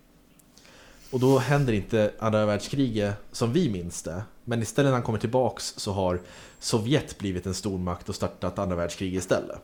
Och 1.11 1.21
då 1.21 1.39
händer 1.39 1.73
inte 1.73 2.13
andra 2.19 2.47
världskriget 2.47 3.15
som 3.33 3.53
vi 3.53 3.71
minns 3.71 4.03
det. 4.03 4.23
Men 4.45 4.63
istället 4.63 4.89
när 4.89 4.93
han 4.93 5.03
kommer 5.03 5.19
tillbaks 5.19 5.75
så 5.77 5.93
har 5.93 6.21
Sovjet 6.59 7.19
blivit 7.19 7.47
en 7.47 7.55
stormakt 7.55 8.09
och 8.09 8.15
startat 8.15 8.59
andra 8.59 8.77
världskriget 8.77 9.19
istället. 9.19 9.59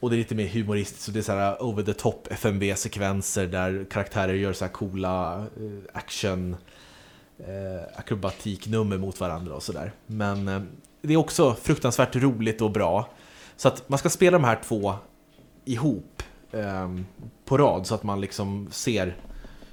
Och 0.00 0.10
det 0.10 0.16
är 0.16 0.18
lite 0.18 0.34
mer 0.34 0.48
humoristiskt, 0.48 1.04
så 1.04 1.10
det 1.10 1.18
är 1.18 1.22
så 1.22 1.32
här 1.32 1.52
uh, 1.52 1.68
over 1.68 1.82
the 1.82 1.94
top 1.94 2.28
FMV-sekvenser 2.30 3.46
där 3.46 3.86
karaktärer 3.90 4.34
gör 4.34 4.52
så 4.52 4.64
här 4.64 4.72
coola 4.72 5.46
uh, 5.60 5.80
action 5.92 6.56
eh, 7.38 7.98
akrobatiknummer 7.98 8.98
mot 8.98 9.20
varandra 9.20 9.54
och 9.54 9.62
sådär. 9.62 9.92
Men 10.06 10.48
eh, 10.48 10.62
det 11.02 11.12
är 11.12 11.16
också 11.16 11.54
fruktansvärt 11.54 12.16
roligt 12.16 12.60
och 12.60 12.70
bra. 12.70 13.08
Så 13.60 13.68
att 13.68 13.88
man 13.88 13.98
ska 13.98 14.10
spela 14.10 14.38
de 14.38 14.44
här 14.44 14.60
två 14.64 14.94
ihop 15.64 16.22
eh, 16.52 16.90
på 17.44 17.58
rad 17.58 17.86
så 17.86 17.94
att 17.94 18.02
man 18.02 18.20
liksom 18.20 18.68
ser 18.70 19.16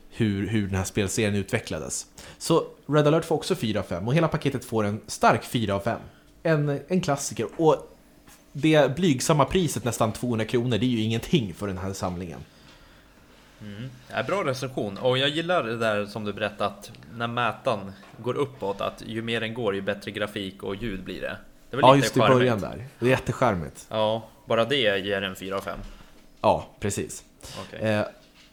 hur, 0.10 0.48
hur 0.48 0.68
den 0.68 0.76
här 0.76 0.84
spelserien 0.84 1.36
utvecklades. 1.36 2.06
Så 2.38 2.68
Red 2.88 3.08
alert 3.08 3.26
får 3.26 3.36
också 3.36 3.56
4 3.56 3.80
av 3.80 3.84
5 3.84 4.08
och 4.08 4.16
hela 4.16 4.28
paketet 4.28 4.66
får 4.66 4.84
en 4.84 5.02
stark 5.08 5.44
4 5.44 5.76
av 5.76 5.80
5. 5.80 6.00
En, 6.44 6.80
en 6.88 7.02
klassiker. 7.02 7.48
Och 7.58 7.98
det 8.52 8.96
blygsamma 8.96 9.46
priset, 9.46 9.84
nästan 9.84 10.14
200 10.14 10.46
kronor, 10.46 10.78
det 10.78 10.86
är 10.86 10.90
ju 10.90 11.02
ingenting 11.02 11.54
för 11.54 11.68
den 11.68 11.78
här 11.78 11.94
samlingen. 11.94 12.40
Mm. 13.62 13.90
Ja, 14.12 14.24
bra 14.24 14.44
recension. 14.46 14.98
Och 14.98 15.18
jag 15.18 15.30
gillar 15.30 15.64
det 15.64 15.78
där 15.78 16.06
som 16.06 16.26
du 16.26 16.34
berättade 16.34 16.70
att 16.70 16.92
när 17.16 17.28
mätaren 17.28 17.92
går 18.18 18.38
uppåt, 18.38 18.82
att 18.82 19.04
ju 19.06 19.22
mer 19.22 19.42
den 19.42 19.54
går 19.54 19.76
ju 19.76 19.82
bättre 19.82 20.12
grafik 20.12 20.64
och 20.64 20.76
ljud 20.76 21.04
blir 21.04 21.22
det. 21.22 21.38
Det 21.70 21.76
var 21.78 21.84
Ja, 21.90 21.94
lite 21.96 22.06
just 22.06 22.18
i 22.18 22.20
början 22.20 22.60
där. 22.62 22.88
Det 23.00 23.06
är 23.06 23.10
jättecharmigt. 23.10 23.86
Ja, 23.90 24.24
bara 24.46 24.66
det 24.66 24.76
ger 25.00 25.22
en 25.22 25.36
4 25.36 25.56
av 25.58 25.62
5. 25.62 25.80
Ja, 26.42 26.66
precis. 26.80 27.24
Okej. 27.68 27.80
Eh, 27.80 28.06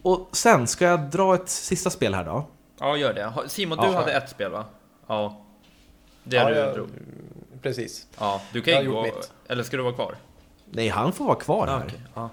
och 0.02 0.28
sen 0.32 0.66
ska 0.66 0.84
jag 0.84 1.00
dra 1.00 1.34
ett 1.34 1.48
sista 1.48 1.90
spel 1.90 2.14
här 2.14 2.24
då. 2.24 2.46
Ja, 2.80 2.96
gör 2.96 3.14
det. 3.14 3.32
Simon, 3.48 3.78
du 3.78 3.84
Ja. 3.86 3.92
hade 3.92 4.12
ett 4.12 4.30
spel 4.30 4.50
va? 4.50 4.64
Ja. 5.06 5.44
Det 6.24 6.36
Ja, 6.36 6.48
du 6.50 6.56
jag- 6.56 6.74
drog. 6.74 6.88
Precis. 7.62 8.06
Ja, 8.18 8.40
du 8.52 8.60
kan 8.62 8.82
ju 8.84 8.90
gå... 8.90 9.02
mitt. 9.02 9.32
Eller 9.48 9.62
ska 9.62 9.76
du 9.76 9.82
vara 9.82 9.94
kvar? 9.94 10.14
Nej, 10.70 10.88
han 10.88 11.12
får 11.12 11.24
vara 11.24 11.34
kvar 11.38 11.66
Ja, 11.66 11.76
här. 11.76 11.84
okej. 11.86 12.00
Ja. 12.14 12.30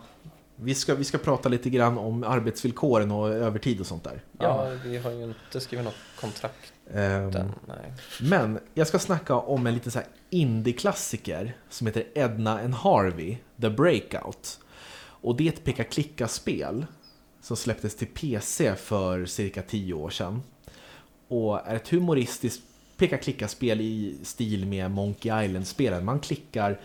Vi, 0.55 0.75
ska, 0.75 0.95
vi 0.95 1.03
ska 1.03 1.17
prata 1.17 1.49
lite 1.49 1.69
grann 1.69 1.97
om 1.97 2.23
arbetsvillkoren 2.23 3.11
och 3.11 3.29
övertid 3.29 3.79
och 3.79 3.85
sånt 3.85 4.03
där. 4.03 4.21
Ja, 4.39 4.67
vi 4.85 4.97
har 4.97 5.11
ju 5.11 5.23
inte 5.23 5.59
skrivit 5.61 5.85
något 5.85 5.95
kontrakt 6.19 6.70
Ehm. 6.93 7.31
Nej. 7.67 7.93
Men 8.21 8.59
jag 8.73 8.87
ska 8.87 8.99
snacka 8.99 9.35
om 9.35 9.67
en 9.67 9.73
liten 9.73 9.91
så 9.91 9.99
här 9.99 10.07
indie-klassiker 10.29 11.53
som 11.69 11.87
heter 11.87 12.03
Edna 12.13 12.59
and 12.59 12.73
Harvey, 12.73 13.37
The 13.61 13.69
Breakout. 13.69 14.59
Och 15.03 15.35
det 15.35 15.47
är 15.47 15.51
ett 15.51 15.63
peka-klicka-spel 15.63 16.85
som 17.41 17.57
släpptes 17.57 17.95
till 17.95 18.07
PC 18.07 18.75
för 18.75 19.25
cirka 19.25 19.61
10 19.61 19.93
år 19.93 20.09
sedan. 20.09 20.41
Och 21.27 21.67
är 21.67 21.75
ett 21.75 21.89
humoristiskt 21.89 22.63
peka-klicka-spel 22.97 23.81
i 23.81 24.17
stil 24.23 24.65
med 24.65 24.91
Monkey 24.91 25.45
Island-spelen. 25.45 26.05
Man 26.05 26.19
klickar 26.19 26.79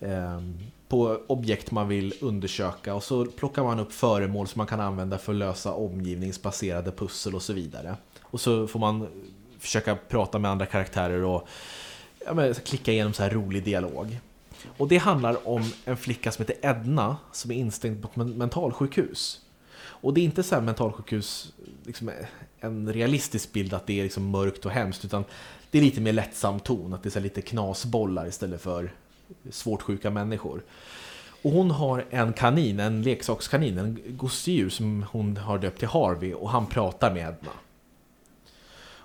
ehm, 0.00 0.58
på 0.88 1.20
objekt 1.26 1.70
man 1.70 1.88
vill 1.88 2.14
undersöka 2.20 2.94
och 2.94 3.02
så 3.02 3.24
plockar 3.24 3.62
man 3.62 3.80
upp 3.80 3.92
föremål 3.92 4.48
som 4.48 4.58
man 4.58 4.66
kan 4.66 4.80
använda 4.80 5.18
för 5.18 5.32
att 5.32 5.38
lösa 5.38 5.72
omgivningsbaserade 5.72 6.92
pussel 6.92 7.34
och 7.34 7.42
så 7.42 7.52
vidare. 7.52 7.96
Och 8.22 8.40
så 8.40 8.66
får 8.66 8.80
man 8.80 9.08
försöka 9.58 9.96
prata 10.08 10.38
med 10.38 10.50
andra 10.50 10.66
karaktärer 10.66 11.24
och 11.24 11.48
ja, 12.26 12.34
men, 12.34 12.54
klicka 12.54 12.92
igenom 12.92 13.12
så 13.12 13.22
här 13.22 13.30
rolig 13.30 13.64
dialog. 13.64 14.20
Och 14.76 14.88
det 14.88 14.96
handlar 14.96 15.48
om 15.48 15.72
en 15.84 15.96
flicka 15.96 16.32
som 16.32 16.46
heter 16.46 16.70
Edna 16.70 17.16
som 17.32 17.50
är 17.50 17.54
instängd 17.54 18.02
på 18.02 18.08
ett 18.22 18.36
mentalsjukhus. 18.36 19.40
Och 19.80 20.14
det 20.14 20.20
är 20.20 20.24
inte 20.24 20.42
så 20.42 20.54
här 20.54 20.62
mentalsjukhus, 20.62 21.52
liksom 21.84 22.10
en 22.60 22.92
realistisk 22.92 23.52
bild 23.52 23.74
att 23.74 23.86
det 23.86 23.98
är 24.00 24.02
liksom 24.02 24.30
mörkt 24.30 24.66
och 24.66 24.72
hemskt, 24.72 25.04
utan 25.04 25.24
det 25.70 25.78
är 25.78 25.82
lite 25.82 26.00
mer 26.00 26.12
lättsam 26.12 26.60
ton, 26.60 26.94
att 26.94 27.02
det 27.02 27.08
är 27.08 27.10
så 27.10 27.18
här 27.18 27.24
lite 27.24 27.42
knasbollar 27.42 28.26
istället 28.26 28.60
för 28.60 28.92
svårt 29.50 29.82
sjuka 29.82 30.10
människor. 30.10 30.62
Och 31.42 31.50
hon 31.50 31.70
har 31.70 32.04
en 32.10 32.32
kanin, 32.32 32.80
en 32.80 33.02
leksakskanin, 33.02 33.78
en 33.78 33.98
gosedjur 34.06 34.68
som 34.68 35.04
hon 35.10 35.36
har 35.36 35.58
döpt 35.58 35.78
till 35.78 35.88
Harvey 35.88 36.34
och 36.34 36.50
han 36.50 36.66
pratar 36.66 37.14
med 37.14 37.22
Edna. 37.22 37.50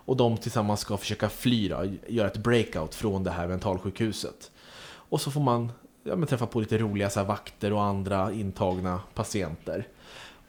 Och 0.06 0.18
de 0.18 0.38
tillsammans 0.38 0.80
ska 0.80 0.97
försöka 0.97 1.30
fly 1.30 1.68
då, 1.68 1.86
göra 2.08 2.28
ett 2.28 2.38
breakout 2.38 2.95
från 2.95 3.24
det 3.24 3.32
här 3.32 3.47
mentalsjukhuset. 3.47 4.51
Och 4.86 5.22
så 5.22 5.32
får 5.32 5.41
man 5.41 5.72
ja, 6.04 6.16
men 6.16 6.28
träffa 6.28 6.47
på 6.47 6.60
lite 6.60 6.78
roliga 6.78 7.10
så 7.10 7.20
här, 7.20 7.28
vakter 7.28 7.74
och 7.74 7.84
andra 7.84 8.32
intagna 8.32 9.01
patienter. 9.14 9.88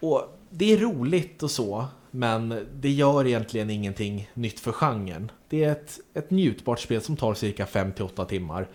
Och 0.01 0.39
det 0.51 0.73
är 0.73 0.79
roligt 0.79 1.43
och 1.43 1.51
så, 1.51 1.85
men 2.11 2.67
det 2.75 2.91
gör 2.91 3.27
egentligen 3.27 3.71
ingenting 3.71 4.31
nytt 4.35 4.61
för 4.61 4.73
genren. 4.73 5.31
Det 5.49 5.65
är 5.65 5.73
ett, 5.73 6.01
ett 6.15 6.31
njutbart 6.31 6.81
spel 6.81 7.01
som 7.01 7.17
tar 7.17 7.35
cirka 7.35 7.65
5-8 7.65 8.27
timmar. 8.27 8.69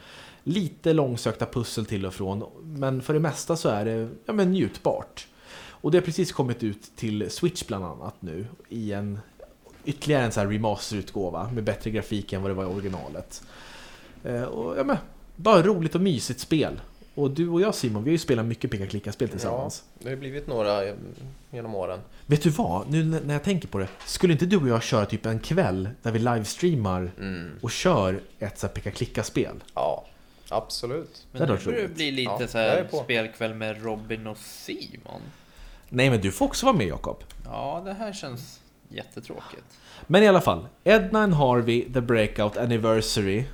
Lite 0.43 0.93
långsökta 0.93 1.45
pussel 1.45 1.85
till 1.85 2.05
och 2.05 2.13
från, 2.13 2.43
men 2.63 3.01
för 3.01 3.13
det 3.13 3.19
mesta 3.19 3.55
så 3.55 3.69
är 3.69 3.85
det 3.85 4.09
ja, 4.25 4.33
men 4.33 4.51
njutbart. 4.51 5.27
Och 5.81 5.91
det 5.91 5.97
har 5.97 6.05
precis 6.05 6.31
kommit 6.31 6.63
ut 6.63 6.95
till 6.95 7.31
Switch 7.31 7.67
bland 7.67 7.85
annat 7.85 8.15
nu 8.21 8.47
i 8.69 8.93
en 8.93 9.19
ytterligare 9.89 10.23
en 10.23 10.31
så 10.31 10.39
här 10.39 10.47
remasterutgåva 10.47 11.49
med 11.53 11.63
bättre 11.63 11.89
grafik 11.91 12.33
än 12.33 12.41
vad 12.41 12.51
det 12.51 12.55
var 12.55 12.63
i 12.63 12.67
originalet. 12.67 13.43
Eh, 14.23 14.43
och 14.43 14.77
ja, 14.79 14.83
men, 14.83 14.97
bara 15.35 15.61
roligt 15.61 15.95
och 15.95 16.01
mysigt 16.01 16.39
spel. 16.39 16.81
Och 17.15 17.31
du 17.31 17.49
och 17.49 17.61
jag 17.61 17.75
Simon, 17.75 18.03
vi 18.03 18.09
har 18.09 18.11
ju 18.11 18.17
spelat 18.17 18.45
mycket 18.45 18.71
peka-klicka-spel 18.71 19.29
tillsammans. 19.29 19.83
Ja, 19.85 19.99
det 19.99 20.05
har 20.05 20.11
ju 20.11 20.19
blivit 20.19 20.47
några 20.47 20.85
eh, 20.85 20.95
genom 21.51 21.75
åren. 21.75 21.99
Vet 22.25 22.43
du 22.43 22.49
vad? 22.49 22.89
Nu 22.91 23.03
när 23.03 23.33
jag 23.33 23.43
tänker 23.43 23.67
på 23.67 23.77
det. 23.77 23.87
Skulle 24.05 24.33
inte 24.33 24.45
du 24.45 24.57
och 24.57 24.67
jag 24.67 24.83
köra 24.83 25.05
typ 25.05 25.25
en 25.25 25.39
kväll 25.39 25.89
där 26.01 26.11
vi 26.11 26.19
livestreamar 26.19 27.11
Mm. 27.19 27.51
och 27.61 27.71
kör 27.71 28.21
ett 28.39 28.59
så 28.59 28.67
här 28.67 28.73
peka-klicka-spel? 28.73 29.55
Ja, 29.73 30.05
absolut. 30.49 31.25
Det 31.31 31.39
Men 31.39 31.49
hade 31.49 31.61
nu 31.65 31.81
det 31.81 31.95
bli 31.95 32.11
lite 32.11 32.31
Ja, 32.39 32.47
så 32.47 32.57
här 32.57 32.87
spelkväll 33.03 33.53
med 33.53 33.83
Robin 33.83 34.27
och 34.27 34.37
Simon. 34.37 35.21
Nej, 35.89 36.09
men 36.09 36.21
du 36.21 36.31
får 36.31 36.45
också 36.45 36.65
vara 36.65 36.75
med 36.75 36.87
Jakob. 36.87 37.23
Ja, 37.45 37.81
det 37.85 37.93
här 37.93 38.13
känns 38.13 38.58
jättetråkigt. 38.89 39.79
Men 40.07 40.23
i 40.23 40.27
alla 40.27 40.41
fall, 40.41 40.67
Edna 40.83 41.23
and 41.23 41.33
Harvey 41.33 41.93
The 41.93 42.01
Breakout 42.01 42.57
Anniversary 42.57 43.45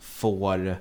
får 0.00 0.76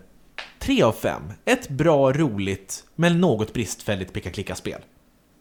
3 0.59 0.83
av 0.83 0.91
5. 0.91 1.21
Ett 1.45 1.69
bra, 1.69 2.13
roligt, 2.13 2.85
men 2.95 3.21
något 3.21 3.53
bristfälligt 3.53 4.13
peka-klicka-spel. 4.13 4.81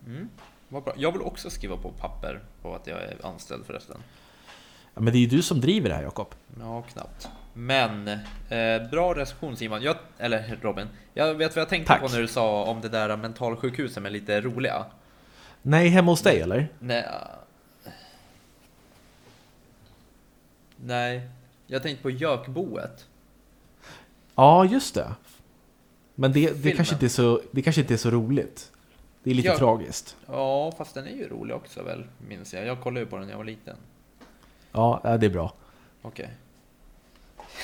Mm. 0.07 0.29
Vad 0.69 0.85
bra. 0.85 0.95
Jag 0.97 1.13
vill 1.13 1.23
också 1.23 1.51
skriva 1.51 1.77
på 1.77 1.91
papper 1.91 2.41
på 2.63 2.75
att 2.75 2.87
jag 2.87 3.03
är 3.03 3.27
anställd 3.27 3.67
förresten. 3.67 3.97
Ja, 4.95 5.01
men 5.01 5.13
det 5.13 5.19
är 5.19 5.21
ju 5.21 5.27
du 5.27 5.43
som 5.43 5.61
driver 5.61 5.89
det 5.89 5.95
här 5.95 6.03
Jakob. 6.03 6.35
Ja, 6.61 6.83
knappt. 6.83 7.29
Men, 7.53 8.09
eh, 8.09 8.91
bra 8.91 9.15
recension 9.15 9.57
Simon. 9.57 9.83
Jag, 9.83 9.97
eller 10.19 10.59
Robin. 10.63 10.87
Jag 11.15 11.35
vet 11.35 11.57
vad 11.57 11.61
jag 11.61 11.69
tänkte 11.69 11.93
Tack. 11.93 12.01
på 12.01 12.09
när 12.09 12.21
du 12.21 12.29
sa 12.29 12.65
om 12.65 12.81
det 12.81 12.89
där 12.89 13.17
mentalsjukhuset 13.17 14.03
med 14.03 14.13
lite 14.13 14.41
roliga. 14.41 14.85
Nej, 15.63 15.89
hemma 15.89 16.13
hos 16.13 16.23
dig 16.23 16.41
eller? 16.41 16.69
Nej. 16.79 17.05
Nej. 20.85 21.29
Jag 21.67 21.83
tänkte 21.83 22.03
på 22.03 22.11
Jökboet. 22.11 23.07
Ja, 24.35 24.65
just 24.65 24.95
det. 24.95 25.15
Men 26.15 26.33
det, 26.33 26.63
det, 26.63 26.73
kanske, 26.73 26.95
inte 26.95 27.07
är 27.07 27.09
så, 27.09 27.41
det 27.51 27.63
kanske 27.63 27.81
inte 27.81 27.95
är 27.95 27.99
så 27.99 28.11
roligt. 28.11 28.73
Det 29.23 29.31
är 29.31 29.35
lite 29.35 29.49
Ja. 29.49 29.59
tragiskt. 29.59 30.17
Ja, 30.27 30.73
fast 30.79 30.95
den 30.95 31.07
är 31.07 31.11
ju 31.11 31.29
rolig 31.29 31.57
också 31.57 31.83
väl, 31.83 32.05
minns 32.29 32.55
jag. 32.55 32.67
Jag 32.67 32.81
kollade 32.81 33.01
ju 33.01 33.07
på 33.07 33.17
den 33.17 33.25
när 33.27 33.33
jag 33.33 33.39
var 33.39 33.45
liten. 33.45 33.77
Ja, 34.73 35.17
det 35.21 35.27
är 35.27 35.31
bra. 35.31 35.53
Okej. 36.03 36.29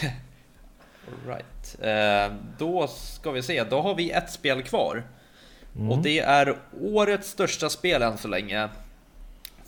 Alright. 1.26 1.76
Eh, 1.80 2.36
då 2.58 2.86
ska 2.88 3.30
vi 3.30 3.42
se, 3.42 3.64
då 3.64 3.80
har 3.80 3.94
vi 3.94 4.10
ett 4.10 4.30
spel 4.30 4.62
kvar. 4.62 5.02
Och 5.90 5.98
det 5.98 6.18
är 6.18 6.58
årets 6.80 7.30
största 7.30 7.68
spel 7.68 8.02
än 8.02 8.18
så 8.18 8.28
länge. 8.28 8.68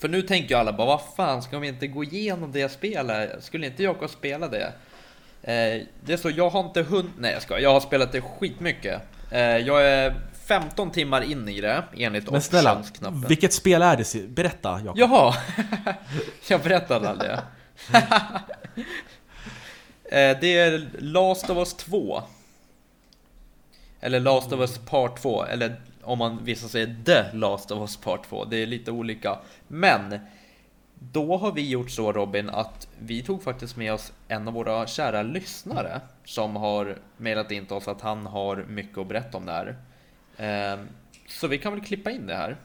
För 0.01 0.09
nu 0.09 0.23
tänker 0.23 0.55
ju 0.55 0.61
alla 0.61 0.73
bara, 0.73 0.87
vad 0.87 1.01
fan, 1.17 1.43
ska 1.43 1.59
vi 1.59 1.69
inte 1.69 1.87
gå 1.87 2.05
igenom 2.05 2.53
det 2.53 2.69
spelet? 2.69 3.45
Skulle 3.45 3.67
inte 3.67 3.83
jag 3.83 4.11
spela 4.11 4.49
det? 4.49 4.73
Eh, 5.43 5.83
det 6.05 6.13
är 6.13 6.17
så, 6.17 6.31
jag 6.31 6.51
har 6.51 6.61
inte 6.61 6.83
hunnit, 6.83 7.13
nej 7.19 7.33
jag 7.33 7.43
ska, 7.43 7.61
jag 7.61 7.73
har 7.73 7.81
spelat 7.81 8.13
det 8.13 8.21
skitmycket. 8.21 9.03
Eh, 9.31 9.41
jag 9.41 9.87
är 9.87 10.15
15 10.47 10.91
timmar 10.91 11.23
in 11.23 11.49
i 11.49 11.61
det, 11.61 11.85
enligt 11.97 12.31
Men 12.31 12.43
snälla, 12.43 12.83
vilket 13.29 13.53
spel 13.53 13.83
är 13.83 13.97
det? 13.97 14.29
Berätta 14.29 14.81
Jakob. 14.85 14.99
Jaha! 14.99 15.35
jag 16.49 16.61
berättade 16.61 17.09
aldrig. 17.09 17.31
Eh, 20.13 20.37
det 20.41 20.59
är 20.59 20.89
Last 20.99 21.51
of 21.51 21.59
Us 21.59 21.75
2. 21.75 22.23
Eller 24.01 24.21
Last 24.21 24.53
of 24.53 24.61
Us 24.61 24.79
Part 24.79 25.23
2. 25.23 25.45
Eller 25.45 25.81
om 26.03 26.19
man 26.19 26.39
vissa 26.45 26.69
säger 26.69 26.97
The 27.05 27.37
Last 27.37 27.71
of 27.71 27.81
Us 27.81 27.97
Part 27.97 28.29
2. 28.29 28.45
Det 28.45 28.57
är 28.57 28.67
lite 28.67 28.91
olika. 28.91 29.39
Men 29.69 30.19
då 31.13 31.37
har 31.37 31.53
vi 31.53 31.69
gjort 31.71 31.91
så 31.91 32.13
Robin 32.13 32.51
att 32.51 32.89
vi 32.99 33.23
tog 33.23 33.43
faktiskt 33.43 33.77
med 33.77 33.93
oss 33.93 34.13
en 34.29 34.49
av 34.49 34.55
våra 34.55 34.87
kära 34.87 35.23
lyssnare 35.23 36.01
som 36.25 36.57
har 36.57 36.99
mejlat 37.17 37.51
in 37.51 37.67
till 37.67 37.77
oss 37.77 37.89
att 37.89 38.01
han 38.01 38.27
har 38.27 38.57
mycket 38.69 38.99
att 38.99 39.07
berätta 39.07 39.37
om 39.39 39.47
det 39.47 39.53
här. 39.53 39.77
Eh, 40.37 40.81
Så 41.29 41.47
vi 41.49 41.59
kan 41.59 41.73
väl 41.73 41.81
klippa 41.85 42.11
in 42.11 42.27
det 42.27 42.35
här. 42.35 42.57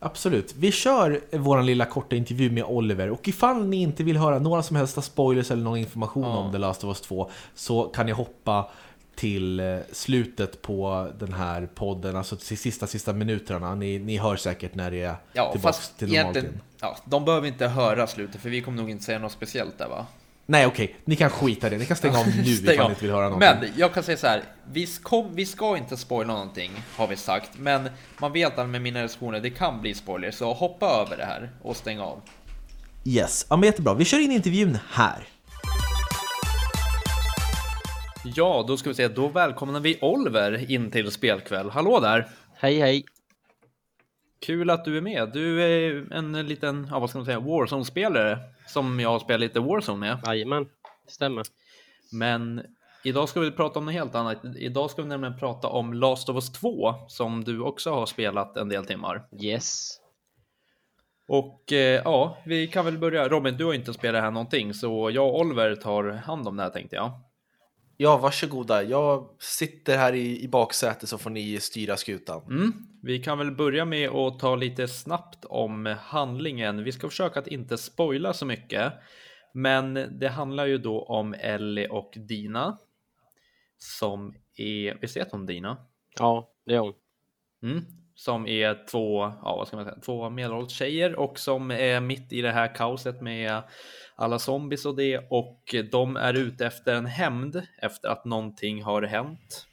Absolut. 0.00 0.54
Vi 0.58 0.72
kör 0.72 1.20
vår 1.32 1.62
lilla 1.62 1.84
korta 1.84 2.16
intervju 2.16 2.50
med 2.50 2.64
Oliver 2.64 3.10
och 3.10 3.28
ifall 3.28 3.66
ni 3.66 3.76
inte 3.82 4.04
vill 4.04 4.16
höra 4.16 4.38
några 4.38 4.62
som 4.62 4.76
helst 4.76 5.04
spoilers 5.04 5.50
eller 5.50 5.62
någon 5.62 5.78
information 5.78 6.22
Ja. 6.24 6.36
om 6.36 6.52
The 6.52 6.58
Last 6.58 6.84
of 6.84 6.88
Us 6.88 7.00
2 7.00 7.30
så 7.54 7.84
kan 7.84 8.06
ni 8.06 8.12
hoppa 8.12 8.70
till 9.14 9.60
eh, 9.60 9.76
slutet 9.92 10.62
på 10.62 11.08
den 11.18 11.32
här 11.32 11.68
podden, 11.74 12.16
alltså 12.16 12.36
till 12.36 12.58
sista, 12.58 12.86
sista 12.86 13.12
minuterna. 13.12 13.74
Ni, 13.74 13.98
ni 13.98 14.16
hör 14.18 14.36
säkert 14.36 14.74
när 14.74 14.90
det 14.90 15.02
är 15.02 15.16
Ja, 15.32 15.52
tillbaka 15.52 15.78
till 15.98 16.08
normaltid. 16.12 16.60
ja, 16.80 16.96
de 17.04 17.24
behöver 17.24 17.48
inte 17.48 17.66
höra 17.66 18.06
slutet 18.06 18.40
för 18.40 18.50
vi 18.50 18.60
kommer 18.60 18.78
nog 18.78 18.90
inte 18.90 19.04
säga 19.04 19.18
något 19.18 19.32
speciellt 19.32 19.78
där 19.78 19.88
va? 19.88 20.06
Nej 20.46 20.66
okej, 20.66 20.96
ni 21.04 21.16
kan 21.16 21.30
skita 21.30 21.70
det. 21.70 21.78
Ni 21.78 21.86
kan 21.86 21.96
stänga 21.96 22.18
av 22.18 22.26
nu 22.36 22.56
Stäng 22.56 22.74
ifall 22.74 22.86
ni 22.86 22.90
inte 22.90 23.04
vill 23.04 23.10
höra 23.14 23.28
någonting. 23.28 23.48
Men 23.60 23.70
jag 23.76 23.94
kan 23.94 24.02
säga 24.02 24.16
så 24.18 24.26
här, 24.26 24.42
vi 24.72 24.86
ska, 24.86 25.22
vi 25.22 25.46
ska 25.46 25.76
inte 25.76 25.96
spoila 25.96 26.32
någonting 26.32 26.70
har 26.96 27.06
vi 27.06 27.16
sagt, 27.16 27.50
men 27.58 27.88
man 28.18 28.32
vet 28.32 28.58
att 28.58 28.68
med 28.68 28.82
mina 28.82 29.02
recensioner, 29.02 29.40
det 29.40 29.50
kan 29.50 29.80
bli 29.80 29.94
spoilers, 29.94 30.34
så 30.34 30.52
hoppa 30.52 30.86
över 30.86 31.16
det 31.16 31.24
här 31.24 31.50
och 31.62 31.76
stäng 31.76 31.98
av. 31.98 32.20
Yes, 33.04 33.46
ja, 33.50 33.56
men 33.56 33.66
jättebra. 33.66 33.94
Vi 33.94 34.04
kör 34.04 34.18
in 34.18 34.32
intervjun 34.32 34.78
här. 34.90 35.28
Ja, 38.24 38.64
då 38.68 38.76
ska 38.76 38.90
vi 38.90 38.94
se, 38.94 39.08
då 39.08 39.28
välkomnar 39.28 39.80
vi 39.80 39.98
Oliver 40.00 40.70
in 40.70 40.90
till 40.90 41.10
spelkväll. 41.10 41.70
Hallå 41.70 42.00
där! 42.00 42.28
Hej 42.54 42.78
hej! 42.78 43.04
Kul 44.40 44.70
att 44.70 44.84
du 44.84 44.96
är 44.96 45.00
med. 45.00 45.32
Du 45.32 45.62
är 45.62 46.12
en 46.12 46.46
liten, 46.46 46.88
ja 46.90 46.98
vad 46.98 47.10
ska 47.10 47.18
man 47.18 47.26
säga, 47.26 47.40
Warzone-spelare 47.40 48.38
som 48.66 49.00
jag 49.00 49.08
har 49.08 49.18
spelat 49.18 49.40
lite 49.40 49.60
Warzone 49.60 49.98
med. 49.98 50.18
Jajamän, 50.26 50.64
det 51.06 51.12
stämmer. 51.12 51.46
Men 52.12 52.62
idag 53.04 53.28
ska 53.28 53.40
vi 53.40 53.50
prata 53.50 53.78
om 53.78 53.84
något 53.84 53.94
helt 53.94 54.14
annat. 54.14 54.38
Idag 54.56 54.90
ska 54.90 55.02
vi 55.02 55.08
nämligen 55.08 55.38
prata 55.38 55.68
om 55.68 55.94
Last 55.94 56.28
of 56.28 56.34
Us 56.34 56.52
2 56.52 56.94
som 57.08 57.44
du 57.44 57.60
också 57.60 57.90
har 57.90 58.06
spelat 58.06 58.56
en 58.56 58.68
del 58.68 58.84
timmar. 58.84 59.24
Yes. 59.40 59.98
Och 61.28 61.72
eh, 61.72 62.02
ja, 62.04 62.38
vi 62.44 62.66
kan 62.66 62.84
väl 62.84 62.98
börja. 62.98 63.28
Robin, 63.28 63.56
du 63.56 63.64
har 63.64 63.74
inte 63.74 63.92
spelat 63.92 64.22
här 64.22 64.30
någonting 64.30 64.74
så 64.74 65.10
jag 65.10 65.28
och 65.28 65.40
Oliver 65.40 65.74
tar 65.76 66.04
hand 66.04 66.48
om 66.48 66.56
det 66.56 66.62
här 66.62 66.70
tänkte 66.70 66.96
jag. 66.96 67.12
Ja, 68.02 68.16
varsågoda. 68.16 68.82
Jag 68.82 69.28
sitter 69.38 69.98
här 69.98 70.12
i, 70.12 70.42
i 70.42 70.48
baksätet 70.48 71.08
så 71.08 71.18
får 71.18 71.30
ni 71.30 71.60
styra 71.60 71.96
skutan. 71.96 72.42
Mm. 72.42 72.72
Vi 73.02 73.18
kan 73.18 73.38
väl 73.38 73.50
börja 73.50 73.84
med 73.84 74.10
att 74.10 74.38
ta 74.38 74.56
lite 74.56 74.88
snabbt 74.88 75.44
om 75.44 75.96
handlingen. 76.00 76.84
Vi 76.84 76.92
ska 76.92 77.08
försöka 77.08 77.40
att 77.40 77.46
inte 77.46 77.78
spoila 77.78 78.32
så 78.32 78.46
mycket. 78.46 78.92
Men 79.54 79.94
det 80.20 80.28
handlar 80.28 80.66
ju 80.66 80.78
då 80.78 81.02
om 81.02 81.34
Ellie 81.34 81.88
och 81.88 82.12
Dina. 82.28 82.78
Som 83.78 84.34
är, 84.56 84.98
visst 85.00 85.16
heter 85.16 85.30
hon 85.30 85.46
Dina? 85.46 85.86
Ja, 86.18 86.52
det 86.66 86.74
är 86.74 86.78
hon. 86.78 86.94
Mm. 87.62 87.84
Som 88.24 88.46
är 88.46 88.86
två, 88.86 89.22
ja 89.22 89.56
vad 89.56 89.66
ska 89.68 89.76
man 89.76 89.84
säga, 89.84 89.98
två 90.04 90.30
medelålders 90.30 90.72
tjejer 90.72 91.18
och 91.18 91.38
som 91.38 91.70
är 91.70 92.00
mitt 92.00 92.32
i 92.32 92.42
det 92.42 92.50
här 92.50 92.74
kaoset 92.74 93.20
med 93.20 93.62
alla 94.16 94.38
zombies 94.38 94.86
och 94.86 94.96
det 94.96 95.26
och 95.30 95.74
de 95.90 96.16
är 96.16 96.34
ute 96.34 96.66
efter 96.66 96.94
en 96.94 97.06
hämnd 97.06 97.62
efter 97.78 98.08
att 98.08 98.24
någonting 98.24 98.82
har 98.82 99.02
hänt. 99.02 99.66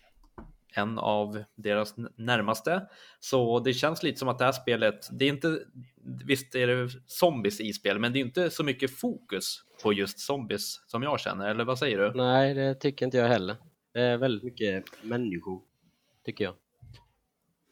En 0.75 0.99
av 0.99 1.43
deras 1.55 1.95
närmaste. 2.15 2.87
Så 3.19 3.59
det 3.59 3.73
känns 3.73 4.03
lite 4.03 4.19
som 4.19 4.27
att 4.27 4.39
det 4.39 4.45
här 4.45 4.51
spelet, 4.51 5.09
det 5.11 5.25
är 5.25 5.29
inte, 5.29 5.59
visst 6.25 6.55
är 6.55 6.67
det 6.67 6.89
zombies 7.05 7.61
i 7.61 7.73
spel, 7.73 7.99
men 7.99 8.13
det 8.13 8.19
är 8.19 8.21
inte 8.21 8.49
så 8.49 8.63
mycket 8.63 8.99
fokus 8.99 9.63
på 9.83 9.93
just 9.93 10.19
zombies 10.19 10.83
som 10.87 11.03
jag 11.03 11.19
känner, 11.19 11.49
eller 11.49 11.63
vad 11.63 11.79
säger 11.79 11.97
du? 11.97 12.13
Nej, 12.13 12.53
det 12.53 12.75
tycker 12.75 13.05
inte 13.05 13.17
jag 13.17 13.27
heller. 13.27 13.55
Det 13.93 14.01
är 14.01 14.17
väldigt 14.17 14.43
mycket 14.43 14.83
människor, 15.03 15.61
tycker 16.25 16.43
jag. 16.43 16.53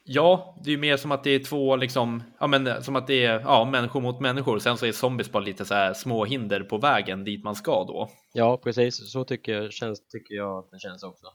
Ja, 0.09 0.55
det 0.63 0.73
är 0.73 0.77
mer 0.77 0.97
som 0.97 1.11
att 1.11 1.23
det 1.23 1.29
är 1.29 1.39
två 1.39 1.75
liksom, 1.75 2.23
ja 2.39 2.47
men 2.47 2.83
som 2.83 2.95
att 2.95 3.07
det 3.07 3.25
är 3.25 3.39
ja, 3.39 3.65
människor 3.65 4.01
mot 4.01 4.19
människor. 4.19 4.59
Sen 4.59 4.77
så 4.77 4.85
är 4.85 4.91
zombies 4.91 5.31
bara 5.31 5.43
lite 5.43 5.65
så 5.65 5.73
här 5.73 5.93
små 5.93 6.25
hinder 6.25 6.63
på 6.63 6.77
vägen 6.77 7.23
dit 7.23 7.43
man 7.43 7.55
ska 7.55 7.83
då. 7.83 8.09
Ja, 8.33 8.57
precis. 8.57 9.11
Så 9.11 9.23
tycker 9.23 9.53
jag, 9.53 9.73
känns, 9.73 10.07
tycker 10.07 10.35
jag 10.35 10.57
att 10.57 10.71
det 10.71 10.79
känns 10.79 11.03
också. 11.03 11.27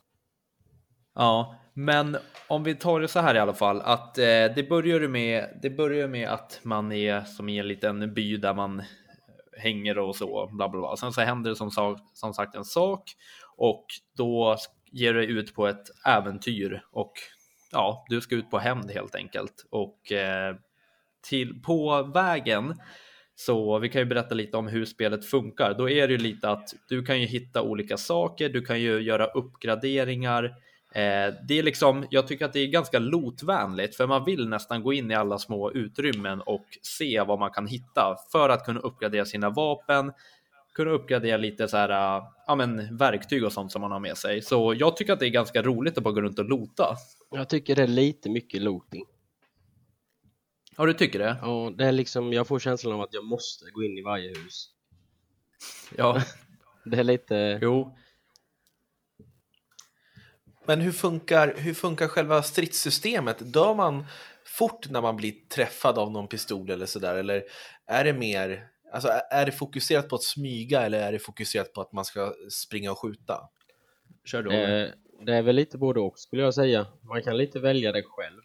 Ja, 1.14 1.56
men 1.74 2.16
om 2.48 2.64
vi 2.64 2.74
tar 2.74 3.00
det 3.00 3.08
så 3.08 3.20
här 3.20 3.34
i 3.34 3.38
alla 3.38 3.54
fall 3.54 3.80
att 3.80 4.18
eh, 4.18 4.24
det 4.24 4.68
börjar 4.68 5.08
med. 5.08 5.58
Det 5.62 5.70
börjar 5.70 6.08
med 6.08 6.28
att 6.28 6.60
man 6.62 6.92
är 6.92 7.20
som 7.20 7.48
i 7.48 7.58
en 7.58 7.68
liten 7.68 8.14
by 8.14 8.36
där 8.36 8.54
man 8.54 8.82
hänger 9.58 9.98
och 9.98 10.16
så 10.16 10.50
bla 10.52 10.68
bla 10.68 10.80
bla. 10.80 10.96
Sen 10.96 11.12
så 11.12 11.20
händer 11.20 11.50
det 11.50 11.56
som, 11.56 11.70
sak, 11.70 11.98
som 12.14 12.34
sagt 12.34 12.54
en 12.54 12.64
sak 12.64 13.02
och 13.56 13.86
då 14.16 14.56
ger 14.92 15.14
det 15.14 15.24
ut 15.24 15.54
på 15.54 15.66
ett 15.66 15.84
äventyr 16.06 16.82
och 16.92 17.12
ja, 17.72 18.04
du 18.08 18.20
ska 18.20 18.34
ut 18.34 18.50
på 18.50 18.58
hämnd 18.58 18.90
helt 18.90 19.14
enkelt 19.14 19.66
och 19.70 20.12
eh, 20.12 20.56
till 21.28 21.62
på 21.62 22.02
vägen. 22.02 22.74
Så 23.34 23.78
vi 23.78 23.88
kan 23.88 24.00
ju 24.00 24.04
berätta 24.04 24.34
lite 24.34 24.56
om 24.56 24.68
hur 24.68 24.84
spelet 24.84 25.24
funkar. 25.24 25.74
Då 25.78 25.90
är 25.90 26.08
det 26.08 26.12
ju 26.12 26.18
lite 26.18 26.50
att 26.50 26.74
du 26.88 27.04
kan 27.04 27.20
ju 27.20 27.26
hitta 27.26 27.62
olika 27.62 27.96
saker. 27.96 28.48
Du 28.48 28.64
kan 28.64 28.80
ju 28.80 29.00
göra 29.00 29.26
uppgraderingar. 29.26 30.44
Eh, 30.94 31.34
det 31.48 31.58
är 31.58 31.62
liksom, 31.62 32.06
jag 32.10 32.28
tycker 32.28 32.44
att 32.44 32.52
det 32.52 32.60
är 32.60 32.66
ganska 32.66 32.98
lotvänligt 32.98 33.96
för 33.96 34.06
man 34.06 34.24
vill 34.24 34.48
nästan 34.48 34.82
gå 34.82 34.92
in 34.92 35.10
i 35.10 35.14
alla 35.14 35.38
små 35.38 35.72
utrymmen 35.72 36.40
och 36.40 36.64
se 36.82 37.20
vad 37.20 37.38
man 37.38 37.50
kan 37.50 37.66
hitta 37.66 38.16
för 38.32 38.48
att 38.48 38.64
kunna 38.64 38.80
uppgradera 38.80 39.24
sina 39.24 39.50
vapen, 39.50 40.12
kunna 40.74 40.90
uppgradera 40.90 41.36
lite 41.36 41.68
så 41.68 41.76
här, 41.76 41.90
eh, 41.90 42.24
ja 42.46 42.54
men 42.54 42.96
verktyg 42.96 43.44
och 43.44 43.52
sånt 43.52 43.72
som 43.72 43.80
man 43.80 43.92
har 43.92 44.00
med 44.00 44.16
sig. 44.16 44.42
Så 44.42 44.74
jag 44.76 44.96
tycker 44.96 45.12
att 45.12 45.20
det 45.20 45.26
är 45.26 45.30
ganska 45.30 45.62
roligt 45.62 45.98
att 45.98 46.04
bara 46.04 46.14
gå 46.14 46.20
runt 46.20 46.38
och 46.38 46.48
lota. 46.48 46.96
Jag 47.32 47.48
tycker 47.48 47.76
det 47.76 47.82
är 47.82 47.86
lite 47.86 48.30
mycket 48.30 48.62
looting. 48.62 49.04
Ja, 50.76 50.86
du 50.86 50.94
tycker 50.94 51.18
det? 51.18 51.36
Ja, 51.42 51.72
det 51.78 51.84
är 51.84 51.92
liksom, 51.92 52.32
jag 52.32 52.46
får 52.46 52.58
känslan 52.58 52.94
av 52.94 53.00
att 53.00 53.14
jag 53.14 53.24
måste 53.24 53.70
gå 53.70 53.82
in 53.84 53.98
i 53.98 54.02
varje 54.02 54.28
hus. 54.28 54.70
Ja, 55.96 56.22
Det 56.84 56.96
är 56.98 57.04
lite, 57.04 57.58
jo. 57.62 57.96
Men 60.66 60.80
hur 60.80 60.92
funkar, 60.92 61.54
hur 61.56 61.74
funkar 61.74 62.08
själva 62.08 62.42
stridssystemet? 62.42 63.52
Dör 63.52 63.74
man 63.74 64.06
fort 64.44 64.90
när 64.90 65.00
man 65.02 65.16
blir 65.16 65.32
träffad 65.48 65.98
av 65.98 66.12
någon 66.12 66.28
pistol 66.28 66.70
eller 66.70 66.86
sådär? 66.86 67.14
Eller 67.16 67.44
är 67.86 68.04
det 68.04 68.12
mer, 68.12 68.68
alltså 68.92 69.08
är- 69.30 69.46
det 69.46 69.52
fokuserat 69.52 70.08
på 70.08 70.14
att 70.16 70.22
smyga 70.22 70.80
eller 70.82 70.98
är 71.00 71.12
det 71.12 71.18
fokuserat 71.18 71.72
på 71.72 71.80
att 71.80 71.92
man 71.92 72.04
ska 72.04 72.34
springa 72.50 72.92
och 72.92 72.98
skjuta? 72.98 73.48
Kör 74.24 74.42
du 74.42 74.48
Oliver. 74.48 74.94
Det, 75.24 75.34
är 75.34 75.42
väl 75.42 75.56
lite 75.56 75.78
både 75.78 76.00
och 76.00 76.18
skulle 76.18 76.42
jag 76.42 76.54
säga. 76.54 76.86
Man 77.00 77.22
kan 77.22 77.36
lite 77.36 77.60
välja 77.60 77.92
det 77.92 78.02
själv. 78.02 78.40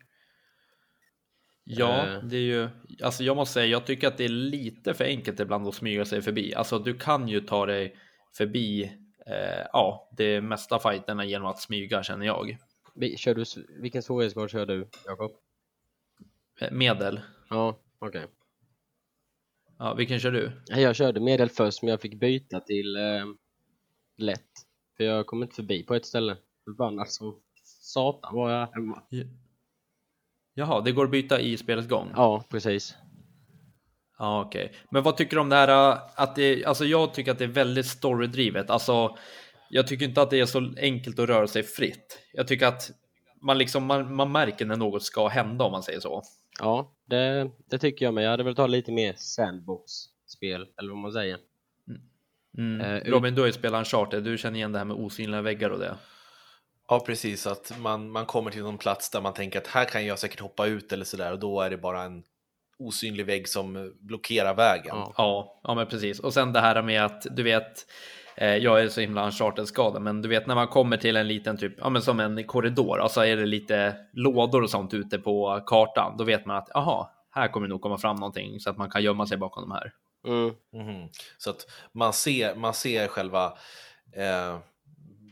Ja, 1.64 2.08
Eh. 2.08 2.24
det 2.24 2.38
är 2.38 2.42
ju, 2.42 2.70
alltså 3.04 3.24
jag 3.24 3.36
måste 3.36 3.54
säga, 3.54 3.66
jag 3.66 3.86
tycker 3.86 4.08
att 4.08 4.18
det 4.18 4.26
är 4.26 4.30
lite 4.30 4.94
för 4.94 5.06
enkelt 5.06 5.40
ibland 5.40 5.68
att 5.68 5.76
smyga 5.76 6.06
sig 6.06 6.22
förbi. 6.22 6.54
Alltså 6.56 6.80
du 6.80 6.98
kan 6.98 7.28
ju 7.28 7.42
ta 7.42 7.66
dig 7.66 7.96
förbi, 8.38 8.84
eh, 9.28 9.66
ja, 9.74 10.10
det 10.18 10.42
mesta 10.42 10.80
fighterna 10.80 11.26
genom 11.26 11.48
att 11.48 11.60
smyga 11.62 12.04
känner 12.04 12.26
jag. 12.26 12.58
Kör 13.18 13.36
du, 13.36 13.44
vilken 13.82 14.04
svårighetsgrad 14.04 14.50
kör 14.50 14.66
du, 14.66 14.88
Jakob? 15.06 15.32
Eh, 16.60 16.72
Medel. 16.72 17.20
Ja, 17.50 17.80
okej. 18.00 18.26
Ja, 19.80 19.94
vilken 19.94 20.20
kör 20.20 20.32
du? 20.32 20.52
Jag 20.68 20.96
körde 20.96 21.20
medel 21.20 21.50
först, 21.50 21.82
men 21.84 21.90
jag 21.92 22.02
fick 22.02 22.20
byta 22.20 22.60
till 22.60 22.96
eh, 22.96 23.26
lätt. 24.18 24.50
För 24.98 25.04
jag 25.04 25.28
kom 25.28 25.44
inte 25.44 25.56
förbi 25.56 25.84
på 25.84 25.96
ett 25.96 26.06
ställe. 26.06 26.38
Förbannat 26.68 27.12
så 27.12 27.36
satan 27.64 28.36
var 28.36 28.52
jag 28.52 28.68
hemma. 28.68 29.02
Jaha, 30.54 30.82
det 30.82 30.92
går 30.92 31.06
att 31.06 31.12
byta 31.12 31.40
i 31.40 31.58
spelets 31.58 31.88
gång? 31.88 32.12
Ja, 32.16 32.44
precis. 32.50 32.96
Ja, 34.20 34.42
okej. 34.46 34.74
Men 34.92 35.04
vad 35.04 35.18
tycker 35.18 35.36
du 35.36 35.42
om 35.42 35.50
det 35.50 35.56
här 35.56 35.92
äh, 35.92 36.00
att 36.16 36.36
det, 36.36 36.66
alltså 36.66 36.86
jag 36.86 37.14
tycker 37.14 37.32
att 37.32 37.38
det 37.38 37.44
är 37.44 37.48
väldigt 37.50 37.86
storydrivet. 37.86 38.70
Alltså, 38.70 39.18
jag 39.70 39.88
tycker 39.88 40.06
inte 40.06 40.22
att 40.22 40.30
det 40.30 40.40
är 40.40 40.46
så 40.46 40.74
enkelt 40.78 41.20
att 41.20 41.30
röra 41.30 41.48
sig 41.48 41.64
fritt. 41.64 42.20
Jag 42.34 42.48
tycker 42.48 42.68
att 42.68 42.92
man 43.42 43.58
liksom, 43.58 43.86
man, 43.86 44.16
man 44.16 44.32
märker 44.32 44.66
när 44.66 44.76
något 44.76 45.04
ska 45.04 45.28
hända 45.28 45.66
om 45.66 45.72
man 45.72 45.84
säger 45.84 46.00
så. 46.00 46.22
Ja, 46.60 46.96
det, 47.06 47.52
det 47.70 47.78
tycker 47.78 48.06
jag 48.06 48.14
med. 48.14 48.24
Jag 48.24 48.32
hade 48.32 48.44
väl 48.44 48.56
tagit 48.56 48.72
lite 48.72 48.92
mer 48.92 49.14
sandbox-spel, 49.18 50.68
eller 50.78 50.90
vad 50.90 50.98
man 51.02 51.12
säger. 51.12 51.38
Mm. 52.58 52.82
Eh, 52.82 52.98
ut- 52.98 53.08
Robin, 53.08 53.36
du 53.36 53.42
har 53.42 53.48
ju 53.48 53.54
spelat 53.54 53.80
Uncharted, 53.80 54.24
du 54.24 54.38
känner 54.38 54.58
igen 54.58 54.72
det 54.72 54.78
här 54.78 54.86
med 54.86 54.96
osynliga 54.98 55.42
väggar 55.42 55.70
och 55.70 55.80
det. 55.80 55.96
Ja, 56.88 57.00
precis. 57.00 57.48
Att 57.48 57.74
man, 57.80 58.12
man 58.12 58.26
kommer 58.26 58.52
till 58.52 58.64
någon 58.64 58.78
plats 58.78 59.10
där 59.10 59.22
man 59.22 59.34
tänker 59.34 59.60
att 59.60 59.68
här 59.68 59.86
kan 59.86 60.06
jag 60.06 60.20
säkert 60.20 60.40
hoppa 60.40 60.66
ut 60.66 60.92
eller 60.92 61.06
sådär 61.06 61.32
och 61.32 61.40
då 61.40 61.62
är 61.62 61.70
det 61.70 61.78
bara 61.78 62.04
en 62.04 62.24
osynlig 62.80 63.26
vägg 63.26 63.48
som 63.48 63.94
blockerar 64.00 64.56
vägen. 64.56 64.96
Ja. 64.96 65.14
Ja, 65.18 65.60
ja 65.64 65.76
men 65.76 65.88
precis. 65.88 66.20
Och 66.20 66.34
sen 66.34 66.54
det 66.54 66.60
här 66.60 66.82
med 66.82 67.06
att 67.06 67.26
du 67.32 67.44
vet, 67.44 67.86
eh, 68.38 68.56
jag 68.56 68.82
är 68.82 68.90
så 68.90 69.02
himla 69.02 69.26
uncharted-skadad, 69.26 70.02
men 70.02 70.22
du 70.22 70.30
vet 70.30 70.48
när 70.48 70.56
man 70.56 70.68
kommer 70.68 70.98
till 70.98 71.16
en 71.18 71.28
liten 71.28 71.58
typ, 71.58 71.74
ja 71.78 71.90
men 71.90 72.02
som 72.02 72.20
en 72.20 72.44
korridor, 72.44 73.00
och 73.00 73.12
så 73.12 73.22
är 73.22 73.38
det 73.38 73.46
lite 73.46 73.96
lådor 74.14 74.64
och 74.64 74.70
sånt 74.70 74.94
ute 74.94 75.20
på 75.20 75.64
kartan, 75.66 76.18
då 76.18 76.24
vet 76.24 76.46
man 76.46 76.58
att 76.58 76.70
jaha, 76.74 77.08
här 77.32 77.48
kommer 77.48 77.68
det 77.68 77.72
nog 77.72 77.82
komma 77.82 77.98
fram 77.98 78.16
någonting 78.16 78.60
så 78.60 78.70
att 78.70 78.78
man 78.78 78.90
kan 78.90 79.04
gömma 79.04 79.28
sig 79.28 79.38
bakom 79.38 79.70
de 79.70 79.72
här. 79.72 79.94
Mm. 80.28 80.54
Mhm. 80.74 81.10
Så 81.38 81.50
att 81.50 81.66
man 81.94 82.14
ser, 82.14 82.56
man 82.56 82.74
ser 82.74 83.08
själva, 83.08 83.46
eh, 84.16 84.58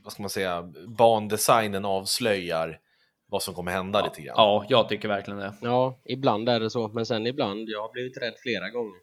vad 0.05 0.13
ska 0.13 0.23
man 0.23 0.29
säga, 0.29 0.71
bandesignen 0.87 1.85
avslöjar 1.85 2.79
vad 3.27 3.43
som 3.43 3.53
kommer 3.53 3.71
hända 3.71 4.05
lite 4.05 4.21
grann. 4.21 4.33
Ja, 4.37 4.65
jag 4.69 4.89
tycker 4.89 5.07
verkligen 5.07 5.39
det. 5.39 5.53
Ja, 5.61 5.99
ibland 6.05 6.49
är 6.49 6.59
det 6.59 6.69
så, 6.69 6.87
men 6.87 7.05
sen 7.05 7.27
ibland, 7.27 7.69
jag 7.69 7.81
har 7.81 7.91
blivit 7.91 8.17
rädd 8.17 8.33
flera 8.43 8.69
gånger. 8.69 8.99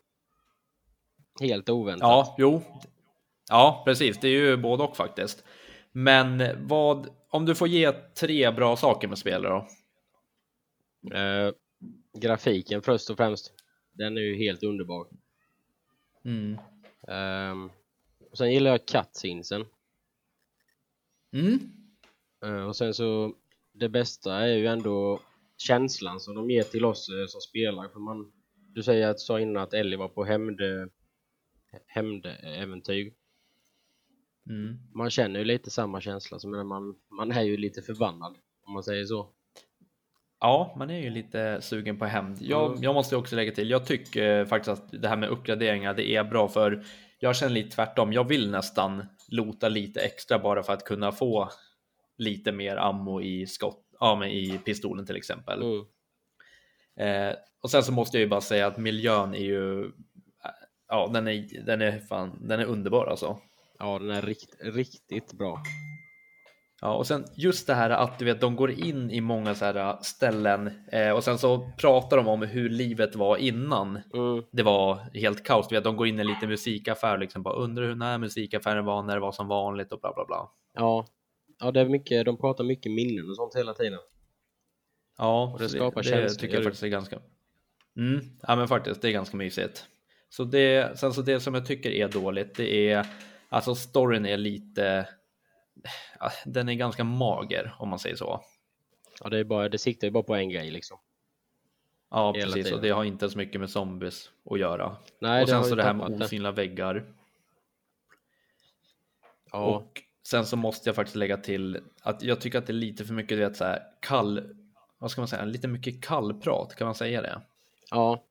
Helt 1.41 1.69
oväntat. 1.69 2.09
Ja, 2.09 2.35
jo. 2.39 2.63
Ja, 3.51 3.83
precis. 3.85 4.21
Det 4.21 4.29
är 4.29 4.33
ju 4.33 4.57
både 4.57 4.83
och 4.83 4.97
faktiskt. 4.97 5.45
Men 5.93 6.43
vad, 6.69 7.09
om 7.31 7.47
du 7.47 7.55
får 7.55 7.69
ge 7.69 7.93
tre 7.93 8.51
bra 8.51 8.77
saker 8.77 9.09
med 9.09 9.19
spelet 9.19 9.51
då? 9.51 9.67
Eh, 11.17 11.53
grafiken 12.19 12.83
först 12.83 13.11
och 13.11 13.17
främst. 13.17 13.53
Den 13.93 14.17
är 14.17 14.21
ju 14.21 14.37
helt 14.37 14.63
underbar. 14.63 15.07
Mm. 16.25 16.59
Och 18.31 18.39
sen 18.39 18.53
gillar 18.53 18.71
jag 18.71 18.87
cutscenesen. 18.87 19.67
Mm. 21.33 21.59
Eh, 22.45 22.67
och 22.67 22.77
sen 22.77 22.95
så, 22.95 23.35
det 23.73 23.89
bästa 23.89 24.35
är 24.35 24.57
ju 24.57 24.67
ändå 24.67 25.21
känslan 25.57 26.21
som 26.21 26.35
de 26.35 26.51
ger 26.51 26.63
till 26.63 26.85
oss 26.85 27.09
eh, 27.09 27.27
som 27.27 27.41
spelar. 27.41 27.89
För 27.89 28.01
man, 28.01 28.33
du 28.75 28.83
säger 28.83 29.09
att, 29.09 29.21
sa 29.21 29.41
innan 29.41 29.63
att 29.63 29.75
Ellie 29.75 29.97
var 29.97 30.09
på 30.09 30.25
hämnd, 30.25 30.61
hämndäventyr. 31.87 33.13
Mm. 34.51 34.79
Man 34.95 35.11
känner 35.11 35.39
ju 35.39 35.45
lite 35.45 35.71
samma 35.71 36.01
känsla 36.01 36.39
som 36.39 36.51
när 36.51 36.65
man, 36.65 36.95
man 37.19 37.33
är 37.33 37.43
ju 37.43 37.57
lite 37.57 37.83
förbannad 37.83 38.37
om 38.67 38.73
man 38.73 38.83
säger 38.83 39.05
så. 39.05 39.29
Ja, 40.41 40.75
man 40.79 40.91
är 40.91 40.99
ju 40.99 41.11
lite 41.11 41.61
sugen 41.61 41.99
på 41.99 42.05
hämnd. 42.05 42.39
Jag, 42.41 42.71
Mm. 42.71 42.83
jag 42.83 42.95
måste 42.95 43.15
ju 43.15 43.19
också 43.19 43.37
lägga 43.37 43.53
till, 43.53 43.71
jag 43.71 43.87
tycker 43.87 44.45
faktiskt 44.45 44.69
att 44.69 45.03
det 45.03 45.09
här 45.09 45.17
med 45.17 45.29
uppgraderingar, 45.29 45.95
det 45.95 46.15
är 46.15 46.25
bra 46.25 46.49
för 46.49 46.85
jag 47.19 47.37
känner 47.37 47.53
lite 47.55 47.77
tvärtom. 47.77 48.13
Jag 48.13 48.29
vill 48.29 48.51
nästan 48.51 49.07
lota 49.33 49.69
lite 49.69 50.01
extra 50.01 50.39
bara 50.39 50.63
för 50.63 50.73
att 50.73 50.85
kunna 50.85 51.13
få 51.13 51.51
lite 52.19 52.53
mer 52.53 52.77
ammo 52.77 53.21
i 53.21 53.47
skott, 53.47 53.85
ja, 54.01 54.17
men 54.17 54.29
i 54.29 54.61
pistolen 54.65 55.07
till 55.07 55.17
exempel. 55.17 55.63
Mm. 55.63 55.85
Eh, 56.97 57.37
och 57.63 57.71
sen 57.71 57.83
så 57.83 57.93
måste 57.93 58.17
jag 58.17 58.23
ju 58.23 58.29
bara 58.29 58.41
säga 58.41 58.67
att 58.67 58.79
miljön 58.79 59.35
är 59.35 59.39
ju, 59.39 59.85
eh, 59.85 59.91
ja, 60.89 61.11
den 61.13 61.29
är, 61.29 61.65
den 61.67 61.83
är 61.83 61.99
fan, 61.99 62.39
den 62.41 62.61
är 62.61 62.65
underbar 62.65 63.07
alltså. 63.07 63.39
Ja, 63.79 63.99
den 63.99 64.11
är 64.11 64.23
rikt, 64.23 64.57
riktigt 64.61 65.33
bra. 65.33 65.63
Ja, 66.85 66.95
och 66.95 67.07
sen 67.07 67.25
just 67.35 67.67
det 67.67 67.75
här 67.75 67.91
att 67.91 68.19
du 68.19 68.25
vet, 68.25 68.41
de 68.41 68.57
går 68.57 68.71
in 68.71 69.11
i 69.11 69.21
många 69.21 69.55
så 69.55 69.65
här 69.65 69.97
ställen 70.03 70.71
eh, 70.93 71.11
och 71.11 71.25
sen 71.25 71.39
så 71.39 71.71
pratar 71.79 72.17
de 72.17 72.29
om 72.29 72.43
hur 72.43 72.69
livet 72.69 73.17
var 73.17 73.37
innan 73.37 73.99
Mm. 74.15 74.45
det 74.53 74.63
var 74.63 74.95
helt 75.15 75.45
kaos. 75.45 75.69
Du 75.69 75.75
vet, 75.75 75.85
de 75.85 75.97
går 75.97 76.07
in 76.07 76.19
i 76.19 76.21
en 76.21 76.27
liten 76.27 76.49
musikaffär 76.49 77.19
liksom 77.19 77.43
bara 77.43 77.55
undrar 77.55 77.83
hur 77.83 77.91
den 77.91 78.03
här 78.03 78.19
musikaffären 78.19 78.85
var 78.85 79.03
när 79.03 79.15
det 79.15 79.21
var 79.21 79.33
som 79.33 79.49
vanligt 79.49 79.93
och 79.93 80.01
bla 80.01 80.13
bla 80.15 80.25
bla. 80.25 80.51
Ja. 80.75 81.07
ja, 81.61 81.71
det 81.71 81.81
är 81.81 81.89
mycket, 81.89 82.25
de 82.25 82.37
pratar 82.39 82.65
mycket 82.65 82.93
minnen 82.93 83.31
och 83.31 83.37
sånt 83.37 83.57
hela 83.57 83.75
tiden. 83.75 83.99
Ja, 85.19 85.57
det 85.59 85.69
skapar 85.69 86.03
det, 86.03 86.09
känslor, 86.09 86.41
tycker 86.41 86.55
jag 86.55 86.61
det. 86.63 86.65
faktiskt 86.65 86.83
är 86.83 86.89
ganska. 86.89 87.19
Mm, 87.97 88.21
ja, 88.49 88.57
men 88.57 88.69
faktiskt, 88.69 89.03
det 89.03 89.09
är 89.09 89.13
ganska 89.13 89.37
mysigt. 89.37 89.85
Så 90.29 90.45
det, 90.45 90.99
sen 90.99 91.13
så 91.13 91.23
det 91.23 91.41
som 91.41 91.55
jag 91.55 91.67
tycker 91.67 91.91
är 91.91 92.09
dåligt, 92.09 92.55
det 92.55 92.91
är 92.91 93.07
alltså 93.49 93.75
storyn 93.75 94.27
är 94.27 94.37
lite. 94.37 95.09
Den 96.45 96.69
är 96.69 96.75
ganska 96.75 97.05
mager 97.05 97.75
om 97.79 97.89
man 97.89 97.99
säger 97.99 98.17
så. 98.17 98.45
Ja, 99.21 99.29
det, 99.29 99.39
är 99.39 99.45
bara, 99.45 99.69
det 99.69 99.79
siktar 99.79 100.07
ju 100.07 100.11
bara 100.11 100.23
på 100.23 100.35
en 100.35 100.49
grej 100.51 100.71
liksom. 100.71 100.99
Ja, 102.11 102.33
Hela 102.33 102.47
precis. 102.47 102.65
tiden. 102.65 102.75
Och 102.79 102.83
det 102.83 102.91
har 102.91 103.05
inte 103.05 103.31
så 103.31 103.39
mycket 103.39 103.61
med 103.61 103.71
zombies 103.71 104.31
att 104.51 104.59
göra. 104.59 104.97
Nej, 105.19 105.43
och 105.43 105.49
sen 105.49 105.65
så 105.65 105.75
det 105.75 105.83
här 105.83 105.93
med 105.95 106.11
det. 106.11 106.25
osynliga 106.25 106.53
väggar. 106.53 107.05
Ja, 109.53 109.59
Och 109.77 110.03
sen 110.23 110.47
så 110.47 110.57
måste 110.57 110.89
jag 110.89 110.97
faktiskt 110.97 111.17
lägga 111.17 111.37
till 111.37 111.81
att 112.03 112.23
jag 112.23 112.41
tycker 112.41 112.59
att 112.59 112.67
det 112.67 112.71
är 112.71 112.75
lite 112.75 113.05
för 113.05 113.15
mycket, 113.15 113.39
du 113.39 113.45
vet 113.45 113.57
så 113.57 113.65
här 113.65 113.83
kall. 114.01 114.57
Vad 114.99 115.11
ska 115.11 115.21
man 115.21 115.29
säga? 115.29 115.45
Lite 115.45 115.69
mycket 115.69 116.05
kallprat, 116.05 116.75
kan 116.77 116.85
man 116.85 116.95
säga 116.95 117.23
det? 117.23 117.41
ja. 117.91 118.23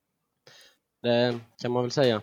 Det 1.01 1.39
kan 1.61 1.71
man 1.71 1.83
väl 1.83 1.91
säga. 1.91 2.21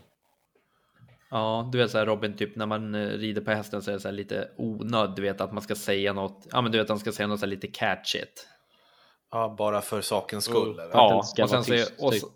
Ja, 1.31 1.69
du 1.73 1.79
vet 1.79 1.91
så 1.91 1.99
här 1.99 2.07
Robin, 2.07 2.37
typ 2.37 2.57
när 2.57 2.67
man 2.67 2.95
eh, 2.95 3.09
rider 3.09 3.43
på 3.43 3.51
hästen 3.51 3.83
så 3.83 3.91
är 3.91 3.93
det 3.93 4.01
så 4.01 4.09
här 4.09 4.13
lite 4.13 4.51
onöd, 4.57 5.13
du 5.17 5.23
vet 5.23 5.41
att 5.41 5.53
man 5.53 5.63
ska 5.63 5.75
säga 5.75 6.13
något, 6.13 6.47
ja 6.53 6.61
men 6.61 6.73
du 6.73 6.79
vet 6.79 6.85
att 6.85 6.89
man 6.89 6.99
ska 6.99 7.13
säga 7.13 7.27
något 7.27 7.41
så 7.41 7.47
här 7.47 7.51
lite 7.51 7.67
catchigt. 7.67 8.47
Ja, 9.31 9.55
bara 9.59 9.81
för 9.81 10.01
sakens 10.01 10.45
skull. 10.45 10.73
Mm. 10.73 10.79
eller? 10.79 10.91
Ja. 10.93 11.25
Och 11.43 11.51
sen 11.51 11.65
så 11.65 11.75
är, 11.75 11.87
och 11.99 12.13
typ. 12.13 12.21
så, 12.21 12.29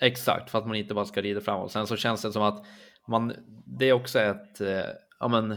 Exakt, 0.00 0.50
för 0.50 0.58
att 0.58 0.66
man 0.66 0.76
inte 0.76 0.94
bara 0.94 1.04
ska 1.04 1.22
rida 1.22 1.40
framåt. 1.40 1.72
Sen 1.72 1.86
så 1.86 1.96
känns 1.96 2.22
det 2.22 2.32
som 2.32 2.42
att 2.42 2.66
man, 3.08 3.34
det 3.78 3.88
är 3.88 3.92
också 3.92 4.18
ett, 4.18 4.60
eh, 4.60 4.84
ja 5.20 5.28
men, 5.28 5.52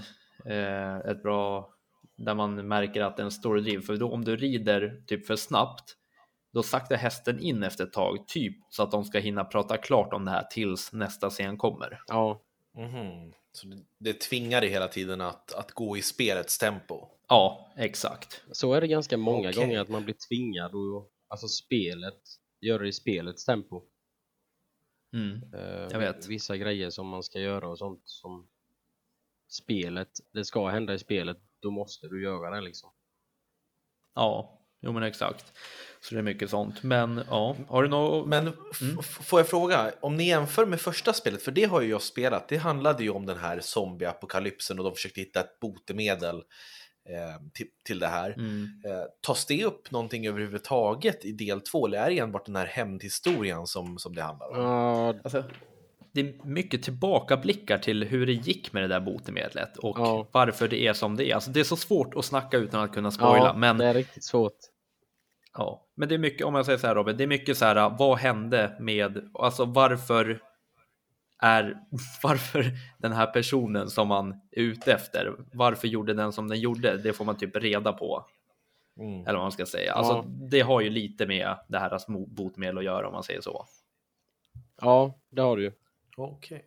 eh, 0.46 0.98
ett 0.98 1.24
bra, 1.24 1.70
där 2.18 2.36
man 2.36 2.68
märker 2.68 3.02
att 3.02 3.18
det 3.18 3.22
är 3.22 3.26
en 3.26 3.32
story 3.32 3.62
driv. 3.62 3.80
För 3.80 3.98
då 3.98 4.12
om 4.12 4.26
du 4.26 4.36
rider 4.36 5.04
typ 5.08 5.28
för 5.28 5.36
snabbt, 5.36 5.96
då 6.54 6.64
saktar 6.64 6.96
hästen 6.96 7.40
in 7.40 7.64
efter 7.64 7.84
ett 7.84 7.94
tag, 7.94 8.28
typ 8.28 8.58
så 8.70 8.84
att 8.84 8.92
de 8.92 9.04
ska 9.06 9.20
hinna 9.20 9.44
prata 9.46 9.78
klart 9.78 10.14
om 10.14 10.26
det 10.26 10.32
här 10.32 10.44
tills 10.44 10.94
nästa 10.94 11.30
scen 11.30 11.58
kommer. 11.58 12.04
Ja, 12.08 12.42
Mhm. 12.76 13.34
Så 13.52 13.68
det, 13.68 13.78
det 13.98 14.14
tvingar 14.22 14.62
dig 14.62 14.70
hela 14.70 14.88
tiden 14.88 15.22
att, 15.22 15.54
att 15.54 15.72
gå 15.72 15.98
i 15.98 16.02
spelets 16.02 16.58
tempo. 16.58 17.08
Ja, 17.28 17.72
exakt. 17.78 18.44
så 18.52 18.74
är 18.74 18.82
det 18.82 18.88
ganska 18.88 19.18
många 19.18 19.50
Okej. 19.50 19.62
gånger 19.64 19.80
att 19.80 19.90
man 19.90 20.04
blir 20.04 20.16
tvingad 20.30 20.76
och 20.76 21.12
alltså 21.28 21.48
spelet, 21.48 22.20
gör 22.62 22.80
det 22.80 22.88
i 22.88 22.92
spelets 22.94 23.46
tempo. 23.46 23.82
Mm. 25.14 25.54
Eh, 25.54 25.88
Jag 25.92 26.00
vet. 26.00 26.28
Vissa 26.28 26.58
grejer 26.58 26.90
som 26.90 27.08
man 27.08 27.24
ska 27.24 27.40
göra 27.40 27.68
och 27.70 27.78
sånt 27.78 28.02
som 28.06 28.48
spelet, 29.48 30.10
det 30.32 30.46
ska 30.46 30.68
hända 30.68 30.94
i 30.94 31.00
spelet, 31.00 31.38
då 31.60 31.72
måste 31.72 32.08
du 32.08 32.24
göra 32.24 32.56
det 32.56 32.62
liksom. 32.62 32.90
Ja, 34.16 34.60
jo 34.84 34.92
men 34.92 35.04
exakt. 35.04 35.46
Så 36.02 36.16
det 36.16 36.20
är 36.22 36.24
mycket 36.24 36.50
sånt. 36.50 36.84
Men 36.84 37.22
ja, 37.30 37.56
har 37.68 37.84
du 37.84 37.90
något? 37.90 38.28
Men 38.28 38.48
f- 38.72 39.20
får 39.22 39.40
jag 39.40 39.48
fråga, 39.48 39.92
om 40.02 40.16
ni 40.16 40.28
jämför 40.28 40.66
med 40.66 40.82
första 40.82 41.14
spelet, 41.14 41.42
för 41.44 41.52
det 41.52 41.64
har 41.64 41.82
ju 41.82 41.90
jag 41.90 42.02
spelat, 42.02 42.48
det 42.48 42.58
handlade 42.58 43.04
ju 43.04 43.10
om 43.10 43.26
den 43.26 43.38
här 43.38 43.60
zombieapokalypsen 43.60 44.80
och 44.80 44.86
de 44.86 44.94
försökte 44.96 45.20
hitta 45.20 45.40
ett 45.40 45.60
botemedel 45.60 46.36
eh, 47.10 47.42
till, 47.54 47.68
till 47.86 48.00
det 48.00 48.08
här. 48.08 48.30
Mm. 48.32 48.68
Eh, 48.86 49.04
tas 49.22 49.46
det 49.46 49.64
upp 49.66 49.92
någonting 49.92 50.28
överhuvudtaget 50.28 51.26
i 51.26 51.32
del 51.32 51.62
två, 51.62 51.88
eller 51.88 51.98
är 51.98 52.10
det 52.10 52.20
enbart 52.20 52.46
den 52.46 52.56
här 52.56 52.66
hämndhistorien 52.66 53.68
som, 53.68 53.98
som 54.00 54.16
det 54.16 54.22
handlar 54.22 54.48
om? 54.50 54.58
Ja, 54.62 55.08
Alltså, 55.24 55.44
det 56.14 56.22
är 56.22 56.46
mycket 56.46 56.84
tillbakablickar 56.84 57.78
till 57.78 58.04
hur 58.04 58.26
det 58.26 58.34
gick 58.34 58.74
med 58.74 58.84
det 58.84 58.88
där 58.88 59.00
botemedlet 59.00 59.78
och 59.78 60.00
Ja. 60.00 60.28
varför 60.32 60.68
det 60.68 60.88
är 60.88 60.94
som 60.94 61.16
det 61.16 61.30
är. 61.32 61.36
Alltså, 61.36 61.52
det 61.52 61.60
är 61.60 61.64
så 61.64 61.76
svårt 61.76 62.16
att 62.16 62.26
snacka 62.26 62.58
utan 62.58 62.82
att 62.84 62.94
kunna 62.94 63.12
spoila, 63.12 63.46
ja 63.46 63.54
men 63.58 63.78
det 63.78 63.86
är 63.86 63.94
riktigt 63.94 64.24
svårt. 64.24 64.54
Ja, 65.58 65.86
men 65.96 66.10
det 66.10 66.16
är 66.16 66.20
mycket, 66.20 66.46
om 66.48 66.56
jag 66.56 66.66
säger 66.66 66.78
så 66.80 66.88
här 66.88 66.96
Robin, 66.96 67.18
det 67.18 67.24
är 67.24 67.28
mycket 67.28 67.58
så 67.58 67.66
här, 67.66 67.90
vad 67.98 68.18
hände 68.18 68.76
med, 68.80 69.30
alltså 69.34 69.66
varför 69.66 70.40
är, 71.42 71.78
varför 72.24 72.72
den 72.98 73.12
här 73.12 73.26
personen 73.26 73.90
som 73.90 74.08
man 74.08 74.32
är 74.52 74.62
ute 74.62 74.94
efter, 74.94 75.36
varför 75.54 75.88
gjorde 75.88 76.14
den 76.14 76.34
som 76.34 76.48
den 76.48 76.60
gjorde, 76.60 76.98
det 76.98 77.14
får 77.14 77.26
man 77.26 77.38
typ 77.38 77.56
reda 77.56 77.94
på. 77.94 78.26
Mm. 79.00 79.22
Eller 79.22 79.34
vad 79.34 79.42
man 79.44 79.52
ska 79.52 79.66
säga. 79.66 79.94
Alltså, 79.94 80.14
Ja. 80.14 80.26
det 80.28 80.60
har 80.62 80.82
ju 80.82 80.90
lite 80.90 81.26
med 81.28 81.56
det 81.68 81.80
här 81.80 81.98
små 81.98 82.26
botemedel 82.26 82.78
att 82.78 82.84
göra 82.84 83.08
om 83.08 83.14
man 83.14 83.24
säger 83.24 83.42
så. 83.42 83.66
Ja, 84.82 85.20
det 85.32 85.42
har 85.42 85.58
du 85.58 85.64
ju. 85.64 85.72
Okej. 86.18 86.66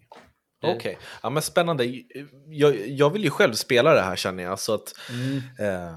Det- 0.61 0.74
Okej, 0.76 0.99
ja, 1.22 1.30
men 1.30 1.43
spännande. 1.43 1.84
Jag, 2.47 2.89
jag 2.89 3.11
vill 3.11 3.24
ju 3.24 3.30
själv 3.30 3.53
spela 3.53 3.95
det 3.95 4.01
här 4.01 4.16
känner 4.16 4.43
jag. 4.43 4.59
Så 4.59 4.74
att, 4.74 4.95
eh, 5.59 5.97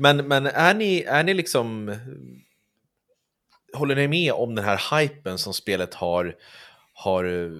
men 0.00 0.28
men 0.28 0.46
är, 0.46 0.74
ni, 0.74 1.02
är 1.02 1.24
ni 1.24 1.34
liksom... 1.34 1.96
Håller 3.72 3.96
ni 3.96 4.08
med 4.08 4.32
om 4.32 4.54
den 4.54 4.64
här 4.64 5.00
hypen 5.00 5.38
som 5.38 5.54
spelet 5.54 5.94
har, 5.94 6.36
har 6.92 7.24
eh, 7.24 7.50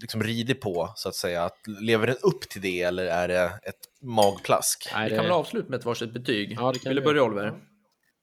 liksom 0.00 0.22
ridit 0.22 0.60
på, 0.60 0.92
så 0.96 1.08
att 1.08 1.14
säga? 1.14 1.44
Att, 1.44 1.58
lever 1.80 2.06
den 2.06 2.16
upp 2.22 2.40
till 2.40 2.60
det 2.60 2.82
eller 2.82 3.06
är 3.06 3.28
det 3.28 3.44
ett 3.44 3.88
magplask? 4.00 4.88
Nej, 4.94 5.04
Vi 5.04 5.10
det, 5.10 5.16
kan 5.16 5.24
väl 5.24 5.32
avsluta 5.32 5.68
med 5.68 5.78
ett 5.78 5.84
varsitt 5.84 6.12
betyg? 6.12 6.56
Ja, 6.60 6.72
det 6.72 6.78
kan 6.78 6.90
Vill 6.90 6.96
du 6.96 7.02
vi 7.02 7.04
börja. 7.04 7.22
Oliver? 7.22 7.60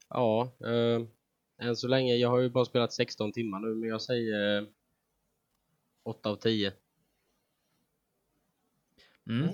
Ja, 0.08 0.52
eh, 0.64 1.66
än 1.68 1.76
så 1.76 1.88
länge, 1.88 2.14
jag 2.14 2.28
har 2.28 2.38
ju 2.38 2.50
bara 2.50 2.64
spelat 2.64 2.92
16 2.92 3.32
timmar 3.32 3.60
nu, 3.60 3.74
men 3.74 3.88
jag 3.88 4.02
säger 4.02 4.58
eh, 4.58 4.66
8 6.04 6.28
av 6.28 6.36
10. 6.36 6.72
Mm. 9.28 9.48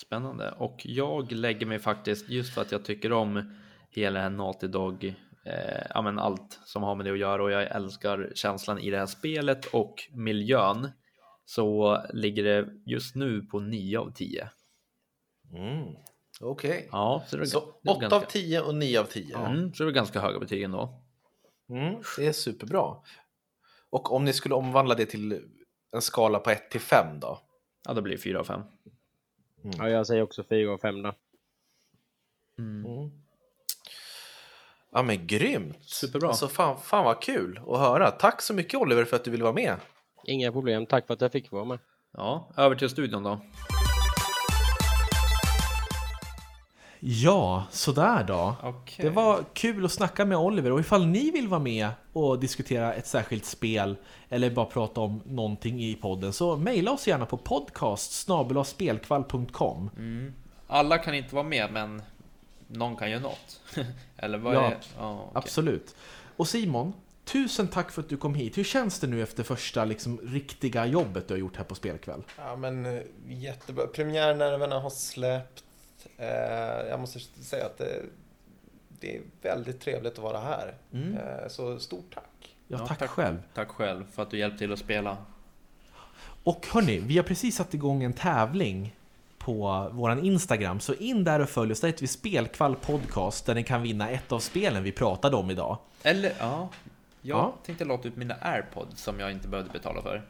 Spännande. 0.00 0.50
Och 0.50 0.80
jag 0.84 1.32
lägger 1.32 1.66
mig 1.66 1.78
faktiskt, 1.78 2.28
just 2.28 2.54
för 2.54 2.62
att 2.62 2.72
jag 2.72 2.84
tycker 2.84 3.12
om 3.12 3.56
hela 3.90 4.18
det 4.18 4.22
här 4.22 4.30
Naughty 4.30 4.66
Dog, 4.66 5.04
eh, 5.44 5.82
ja 5.94 6.02
men 6.02 6.18
allt 6.18 6.60
som 6.64 6.82
har 6.82 6.94
med 6.94 7.06
det 7.06 7.12
att 7.12 7.18
göra 7.18 7.42
och 7.42 7.50
jag 7.50 7.62
älskar 7.62 8.32
känslan 8.34 8.78
i 8.78 8.90
det 8.90 8.98
här 8.98 9.06
spelet 9.06 9.66
och 9.66 9.94
miljön. 10.12 10.90
Så 11.44 11.98
ligger 12.12 12.44
det 12.44 12.68
just 12.86 13.14
nu 13.14 13.42
på 13.42 13.60
9 13.60 13.98
av 13.98 14.12
10. 14.12 14.48
Mm. 15.54 15.94
Okej. 16.40 16.88
Ja, 16.92 17.24
så 17.26 17.36
det 17.36 17.46
Så 17.46 17.74
det 17.82 17.90
är 17.90 17.96
8 17.96 18.06
av 18.06 18.10
ganska, 18.10 18.30
10 18.30 18.60
och 18.60 18.74
9 18.74 19.00
av 19.00 19.04
10. 19.04 19.36
mm, 19.36 19.74
så 19.74 19.84
det 19.84 19.90
är 19.90 19.92
ganska 19.92 20.20
höga 20.20 20.38
betyg 20.38 20.62
ändå. 20.62 21.02
Mm, 21.70 22.02
det 22.18 22.26
är 22.26 22.32
superbra. 22.32 22.96
Och 23.90 24.12
om 24.12 24.24
ni 24.24 24.32
skulle 24.32 24.54
omvandla 24.54 24.94
det 24.94 25.06
till 25.06 25.42
en 25.92 26.02
skala 26.02 26.38
på 26.38 26.50
1 26.50 26.70
till 26.70 26.80
5 26.80 27.20
då? 27.20 27.38
Ja, 27.88 27.94
det 27.94 28.02
blir 28.02 28.16
4 28.16 28.40
av 28.40 28.44
5. 28.44 28.60
Ja, 29.62 29.88
jag 29.88 30.06
säger 30.06 30.22
också 30.22 30.44
4 30.44 30.72
av 30.72 30.78
5 30.78 31.02
då. 31.02 31.14
Mm. 32.58 33.10
Ja 34.92 35.02
men 35.02 35.26
grymt! 35.26 35.84
Superbra. 35.84 36.28
Alltså, 36.28 36.48
fan, 36.48 36.80
fan 36.80 37.04
vad 37.04 37.22
kul 37.22 37.60
att 37.66 37.78
höra. 37.78 38.10
Tack 38.10 38.42
så 38.42 38.54
mycket 38.54 38.80
Oliver 38.80 39.04
för 39.04 39.16
att 39.16 39.24
du 39.24 39.30
ville 39.30 39.44
vara 39.44 39.54
med. 39.54 39.76
Inga 40.24 40.52
problem, 40.52 40.86
tack 40.86 41.06
för 41.06 41.14
att 41.14 41.20
jag 41.20 41.32
fick 41.32 41.50
vara 41.50 41.64
med. 41.64 41.78
Ja, 42.12 42.52
över 42.56 42.76
till 42.76 42.88
studion 42.88 43.22
då. 43.22 43.40
Ja, 47.00 47.64
sådär 47.70 48.24
då. 48.24 48.56
Okej. 48.62 49.04
Det 49.04 49.10
var 49.10 49.44
kul 49.52 49.84
att 49.84 49.92
snacka 49.92 50.24
med 50.24 50.38
Oliver 50.38 50.72
och 50.72 50.80
ifall 50.80 51.06
ni 51.06 51.30
vill 51.30 51.48
vara 51.48 51.60
med 51.60 51.88
och 52.12 52.38
diskutera 52.40 52.94
ett 52.94 53.06
särskilt 53.06 53.44
spel 53.44 53.96
eller 54.28 54.50
bara 54.50 54.66
prata 54.66 55.00
om 55.00 55.20
någonting 55.26 55.82
i 55.84 55.94
podden 55.94 56.32
så 56.32 56.56
mejla 56.56 56.90
oss 56.92 57.06
gärna 57.06 57.26
på 57.26 57.36
podcast 57.36 58.28
spelkvall.com 58.66 59.90
Alla 60.66 60.98
kan 60.98 61.14
inte 61.14 61.34
vara 61.34 61.44
med, 61.46 61.72
men 61.72 62.02
någon 62.66 62.96
kan 62.96 63.10
ju 63.10 63.20
något. 63.20 63.60
Eller 64.16 64.38
vad 64.38 64.54
Ja, 64.54 64.64
är... 64.64 64.76
Ja, 64.98 65.14
okej. 65.20 65.30
Absolut. 65.34 65.94
Och 66.36 66.48
Simon, 66.48 66.92
tusen 67.24 67.68
tack 67.68 67.92
för 67.92 68.02
att 68.02 68.08
du 68.08 68.16
kom 68.16 68.34
hit. 68.34 68.58
Hur 68.58 68.64
känns 68.64 69.00
det 69.00 69.06
nu 69.06 69.22
efter 69.22 69.42
första 69.42 69.84
liksom, 69.84 70.20
riktiga 70.22 70.86
jobbet 70.86 71.28
du 71.28 71.34
har 71.34 71.38
gjort 71.38 71.56
här 71.56 71.64
på 71.64 71.74
Spelkväll? 71.74 72.22
Ja 72.38 72.56
men 72.56 72.86
eh, 72.86 73.02
jättebra. 73.28 73.86
Premiärnerverna 73.86 74.78
har 74.80 74.90
släppt. 74.90 75.64
Eh, 76.18 76.26
jag 76.88 77.00
måste 77.00 77.20
säga 77.20 77.66
att 77.66 77.78
det, 77.78 78.02
det 79.00 79.16
är 79.16 79.22
väldigt 79.42 79.80
trevligt 79.80 80.12
att 80.12 80.18
vara 80.18 80.40
här. 80.40 80.74
Mm. 80.92 81.16
Eh, 81.16 81.48
så 81.48 81.78
stort 81.78 82.14
tack. 82.14 82.24
Ja, 82.42 82.78
Ja, 82.78 82.86
tack, 82.86 82.98
tack. 82.98 83.10
själv. 83.10 83.42
Tack 83.54 83.68
själv 83.68 84.04
för 84.12 84.22
att 84.22 84.30
du 84.30 84.38
hjälpte 84.38 84.58
till 84.58 84.72
att 84.72 84.78
spela. 84.78 85.16
Och 86.44 86.66
hörni, 86.72 86.98
vi 86.98 87.16
har 87.16 87.24
precis 87.24 87.56
satt 87.56 87.74
igång 87.74 88.02
en 88.02 88.12
tävling 88.12 88.96
på 89.38 89.88
våran 89.92 90.24
Instagram, 90.24 90.80
så 90.80 90.94
in 90.94 91.24
där 91.24 91.40
och 91.40 91.48
följ 91.48 91.72
oss. 91.72 91.80
Där 91.80 91.88
heter 91.88 92.00
vi 92.00 92.06
Spelkvall 92.06 92.76
Podcast, 92.76 93.46
där 93.46 93.54
ni 93.54 93.62
kan 93.64 93.82
vinna 93.82 94.10
ett 94.10 94.32
av 94.32 94.38
spelen 94.38 94.82
vi 94.82 94.92
pratade 94.92 95.36
om 95.36 95.50
idag. 95.50 95.78
Eller 96.02 96.32
ja, 96.38 96.68
jag 97.22 97.38
Ja. 97.38 97.54
tänkte 97.66 97.84
låta 97.84 98.08
ut 98.08 98.16
mina 98.16 98.34
airpods 98.40 99.02
som 99.02 99.20
jag 99.20 99.30
inte 99.32 99.48
behövde 99.48 99.70
betala 99.72 100.02
för. 100.02 100.22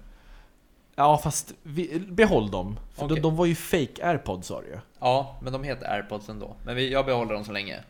Ja, 0.97 1.19
fast 1.19 1.53
vi, 1.63 1.99
behåll 2.09 2.51
dem. 2.51 2.79
För 2.95 3.05
Okej. 3.05 3.15
de, 3.17 3.21
de 3.23 3.37
var 3.37 3.47
ju 3.47 3.55
fake 3.55 4.07
airpods 4.07 4.49
sa 4.49 4.61
du 4.61 4.67
ju. 4.67 4.79
Ja, 5.01 5.39
men 5.43 5.53
de 5.53 5.65
heter 5.65 5.91
airpods 5.93 6.29
ändå. 6.29 6.57
Men 6.65 6.77
vi, 6.77 6.93
jag 6.93 7.07
behåller 7.07 7.35
dem 7.35 7.45
så 7.45 7.53
länge. 7.53 7.81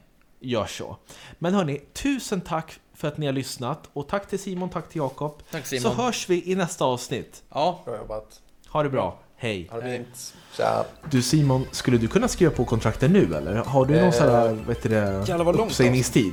Gör 0.41 0.67
så. 0.67 0.97
Men 1.39 1.55
hörni, 1.55 1.79
tusen 1.93 2.41
tack 2.41 2.79
för 2.95 3.09
att 3.09 3.19
ni 3.19 3.27
har 3.27 3.33
lyssnat. 3.33 3.89
Och 3.93 4.09
tack 4.09 4.29
till 4.29 4.39
Simon, 4.39 4.69
tack 4.71 4.89
till 4.89 4.99
Jakob. 4.99 5.43
Tack 5.51 5.67
Så 5.67 5.77
Simon. 5.77 5.97
hörs 5.97 6.29
vi 6.29 6.51
i 6.53 6.55
nästa 6.55 6.85
avsnitt. 6.85 7.43
Ja, 7.51 7.81
Bra 7.85 7.97
jobbat. 7.97 8.41
Ha 8.69 8.83
det 8.83 8.91
bra. 8.91 9.19
Hej. 9.37 9.69
Ha 9.71 9.81
det 9.81 9.97
fint. 9.97 10.35
Tja. 10.57 10.85
Du 11.11 11.23
Simon, 11.23 11.67
skulle 11.71 11.99
du 11.99 12.09
kunna 12.09 12.29
skriva 12.29 12.53
på 12.53 12.65
kontrakten 12.65 13.13
nu 13.13 13.35
eller? 13.35 13.55
Har 13.57 13.87
du 13.87 13.95
någon 13.95 14.05
Eh, 14.05 14.11
sån 14.13 14.29
här, 14.29 14.49
vet 14.49 14.83
du 14.83 14.89
det, 14.89 15.35
vad 15.45 15.61
uppsägningstid? 15.61 16.33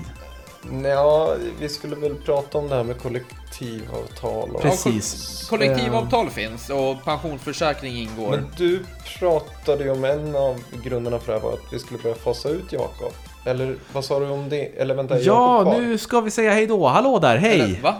Ja, 0.83 1.35
vi 1.59 1.69
skulle 1.69 1.95
väl 1.95 2.15
prata 2.15 2.57
om 2.57 2.69
det 2.69 2.75
här 2.75 2.83
med 2.83 3.01
kollektivavtal. 3.01 4.49
Och... 4.55 4.61
Precis. 4.61 5.47
kollektivavtal 5.49 6.29
finns 6.29 6.69
och 6.69 7.03
pensionsförsäkring 7.03 7.97
ingår. 7.97 8.29
Men 8.29 8.45
du 8.57 8.85
pratade 9.19 9.83
ju 9.83 9.89
om 9.89 10.03
en 10.03 10.35
av 10.35 10.63
grunderna 10.83 11.19
för 11.19 11.33
det 11.33 11.39
här 11.39 11.45
var 11.45 11.53
att 11.53 11.73
vi 11.73 11.79
skulle 11.79 11.99
börja 11.99 12.15
fasa 12.15 12.49
ut 12.49 12.71
Jakob. 12.71 13.13
Eller 13.45 13.75
vad 13.93 14.05
sa 14.05 14.19
du 14.19 14.29
om 14.29 14.49
det? 14.49 14.65
Eller 14.65 14.95
vänta, 14.95 15.19
Ja, 15.19 15.75
nu 15.79 15.97
ska 15.97 16.21
vi 16.21 16.31
säga 16.31 16.51
hej 16.51 16.67
då. 16.67 17.01
Då 17.03 17.19
där, 17.19 17.37
hej! 17.37 17.59
Eller, 17.59 17.81
va? 17.81 17.95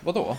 Vadå? 0.00 0.36